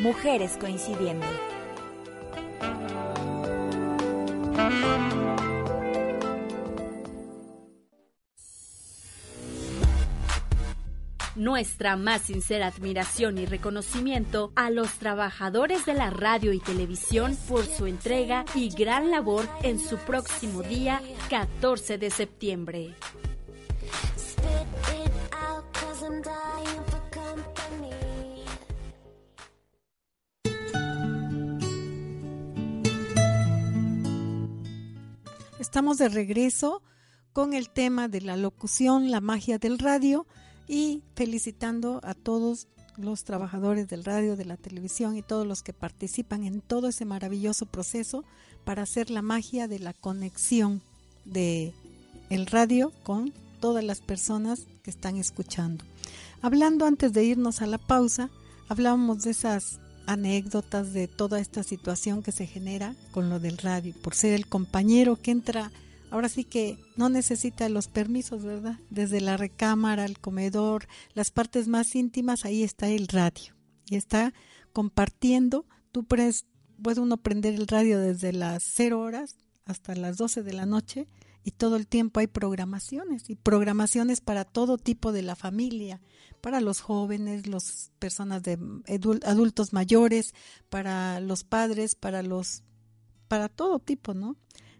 Mujeres 0.00 0.56
coincidiendo. 0.60 1.26
Nuestra 11.34 11.96
más 11.96 12.22
sincera 12.22 12.68
admiración 12.68 13.38
y 13.38 13.46
reconocimiento 13.46 14.52
a 14.54 14.70
los 14.70 14.92
trabajadores 14.94 15.84
de 15.84 15.94
la 15.94 16.10
radio 16.10 16.52
y 16.52 16.60
televisión 16.60 17.36
por 17.48 17.66
su 17.66 17.86
entrega 17.86 18.44
y 18.54 18.70
gran 18.70 19.10
labor 19.10 19.48
en 19.62 19.80
su 19.80 19.98
próximo 19.98 20.62
día 20.62 21.02
14 21.28 21.98
de 21.98 22.10
septiembre. 22.10 22.94
Estamos 35.78 35.98
de 35.98 36.08
regreso 36.08 36.82
con 37.32 37.54
el 37.54 37.70
tema 37.70 38.08
de 38.08 38.20
la 38.20 38.36
locución, 38.36 39.12
la 39.12 39.20
magia 39.20 39.58
del 39.58 39.78
radio 39.78 40.26
y 40.66 41.04
felicitando 41.14 42.00
a 42.02 42.14
todos 42.14 42.66
los 42.96 43.22
trabajadores 43.22 43.86
del 43.86 44.02
radio, 44.02 44.34
de 44.34 44.44
la 44.44 44.56
televisión 44.56 45.16
y 45.16 45.22
todos 45.22 45.46
los 45.46 45.62
que 45.62 45.72
participan 45.72 46.42
en 46.42 46.62
todo 46.62 46.88
ese 46.88 47.04
maravilloso 47.04 47.64
proceso 47.64 48.24
para 48.64 48.82
hacer 48.82 49.08
la 49.08 49.22
magia 49.22 49.68
de 49.68 49.78
la 49.78 49.92
conexión 49.92 50.82
de 51.24 51.72
el 52.28 52.46
radio 52.46 52.92
con 53.04 53.32
todas 53.60 53.84
las 53.84 54.00
personas 54.00 54.66
que 54.82 54.90
están 54.90 55.16
escuchando. 55.16 55.84
Hablando 56.42 56.86
antes 56.86 57.12
de 57.12 57.22
irnos 57.22 57.62
a 57.62 57.68
la 57.68 57.78
pausa, 57.78 58.30
hablábamos 58.68 59.22
de 59.22 59.30
esas 59.30 59.78
anécdotas 60.08 60.94
de 60.94 61.06
toda 61.06 61.38
esta 61.38 61.62
situación 61.62 62.22
que 62.22 62.32
se 62.32 62.46
genera 62.46 62.94
con 63.12 63.28
lo 63.28 63.40
del 63.40 63.58
radio, 63.58 63.94
por 64.02 64.14
ser 64.14 64.32
el 64.32 64.46
compañero 64.46 65.16
que 65.16 65.30
entra, 65.30 65.70
ahora 66.10 66.30
sí 66.30 66.44
que 66.44 66.78
no 66.96 67.10
necesita 67.10 67.68
los 67.68 67.88
permisos, 67.88 68.42
¿verdad? 68.42 68.78
Desde 68.88 69.20
la 69.20 69.36
recámara, 69.36 70.06
el 70.06 70.18
comedor, 70.18 70.88
las 71.12 71.30
partes 71.30 71.68
más 71.68 71.94
íntimas, 71.94 72.46
ahí 72.46 72.62
está 72.62 72.88
el 72.88 73.06
radio 73.06 73.54
y 73.90 73.96
está 73.96 74.32
compartiendo. 74.72 75.66
Tú 75.92 76.04
puedes, 76.04 76.46
puede 76.82 77.02
uno 77.02 77.18
prender 77.18 77.54
el 77.54 77.66
radio 77.66 78.00
desde 78.00 78.32
las 78.32 78.62
0 78.62 79.00
horas 79.00 79.36
hasta 79.66 79.94
las 79.94 80.16
12 80.16 80.42
de 80.42 80.52
la 80.54 80.64
noche 80.64 81.06
y 81.44 81.52
todo 81.52 81.76
el 81.76 81.86
tiempo 81.86 82.20
hay 82.20 82.26
programaciones 82.26 83.30
y 83.30 83.34
programaciones 83.34 84.20
para 84.20 84.44
todo 84.44 84.78
tipo 84.78 85.12
de 85.12 85.22
la 85.22 85.36
familia, 85.36 86.00
para 86.40 86.60
los 86.60 86.80
jóvenes, 86.80 87.46
las 87.46 87.90
personas 87.98 88.42
de 88.42 88.58
adultos 89.24 89.72
mayores, 89.72 90.34
para 90.68 91.20
los 91.20 91.44
padres, 91.44 91.94
para 91.94 92.22
los 92.22 92.62
para 93.28 93.48
todo 93.48 93.78
tipo, 93.78 94.14
¿no? 94.14 94.36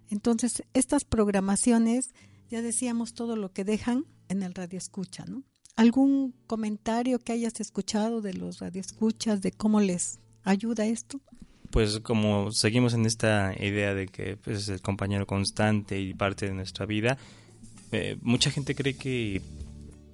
Entonces, 0.09 0.63
estas 0.73 1.05
programaciones 1.05 2.15
ya 2.49 2.63
decíamos 2.63 3.13
todo 3.13 3.37
lo 3.37 3.53
que 3.53 3.65
dejan 3.65 4.07
en 4.29 4.43
el 4.43 4.55
radio 4.55 4.79
escucha, 4.79 5.25
¿no? 5.27 5.43
¿Algún 5.77 6.35
comentario 6.47 7.19
que 7.19 7.33
hayas 7.33 7.61
escuchado 7.61 8.21
de 8.21 8.35
los 8.35 8.59
radioescuchas 8.59 9.43
de 9.43 9.53
cómo 9.53 9.81
les 9.81 10.19
ayuda 10.43 10.87
esto? 10.87 11.21
Pues 11.71 12.01
como 12.01 12.51
seguimos 12.53 12.95
en 12.95 13.05
esta 13.05 13.55
idea 13.59 13.95
de 13.95 14.07
que 14.07 14.37
pues, 14.37 14.59
es 14.63 14.69
el 14.69 14.81
compañero 14.81 15.27
constante 15.27 16.01
y 16.01 16.15
parte 16.15 16.47
de 16.47 16.55
nuestra 16.55 16.87
vida, 16.87 17.19
eh, 17.93 18.17
mucha 18.23 18.51
gente 18.51 18.75
cree 18.75 18.97
que 18.97 19.43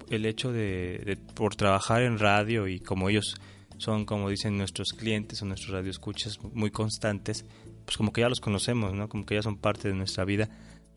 el 0.09 0.25
hecho 0.25 0.51
de, 0.51 1.17
por 1.33 1.55
trabajar 1.55 2.03
en 2.03 2.19
radio 2.19 2.67
y 2.67 2.79
como 2.79 3.09
ellos 3.09 3.35
son, 3.77 4.05
como 4.05 4.29
dicen 4.29 4.57
nuestros 4.57 4.93
clientes 4.93 5.41
o 5.41 5.45
nuestros 5.45 5.71
radioescuchas 5.71 6.39
muy 6.53 6.71
constantes, 6.71 7.45
pues 7.85 7.97
como 7.97 8.11
que 8.11 8.21
ya 8.21 8.29
los 8.29 8.39
conocemos, 8.39 8.93
¿no? 8.93 9.09
Como 9.09 9.25
que 9.25 9.35
ya 9.35 9.41
son 9.41 9.57
parte 9.57 9.87
de 9.87 9.95
nuestra 9.95 10.25
vida. 10.25 10.49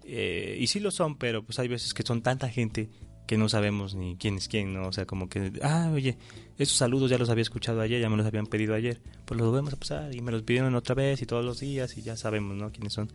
Eh, 0.05 0.57
y 0.59 0.67
sí 0.69 0.81
lo 0.81 0.91
son, 0.91 1.17
pero 1.17 1.43
pues 1.43 1.59
hay 1.59 1.69
veces 1.69 1.93
que 1.93 2.03
son 2.03 2.23
tanta 2.23 2.49
gente 2.49 2.89
que 3.29 3.37
no 3.37 3.51
sabemos 3.51 3.95
ni 3.95 4.16
quién 4.16 4.37
es 4.37 4.49
quién, 4.49 4.72
¿no? 4.72 4.89
O 4.89 4.93
sea, 4.93 5.05
como 5.05 5.29
que, 5.29 5.53
ah, 5.62 5.91
oye, 5.93 6.16
esos 6.57 6.79
saludos 6.79 7.11
ya 7.11 7.18
los 7.18 7.29
había 7.29 7.43
escuchado 7.43 7.83
ayer, 7.83 8.01
ya 8.01 8.09
me 8.09 8.16
los 8.16 8.26
habían 8.26 8.47
pedido 8.47 8.74
ayer, 8.74 9.03
pues 9.26 9.39
los 9.39 9.51
volvemos 9.51 9.74
a 9.74 9.76
pasar 9.76 10.14
y 10.14 10.22
me 10.22 10.33
los 10.33 10.43
pidieron 10.45 10.74
otra 10.74 10.95
vez 10.95 11.20
y 11.20 11.26
todos 11.26 11.45
los 11.45 11.61
días 11.61 11.99
y 11.99 12.03
ya 12.03 12.16
sabemos, 12.16 12.57
¿no? 12.57 12.72
Quiénes 12.72 12.95
son. 12.95 13.12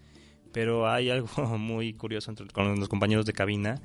Pero 0.52 0.88
hay 0.88 1.10
algo 1.10 1.28
muy 1.58 1.94
curioso 1.94 2.30
entre, 2.30 2.46
con 2.46 2.80
los 2.80 2.90
compañeros 2.90 3.26
de 3.26 3.34
cabina, 3.34 3.82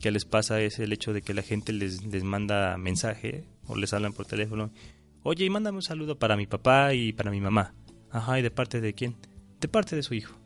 que 0.00 0.10
les 0.10 0.24
pasa 0.24 0.62
es 0.62 0.78
el 0.78 0.94
hecho 0.94 1.12
de 1.12 1.20
que 1.20 1.34
la 1.34 1.42
gente 1.42 1.74
les, 1.74 2.02
les 2.06 2.24
manda 2.24 2.78
mensaje 2.78 3.44
o 3.66 3.76
les 3.76 3.92
hablan 3.92 4.14
por 4.14 4.24
teléfono. 4.24 4.70
Oye, 5.24 5.44
y 5.44 5.50
mándame 5.50 5.76
un 5.76 5.82
saludo 5.82 6.18
para 6.18 6.38
mi 6.38 6.46
papá 6.46 6.94
y 6.94 7.12
para 7.12 7.30
mi 7.30 7.42
mamá. 7.42 7.74
Ajá, 8.10 8.38
¿y 8.38 8.42
de 8.42 8.50
parte 8.50 8.80
de 8.80 8.94
quién? 8.94 9.14
De 9.60 9.68
parte 9.68 9.94
de 9.94 10.02
su 10.02 10.14
hijo. 10.14 10.38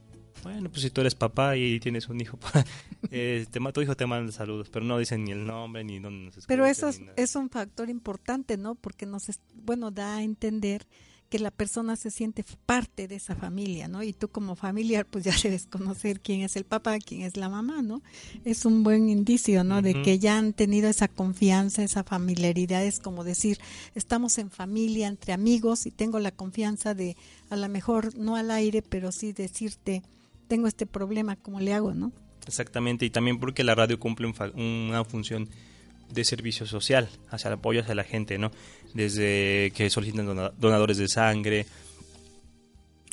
Bueno, 0.42 0.70
pues 0.70 0.82
si 0.82 0.90
tú 0.90 1.00
eres 1.00 1.14
papá 1.14 1.56
y 1.56 1.80
tienes 1.80 2.08
un 2.08 2.20
hijo, 2.20 2.38
eh, 3.10 3.46
tu 3.72 3.80
hijo 3.82 3.96
te 3.96 4.06
manda 4.06 4.32
saludos, 4.32 4.68
pero 4.70 4.84
no 4.84 4.98
dicen 4.98 5.24
ni 5.24 5.32
el 5.32 5.46
nombre 5.46 5.84
ni 5.84 5.98
dónde 5.98 6.26
nos 6.26 6.46
Pero 6.46 6.66
eso 6.66 6.88
es, 6.88 7.00
es, 7.16 7.36
un 7.36 7.50
factor 7.50 7.90
importante, 7.90 8.56
¿no? 8.56 8.74
Porque 8.74 9.06
nos, 9.06 9.26
bueno, 9.54 9.90
da 9.90 10.16
a 10.16 10.22
entender 10.22 10.86
que 11.30 11.38
la 11.38 11.52
persona 11.52 11.94
se 11.94 12.10
siente 12.10 12.44
parte 12.66 13.06
de 13.06 13.14
esa 13.14 13.36
familia, 13.36 13.86
¿no? 13.86 14.02
Y 14.02 14.12
tú 14.12 14.28
como 14.28 14.56
familiar, 14.56 15.06
pues 15.06 15.24
ya 15.24 15.32
debes 15.42 15.66
conocer 15.66 16.20
quién 16.20 16.42
es 16.42 16.56
el 16.56 16.64
papá, 16.64 16.98
quién 16.98 17.22
es 17.22 17.36
la 17.36 17.48
mamá, 17.48 17.80
¿no? 17.82 18.02
Es 18.44 18.64
un 18.64 18.82
buen 18.82 19.08
indicio, 19.08 19.62
¿no? 19.62 19.80
De 19.80 20.02
que 20.02 20.18
ya 20.18 20.36
han 20.36 20.52
tenido 20.52 20.88
esa 20.88 21.06
confianza, 21.06 21.84
esa 21.84 22.02
familiaridad, 22.02 22.84
es 22.84 22.98
como 22.98 23.22
decir, 23.22 23.58
estamos 23.94 24.38
en 24.38 24.50
familia, 24.50 25.06
entre 25.06 25.32
amigos, 25.32 25.86
y 25.86 25.92
tengo 25.92 26.18
la 26.18 26.32
confianza 26.32 26.94
de, 26.94 27.16
a 27.48 27.56
lo 27.56 27.68
mejor 27.68 28.16
no 28.18 28.34
al 28.34 28.50
aire, 28.50 28.82
pero 28.82 29.12
sí 29.12 29.32
decirte, 29.32 30.02
tengo 30.50 30.66
este 30.66 30.84
problema, 30.84 31.36
¿cómo 31.36 31.60
le 31.60 31.72
hago, 31.72 31.94
no? 31.94 32.10
Exactamente, 32.44 33.06
y 33.06 33.10
también 33.10 33.38
porque 33.38 33.62
la 33.62 33.76
radio 33.76 34.00
cumple 34.00 34.26
una 34.26 35.04
función 35.04 35.48
de 36.10 36.24
servicio 36.24 36.66
social, 36.66 37.08
hacia 37.30 37.46
el 37.46 37.54
apoyo 37.54 37.82
hacia 37.82 37.94
la 37.94 38.02
gente, 38.02 38.36
¿no? 38.36 38.50
Desde 38.92 39.72
que 39.76 39.88
solicitan 39.90 40.26
donadores 40.58 40.98
de 40.98 41.06
sangre, 41.06 41.66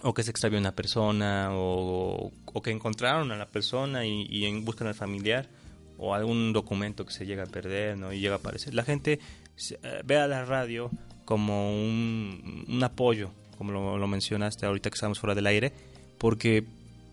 o 0.01 0.15
que 0.15 0.23
se 0.23 0.31
extravió 0.31 0.57
una 0.57 0.71
persona, 0.71 1.49
o, 1.51 2.31
que 2.63 2.71
encontraron 2.71 3.31
a 3.31 3.37
la 3.37 3.45
persona 3.45 4.03
y, 4.03 4.45
en, 4.45 4.65
buscan 4.65 4.87
al 4.87 4.95
familiar, 4.95 5.47
o 5.99 6.15
algún 6.15 6.53
documento 6.53 7.05
que 7.05 7.13
se 7.13 7.27
llega 7.27 7.43
a 7.43 7.45
perder, 7.45 7.99
¿no? 7.99 8.11
Y 8.11 8.19
llega 8.19 8.33
a 8.33 8.37
aparecer. 8.39 8.73
La 8.73 8.83
gente 8.83 9.19
eh, 9.83 10.01
ve 10.03 10.17
a 10.17 10.25
la 10.25 10.43
radio 10.43 10.89
como 11.23 11.71
un, 11.71 12.79
apoyo, 12.81 13.29
como 13.59 13.71
lo, 13.71 13.99
lo, 13.99 14.07
mencionaste 14.07 14.65
ahorita 14.65 14.89
que 14.89 14.95
estamos 14.95 15.19
fuera 15.19 15.35
del 15.35 15.45
aire, 15.45 15.71
porque 16.17 16.65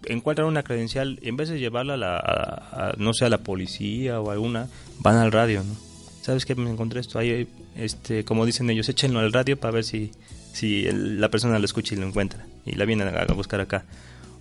encuentran 0.08 0.48
una 0.48 0.62
credencial 0.62 1.18
en 1.22 1.36
vez 1.36 1.48
de 1.48 1.58
llevarla 1.58 1.94
a, 1.94 1.96
la, 1.96 2.94
no 2.98 3.14
sé, 3.14 3.24
a 3.24 3.28
la 3.28 3.38
policía 3.38 4.20
o 4.20 4.30
alguna, 4.30 4.68
van 4.98 5.16
al 5.16 5.32
radio, 5.32 5.62
¿no? 5.62 5.74
¿Sabes 6.22 6.46
qué? 6.46 6.54
Me 6.54 6.70
encontré 6.70 7.00
esto 7.00 7.18
ahí, 7.18 7.46
este, 7.76 8.24
como 8.24 8.46
dicen 8.46 8.70
ellos, 8.70 8.88
échenlo 8.88 9.20
al 9.20 9.32
radio 9.32 9.58
para 9.58 9.72
ver 9.72 9.84
si, 9.84 10.10
si 10.52 10.88
la 10.90 11.28
persona 11.28 11.58
lo 11.58 11.64
escucha 11.64 11.94
y 11.94 11.98
lo 11.98 12.06
encuentra 12.06 12.46
y 12.64 12.76
la 12.76 12.86
vienen 12.86 13.08
a, 13.08 13.24
buscar 13.34 13.60
acá. 13.60 13.84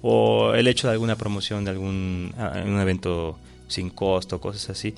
O 0.02 0.54
el 0.54 0.68
hecho 0.68 0.88
de 0.88 0.94
alguna 0.94 1.18
promoción 1.18 1.66
de 1.66 1.72
algún 1.72 2.34
un 2.38 2.80
evento 2.80 3.38
sin 3.68 3.90
costo, 3.90 4.40
cosas 4.40 4.70
así. 4.70 4.94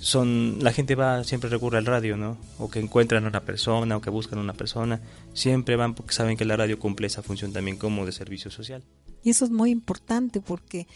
Son, 0.00 0.62
la 0.62 0.72
gente 0.72 0.94
va, 0.94 1.24
siempre 1.24 1.50
recurre 1.50 1.78
al 1.78 1.86
radio, 1.86 2.16
¿no? 2.16 2.38
O 2.58 2.70
que 2.70 2.78
encuentran 2.78 3.24
a 3.24 3.28
una 3.28 3.44
persona 3.44 3.96
o 3.96 4.00
que 4.00 4.10
buscan 4.10 4.38
a 4.38 4.42
una 4.42 4.52
persona. 4.52 5.00
Siempre 5.34 5.76
van 5.76 5.94
porque 5.94 6.14
saben 6.14 6.36
que 6.36 6.44
la 6.44 6.56
radio 6.56 6.78
cumple 6.78 7.08
esa 7.08 7.22
función 7.22 7.52
también 7.52 7.76
como 7.76 8.06
de 8.06 8.12
servicio 8.12 8.50
social. 8.50 8.84
Y 9.24 9.30
eso 9.30 9.44
es 9.44 9.50
muy 9.50 9.70
importante 9.70 10.40
porque, 10.40 10.86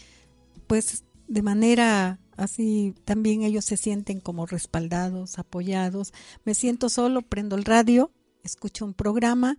pues, 0.67 1.03
de 1.27 1.41
manera 1.41 2.19
así 2.37 2.95
también 3.05 3.43
ellos 3.43 3.65
se 3.65 3.77
sienten 3.77 4.19
como 4.19 4.45
respaldados, 4.45 5.37
apoyados. 5.37 6.13
Me 6.45 6.55
siento 6.55 6.89
solo, 6.89 7.21
prendo 7.21 7.55
el 7.55 7.65
radio, 7.65 8.11
escucho 8.43 8.85
un 8.85 8.93
programa 8.93 9.57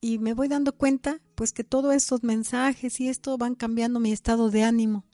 y 0.00 0.18
me 0.18 0.34
voy 0.34 0.48
dando 0.48 0.72
cuenta, 0.72 1.20
pues, 1.34 1.52
que 1.52 1.64
todos 1.64 1.94
esos 1.94 2.22
mensajes 2.22 3.00
y 3.00 3.08
esto 3.08 3.38
van 3.38 3.54
cambiando 3.54 4.00
mi 4.00 4.12
estado 4.12 4.50
de 4.50 4.62
ánimo. 4.62 5.04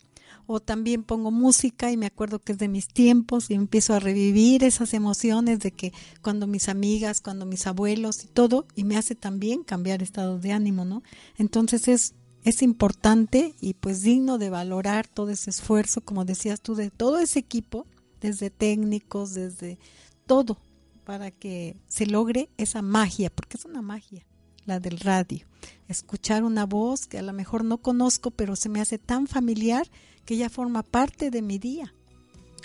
O 0.53 0.59
también 0.59 1.05
pongo 1.05 1.31
música 1.31 1.93
y 1.93 1.97
me 1.97 2.07
acuerdo 2.07 2.41
que 2.41 2.51
es 2.51 2.59
de 2.59 2.67
mis 2.67 2.89
tiempos 2.89 3.49
y 3.51 3.55
empiezo 3.55 3.95
a 3.95 4.01
revivir 4.01 4.65
esas 4.65 4.95
emociones 4.95 5.61
de 5.61 5.71
que 5.71 5.93
cuando 6.23 6.49
mis 6.49 6.69
amigas, 6.69 7.21
cuando 7.21 7.47
mis 7.47 7.69
abuelos 7.69 8.25
y 8.25 8.27
todo, 8.27 8.67
y 8.75 8.83
me 8.83 8.97
hace 8.97 9.15
también 9.15 9.63
cambiar 9.63 10.03
estado 10.03 10.41
de 10.41 10.51
ánimo, 10.51 10.85
¿no? 10.85 11.05
Entonces 11.39 11.87
es 11.87 12.15
es 12.43 12.63
importante 12.63 13.55
y 13.61 13.75
pues 13.75 14.03
digno 14.03 14.39
de 14.39 14.51
valorar 14.51 15.07
todo 15.07 15.31
ese 15.31 15.51
esfuerzo, 15.51 16.01
como 16.01 16.25
decías 16.25 16.61
tú, 16.61 16.75
de 16.75 16.91
todo 16.91 17.21
ese 17.21 17.39
equipo, 17.39 17.87
desde 18.21 18.51
técnicos, 18.51 19.35
desde 19.35 19.79
todo, 20.27 20.59
para 21.05 21.31
que 21.31 21.77
se 21.87 22.07
logre 22.07 22.49
esa 22.57 22.83
magia, 22.83 23.31
porque 23.31 23.57
es 23.57 23.67
una 23.67 23.83
magia, 23.83 24.27
la 24.65 24.81
del 24.81 24.99
radio. 24.99 25.47
Escuchar 25.87 26.43
una 26.43 26.67
voz 26.67 27.07
que 27.07 27.19
a 27.19 27.23
lo 27.23 27.33
mejor 27.33 27.65
no 27.65 27.79
conozco, 27.79 28.33
pero 28.33 28.57
se 28.57 28.69
me 28.69 28.81
hace 28.81 28.99
tan 28.99 29.29
familiar 29.29 29.89
que 30.25 30.37
ya 30.37 30.49
forma 30.49 30.83
parte 30.83 31.31
de 31.31 31.43
mi 31.43 31.59
día. 31.59 31.95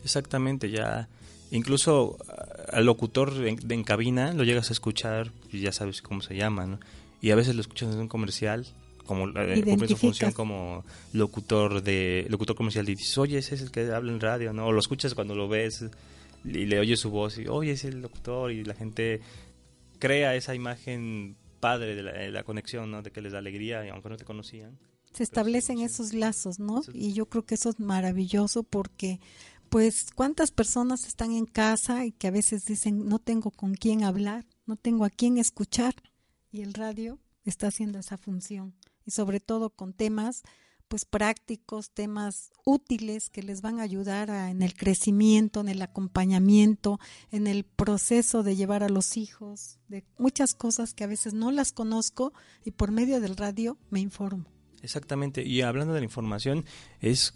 Exactamente, 0.03 0.69
ya 0.69 1.09
incluso 1.51 2.17
al 2.71 2.85
locutor 2.85 3.33
en, 3.45 3.83
cabina 3.83 4.33
lo 4.33 4.43
llegas 4.43 4.69
a 4.69 4.73
escuchar 4.73 5.31
y 5.51 5.61
ya 5.61 5.71
sabes 5.71 6.01
cómo 6.01 6.21
se 6.21 6.35
llama, 6.35 6.65
¿no? 6.65 6.79
Y 7.21 7.31
a 7.31 7.35
veces 7.35 7.55
lo 7.55 7.61
escuchas 7.61 7.93
en 7.93 8.01
un 8.01 8.07
comercial 8.07 8.67
como 9.05 9.29
eh, 9.29 9.61
cumple 9.63 9.87
su 9.87 9.97
función 9.97 10.31
como 10.31 10.83
locutor 11.13 11.83
de 11.83 12.25
locutor 12.29 12.55
comercial 12.55 12.89
y 12.89 12.95
dices, 12.95 13.17
oye, 13.17 13.37
ese 13.37 13.55
es 13.55 13.61
el 13.61 13.71
que 13.71 13.91
habla 13.91 14.11
en 14.11 14.19
radio, 14.19 14.51
¿no? 14.53 14.67
O 14.67 14.71
lo 14.71 14.79
escuchas 14.79 15.13
cuando 15.13 15.35
lo 15.35 15.47
ves 15.47 15.85
y 16.43 16.65
le 16.65 16.79
oyes 16.79 16.99
su 16.99 17.09
voz 17.09 17.37
y, 17.37 17.47
oye, 17.47 17.71
es 17.71 17.85
el 17.85 18.01
locutor 18.01 18.51
y 18.51 18.63
la 18.63 18.73
gente 18.73 19.21
crea 19.99 20.35
esa 20.35 20.53
imagen 20.53 21.35
padre 21.59 21.95
de 21.95 22.31
la, 22.31 22.43
conexión, 22.43 22.91
¿no? 22.91 23.01
De 23.01 23.11
que 23.11 23.21
les 23.21 23.31
da 23.31 23.39
alegría, 23.39 23.85
y 23.85 23.89
aunque 23.89 24.09
no 24.09 24.17
te 24.17 24.25
conocían. 24.25 24.77
Se 25.15 25.23
establecen 25.23 25.79
esos 25.79 26.13
lazos, 26.13 26.59
¿no? 26.59 26.81
Y 26.93 27.13
yo 27.13 27.27
creo 27.27 27.45
que 27.45 27.55
eso 27.55 27.69
es 27.69 27.79
maravilloso 27.79 28.63
porque, 28.63 29.19
pues, 29.69 30.07
¿cuántas 30.13 30.51
personas 30.51 31.07
están 31.07 31.31
en 31.31 31.45
casa 31.45 32.05
y 32.05 32.11
que 32.11 32.27
a 32.27 32.31
veces 32.31 32.65
dicen, 32.65 33.07
no 33.07 33.19
tengo 33.19 33.51
con 33.51 33.75
quién 33.75 34.03
hablar, 34.03 34.45
no 34.65 34.75
tengo 34.75 35.05
a 35.05 35.09
quién 35.09 35.37
escuchar? 35.37 35.95
Y 36.51 36.61
el 36.61 36.73
radio 36.73 37.19
está 37.43 37.67
haciendo 37.67 37.99
esa 37.99 38.17
función 38.17 38.75
y 39.05 39.11
sobre 39.11 39.39
todo 39.39 39.69
con 39.69 39.93
temas 39.93 40.43
pues 40.87 41.05
prácticos, 41.05 41.89
temas 41.89 42.51
útiles 42.63 43.29
que 43.29 43.41
les 43.41 43.61
van 43.61 43.79
a 43.79 43.83
ayudar 43.83 44.29
en 44.29 44.61
el 44.61 44.75
crecimiento, 44.75 45.59
en 45.59 45.69
el 45.69 45.81
acompañamiento, 45.81 46.99
en 47.31 47.47
el 47.47 47.63
proceso 47.63 48.43
de 48.43 48.55
llevar 48.55 48.83
a 48.83 48.89
los 48.89 49.17
hijos, 49.17 49.79
de 49.87 50.05
muchas 50.19 50.53
cosas 50.53 50.93
que 50.93 51.03
a 51.03 51.07
veces 51.07 51.33
no 51.33 51.51
las 51.51 51.71
conozco 51.71 52.33
y 52.63 52.71
por 52.71 52.91
medio 52.91 53.19
del 53.19 53.35
radio 53.35 53.77
me 53.89 53.99
informo. 53.99 54.54
Exactamente, 54.85 55.43
y 55.43 55.61
hablando 55.61 55.93
de 55.93 55.99
la 55.99 56.05
información, 56.05 56.65
es 57.01 57.33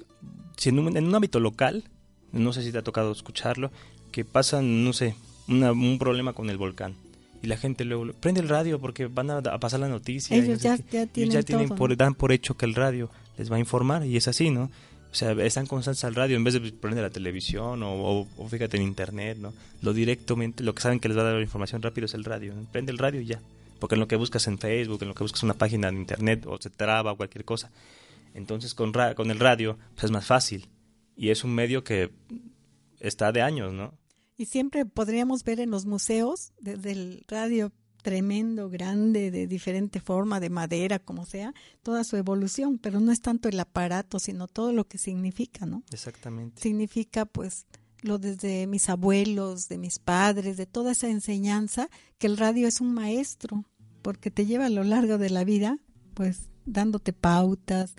si 0.58 0.70
en, 0.70 0.80
un, 0.80 1.16
ámbito 1.16 1.40
local, 1.40 1.84
no 2.32 2.54
sé 2.54 2.64
si 2.64 2.72
te 2.72 2.78
ha 2.78 2.84
tocado 2.84 3.12
escucharlo, 3.12 3.72
que 4.12 4.24
pasan, 4.24 4.84
no 4.84 4.94
sé, 4.94 5.16
un 5.48 5.98
problema 6.00 6.34
con 6.34 6.50
el 6.50 6.58
volcán 6.58 6.96
y 7.42 7.48
la 7.48 7.58
gente 7.58 7.86
luego 7.86 8.12
prende 8.14 8.42
el 8.42 8.50
radio 8.50 8.80
porque 8.80 9.08
van 9.08 9.32
a, 9.32 9.42
pasar 9.60 9.80
la 9.80 9.88
noticia. 9.88 10.36
Ellos 10.36 10.62
ya, 10.62 10.78
tienen, 11.08 11.70
por, 11.70 11.96
dan 11.96 12.16
por 12.16 12.32
hecho 12.32 12.58
que 12.58 12.66
el 12.66 12.76
radio 12.76 13.10
les 13.38 13.52
va 13.52 13.56
a 13.56 13.60
informar 13.60 14.06
y 14.06 14.18
es 14.18 14.28
así, 14.28 14.50
¿no? 14.50 14.70
O 15.12 15.16
sea, 15.16 15.32
están 15.32 15.66
constantes 15.66 16.04
al 16.04 16.14
radio 16.14 16.38
en 16.38 16.44
vez 16.44 16.54
de 16.54 16.72
prender 16.72 17.04
la 17.04 17.10
televisión 17.10 17.82
o, 17.84 18.28
fíjate 18.50 18.78
en 18.78 18.84
internet, 18.84 19.38
¿no? 19.40 19.54
Lo 19.82 19.94
directamente, 19.94 20.64
lo 20.64 20.76
que 20.76 20.82
saben 20.82 21.00
que 21.00 21.08
les 21.08 21.18
va 21.18 21.22
a 21.22 21.26
dar 21.26 21.36
la 21.36 21.42
información 21.42 21.82
rápido 21.82 22.06
es 22.06 22.14
el 22.14 22.26
radio. 22.26 22.54
Prende 22.72 22.92
el 22.92 22.98
radio 22.98 23.22
y 23.22 23.26
ya. 23.26 23.40
Porque 23.80 23.96
en 23.96 24.02
lo 24.02 24.08
que 24.08 24.16
buscas 24.16 24.48
en 24.48 24.60
Facebook, 24.60 25.02
en 25.02 25.10
lo 25.10 25.16
que 25.16 25.24
buscas 25.24 25.44
una 25.44 25.54
página 25.54 25.90
de 25.90 25.98
internet 25.98 26.46
o 26.46 26.58
se 26.60 26.70
traba 26.70 27.14
o 27.14 27.18
cualquier 27.18 27.46
cosa. 27.46 27.72
Entonces 28.34 28.74
con, 28.74 28.94
con 29.16 29.32
el 29.32 29.40
radio 29.40 29.78
pues 29.96 30.06
es 30.06 30.12
más 30.12 30.26
fácil. 30.26 30.70
Y 31.16 31.30
es 31.30 31.44
un 31.44 31.54
medio 31.54 31.84
que 31.84 32.12
está 33.00 33.32
de 33.32 33.42
años, 33.42 33.74
¿no? 33.74 33.94
Y 34.38 34.46
siempre 34.46 34.86
podríamos 34.86 35.44
ver 35.44 35.60
en 35.60 35.70
los 35.70 35.86
museos, 35.86 36.54
desde 36.62 36.92
el 36.92 37.26
radio 37.28 37.74
tremendo, 38.02 38.70
grande, 38.70 39.32
de 39.32 39.48
diferente 39.48 40.00
forma, 40.00 40.40
de 40.40 40.50
madera, 40.50 41.00
como 41.00 41.26
sea, 41.26 41.54
toda 41.84 42.04
su 42.04 42.16
evolución, 42.16 42.78
pero 42.78 43.00
no 43.00 43.12
es 43.12 43.22
tanto 43.22 43.50
el 43.50 43.60
aparato, 43.60 44.20
sino 44.20 44.48
todo 44.48 44.72
lo 44.72 44.88
que 44.88 44.98
significa, 44.98 45.66
¿no? 45.66 45.84
Exactamente. 45.92 46.62
Significa, 46.62 47.26
pues, 47.26 47.66
lo 48.02 48.18
desde 48.18 48.68
mis 48.68 48.90
abuelos, 48.90 49.68
de 49.68 49.78
mis 49.78 50.00
padres, 50.00 50.58
de 50.58 50.66
toda 50.66 50.92
esa 50.92 51.10
enseñanza, 51.10 51.90
que 52.18 52.28
el 52.28 52.38
radio 52.38 52.68
es 52.68 52.82
un 52.82 52.94
maestro, 52.94 53.66
porque 54.02 54.32
te 54.32 54.46
lleva 54.46 54.68
a 54.68 54.70
lo 54.70 54.84
largo 54.84 55.18
de 55.18 55.30
la 55.30 55.44
vida, 55.44 55.78
pues, 56.14 56.50
dándote 56.66 57.14
pautas, 57.14 57.96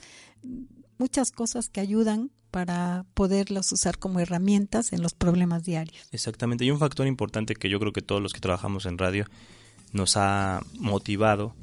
muchas 0.99 1.31
cosas 1.31 1.69
que 1.69 1.81
ayudan 1.81 2.31
para 2.51 3.07
poderlos 3.15 3.71
usar 3.73 3.99
como 3.99 4.21
herramientas 4.21 4.93
en 4.93 5.03
los 5.03 5.15
problemas 5.15 5.65
diarios. 5.65 6.09
Exactamente. 6.11 6.65
Y 6.65 6.71
un 6.71 6.79
factor 6.79 7.07
importante 7.07 7.55
que 7.55 7.69
yo 7.69 7.79
creo 7.79 7.93
que 7.93 8.03
todos 8.03 8.21
los 8.21 8.33
que 8.33 8.41
trabajamos 8.41 8.87
en 8.87 8.99
radio 8.99 9.27
nos 9.93 10.17
ha 10.17 10.61
motivado 10.79 11.55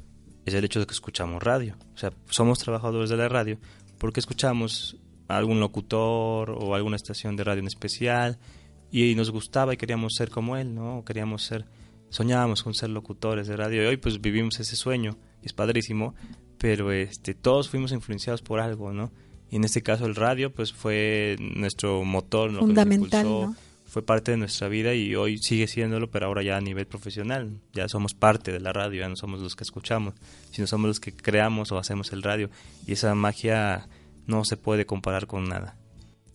es 0.44 0.54
el 0.54 0.64
hecho 0.64 0.80
de 0.80 0.86
que 0.86 0.94
escuchamos 0.94 1.42
radio. 1.42 1.76
O 1.94 1.98
sea, 1.98 2.12
somos 2.30 2.58
trabajadores 2.58 3.10
de 3.10 3.16
la 3.16 3.28
radio 3.28 3.58
porque 3.98 4.20
escuchamos 4.20 4.96
algún 5.28 5.60
locutor 5.60 6.50
o 6.50 6.74
alguna 6.74 6.96
estación 6.96 7.36
de 7.36 7.44
radio 7.44 7.60
en 7.60 7.68
especial 7.68 8.38
y 8.90 9.14
nos 9.14 9.30
gustaba 9.30 9.74
y 9.74 9.76
queríamos 9.76 10.14
ser 10.14 10.30
como 10.30 10.56
él, 10.56 10.74
¿no? 10.74 11.04
Queríamos 11.04 11.44
ser, 11.44 11.66
soñábamos 12.08 12.62
con 12.62 12.74
ser 12.74 12.90
locutores 12.90 13.46
de 13.46 13.56
radio 13.56 13.82
y 13.82 13.86
hoy 13.86 13.96
pues 13.98 14.20
vivimos 14.20 14.58
ese 14.60 14.76
sueño, 14.76 15.18
es 15.42 15.52
padrísimo, 15.52 16.14
pero 16.56 16.90
este, 16.90 17.34
todos 17.34 17.68
fuimos 17.68 17.92
influenciados 17.92 18.42
por 18.42 18.60
algo, 18.60 18.92
¿no? 18.92 19.12
Y 19.50 19.56
en 19.56 19.64
este 19.64 19.82
caso 19.82 20.06
el 20.06 20.14
radio 20.14 20.52
pues 20.52 20.72
fue 20.72 21.36
nuestro 21.38 22.04
motor, 22.04 22.58
fundamental, 22.58 23.54
fue 23.88 24.02
parte 24.02 24.32
de 24.32 24.36
nuestra 24.36 24.68
vida 24.68 24.94
y 24.94 25.14
hoy 25.14 25.38
sigue 25.38 25.66
siéndolo, 25.66 26.10
pero 26.10 26.26
ahora 26.26 26.42
ya 26.42 26.58
a 26.58 26.60
nivel 26.60 26.86
profesional. 26.86 27.58
Ya 27.72 27.88
somos 27.88 28.12
parte 28.12 28.52
de 28.52 28.60
la 28.60 28.74
radio, 28.74 29.00
ya 29.00 29.08
no 29.08 29.16
somos 29.16 29.40
los 29.40 29.56
que 29.56 29.64
escuchamos, 29.64 30.14
sino 30.50 30.66
somos 30.66 30.88
los 30.88 31.00
que 31.00 31.12
creamos 31.12 31.72
o 31.72 31.78
hacemos 31.78 32.12
el 32.12 32.22
radio. 32.22 32.50
Y 32.86 32.92
esa 32.92 33.14
magia 33.14 33.88
no 34.28 34.44
se 34.44 34.56
puede 34.56 34.86
comparar 34.86 35.26
con 35.26 35.48
nada. 35.48 35.76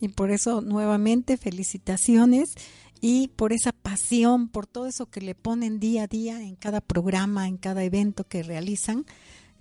Y 0.00 0.08
por 0.08 0.30
eso 0.30 0.60
nuevamente 0.60 1.38
felicitaciones 1.38 2.54
y 3.00 3.28
por 3.28 3.52
esa 3.52 3.72
pasión, 3.72 4.48
por 4.48 4.66
todo 4.66 4.86
eso 4.86 5.06
que 5.06 5.20
le 5.20 5.34
ponen 5.34 5.80
día 5.80 6.02
a 6.02 6.06
día 6.06 6.42
en 6.42 6.56
cada 6.56 6.82
programa, 6.82 7.48
en 7.48 7.56
cada 7.56 7.82
evento 7.84 8.24
que 8.24 8.42
realizan, 8.42 9.06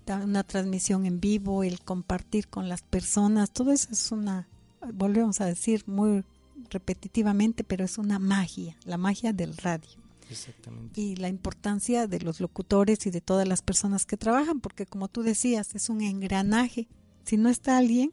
una 0.08 0.44
transmisión 0.44 1.06
en 1.06 1.22
vivo, 1.22 1.64
el 1.64 1.80
compartir 1.80 2.50
con 2.50 2.68
las 2.68 2.82
personas, 2.82 3.52
todo 3.52 3.72
eso 3.72 3.90
es 3.92 4.12
una, 4.12 4.50
volvemos 4.94 5.40
a 5.40 5.46
decir 5.46 5.84
muy 5.88 6.26
repetitivamente, 6.70 7.64
pero 7.64 7.86
es 7.86 7.98
una 7.98 8.20
magia, 8.20 8.76
la 8.86 8.98
magia 8.98 9.32
del 9.32 9.56
radio. 9.56 10.04
Exactamente. 10.30 11.00
Y 11.00 11.16
la 11.16 11.30
importancia 11.30 12.08
de 12.08 12.20
los 12.20 12.40
locutores 12.40 13.06
y 13.06 13.12
de 13.12 13.22
todas 13.22 13.48
las 13.48 13.62
personas 13.62 14.06
que 14.06 14.18
trabajan, 14.18 14.60
porque 14.60 14.86
como 14.86 15.08
tú 15.08 15.22
decías, 15.22 15.76
es 15.76 15.90
un 15.90 16.02
engranaje. 16.02 16.88
Si 17.24 17.38
no 17.38 17.50
está 17.50 17.78
alguien, 17.78 18.12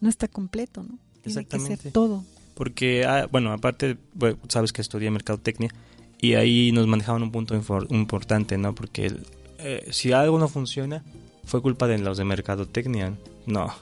no 0.00 0.08
está 0.08 0.28
completo, 0.28 0.82
¿no? 0.82 0.98
Tiene 1.22 1.44
que 1.46 1.58
ser 1.58 1.92
todo. 1.92 2.24
Porque, 2.54 3.04
ah, 3.04 3.26
bueno, 3.30 3.52
aparte, 3.52 3.96
sabes 4.48 4.72
que 4.72 4.82
estudié 4.82 5.10
mercadotecnia 5.10 5.70
y 6.20 6.34
ahí 6.34 6.70
nos 6.72 6.86
manejaban 6.86 7.22
un 7.22 7.32
punto 7.32 7.54
importante, 7.90 8.56
¿no? 8.58 8.74
Porque 8.74 9.12
eh, 9.58 9.88
si 9.90 10.12
algo 10.12 10.38
no 10.38 10.48
funciona, 10.48 11.02
fue 11.44 11.62
culpa 11.62 11.86
de 11.86 11.98
los 11.98 12.16
de 12.18 12.24
mercadotecnia. 12.24 13.14
No, 13.46 13.74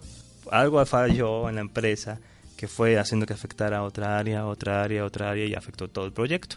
algo 0.50 0.84
falló 0.86 1.48
en 1.48 1.56
la 1.56 1.60
empresa 1.60 2.20
que 2.56 2.68
fue 2.68 2.98
haciendo 2.98 3.26
que 3.26 3.32
afectara 3.32 3.78
a 3.78 3.82
otra 3.82 4.18
área, 4.18 4.46
otra 4.46 4.82
área, 4.82 5.04
otra 5.04 5.30
área 5.30 5.46
y 5.46 5.54
afectó 5.54 5.88
todo 5.88 6.06
el 6.06 6.12
proyecto. 6.12 6.56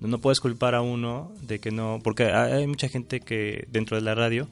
No, 0.00 0.18
puedes 0.18 0.40
culpar 0.40 0.74
a 0.74 0.80
uno 0.80 1.30
de 1.42 1.60
que 1.60 1.70
no, 1.70 2.00
porque 2.02 2.24
hay 2.24 2.66
mucha 2.66 2.88
gente 2.88 3.20
que 3.20 3.68
dentro 3.70 3.96
de 3.96 4.02
la 4.02 4.14
radio 4.14 4.48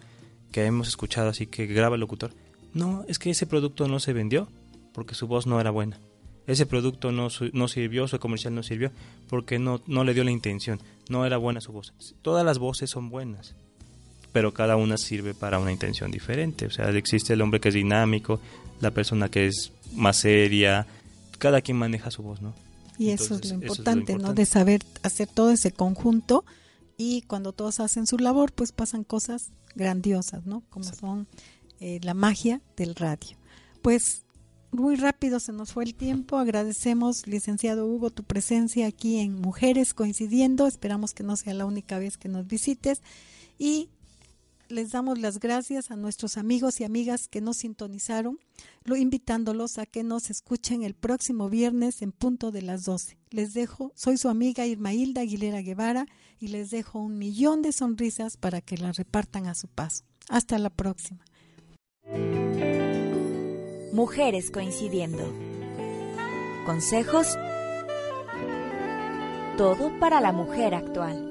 que 0.53 0.65
hemos 0.65 0.89
escuchado 0.89 1.31
así 1.31 1.47
que 1.47 1.67
graba 1.67 1.97
el 1.97 2.01
locutor. 2.01 2.33
No, 2.75 3.05
es 3.09 3.19
que 3.19 3.31
ese 3.31 3.47
producto 3.47 3.89
no 3.89 4.01
se 4.01 4.13
vendió 4.13 4.49
porque 4.93 5.15
su 5.15 5.27
voz 5.27 5.47
no 5.47 5.61
era 5.61 5.71
buena. 5.71 5.99
Ese 6.47 6.67
producto 6.67 7.13
no, 7.13 7.29
no 7.53 7.69
sirvió, 7.69 8.09
su 8.09 8.19
comercial 8.19 8.55
no 8.55 8.63
sirvió 8.63 8.91
porque 9.29 9.59
no, 9.59 9.81
no 9.87 10.05
le 10.05 10.15
dio 10.15 10.25
la 10.25 10.31
intención, 10.31 10.81
no 11.09 11.25
era 11.25 11.37
buena 11.37 11.61
su 11.61 11.73
voz. 11.73 11.93
Todas 12.23 12.45
las 12.45 12.59
voces 12.59 12.91
son 12.91 13.09
buenas, 13.09 13.55
pero 14.33 14.53
cada 14.53 14.77
una 14.77 14.97
sirve 14.97 15.35
para 15.35 15.59
una 15.59 15.73
intención 15.73 16.11
diferente. 16.11 16.67
O 16.67 16.71
sea, 16.71 16.89
existe 16.91 17.35
el 17.35 17.43
hombre 17.43 17.61
que 17.61 17.69
es 17.69 17.75
dinámico, 17.75 18.41
la 18.81 18.91
persona 18.91 19.29
que 19.29 19.47
es 19.47 19.73
más 19.95 20.17
seria, 20.17 20.87
cada 21.39 21.61
quien 21.61 21.77
maneja 21.77 22.11
su 22.11 22.23
voz, 22.23 22.41
¿no? 22.41 22.55
Y 22.99 23.11
eso, 23.11 23.37
es 23.37 23.49
lo 23.49 23.55
importante, 23.55 24.17
¿no? 24.17 24.35
De 24.35 24.45
saber 24.45 24.83
hacer 25.03 25.27
todo 25.27 25.53
ese 25.53 25.73
conjunto 25.73 26.45
y 26.97 27.23
cuando 27.23 27.53
todos 27.53 27.81
hacen 27.81 28.07
su 28.07 28.19
labor, 28.19 28.53
pues 28.53 28.73
pasan 28.73 29.05
cosas 29.05 29.53
grandiosas, 29.75 30.45
¿no? 30.45 30.63
Como 30.69 30.85
son 30.85 31.27
eh, 31.81 32.01
la 32.03 32.15
magia 32.15 32.61
del 32.77 32.95
radio. 32.95 33.37
Pues 33.83 34.25
muy 34.73 34.97
rápido 34.97 35.41
se 35.41 35.53
nos 35.53 35.73
fue 35.73 35.85
el 35.85 35.95
tiempo. 35.95 36.39
Agradecemos, 36.39 37.27
licenciado 37.27 37.87
Hugo, 37.87 38.11
tu 38.11 38.23
presencia 38.23 38.87
aquí 38.87 39.19
en 39.19 39.41
Mujeres 39.41 39.95
Coincidiendo. 39.95 40.67
Esperamos 40.67 41.13
que 41.13 41.25
no 41.25 41.37
sea 41.37 41.55
la 41.55 41.67
única 41.67 41.99
vez 41.99 42.17
que 42.17 42.29
nos 42.29 42.47
visites. 42.47 43.03
Y 43.59 43.89
les 44.71 44.93
damos 44.93 45.19
las 45.19 45.41
gracias 45.41 45.91
a 45.91 45.97
nuestros 45.97 46.37
amigos 46.37 46.81
y 46.81 46.85
amigas 46.85 47.29
que 47.29 47.41
nos 47.41 47.59
sintonizaron, 47.59 48.39
lo 48.85 48.97
invitándolos 48.97 49.79
a 49.79 49.87
que 49.87 50.05
nos 50.05 50.31
escuchen 50.31 50.85
el 50.85 50.95
próximo 50.95 51.49
viernes 51.49 52.03
en 52.03 52.13
punto 52.13 52.51
de 52.53 52.63
las 52.63 52.85
12. 52.85 53.19
Les 53.31 53.53
dejo, 53.53 53.93
soy 53.97 54.17
su 54.17 54.29
amiga 54.29 54.67
Irmailda 54.67 55.23
Aguilera 55.23 55.61
Guevara 55.61 56.07
y 56.39 56.49
les 56.49 56.71
dejo 56.71 57.01
un 57.01 57.19
millón 57.19 57.63
de 57.63 57.73
sonrisas 57.73 58.37
para 58.37 58.61
que 58.61 58.79
las 58.79 58.97
repartan 58.97 59.47
a 59.47 59.55
su 59.55 59.67
paso. 59.67 60.05
Hasta 60.29 60.59
la 60.59 60.71
próxima. 60.71 61.25
Mujeres 63.93 64.51
coincidiendo. 64.51 65.25
Consejos. 66.67 67.39
Todo 69.57 69.93
para 69.99 70.21
la 70.21 70.33
mujer 70.33 70.75
actual. 70.75 71.30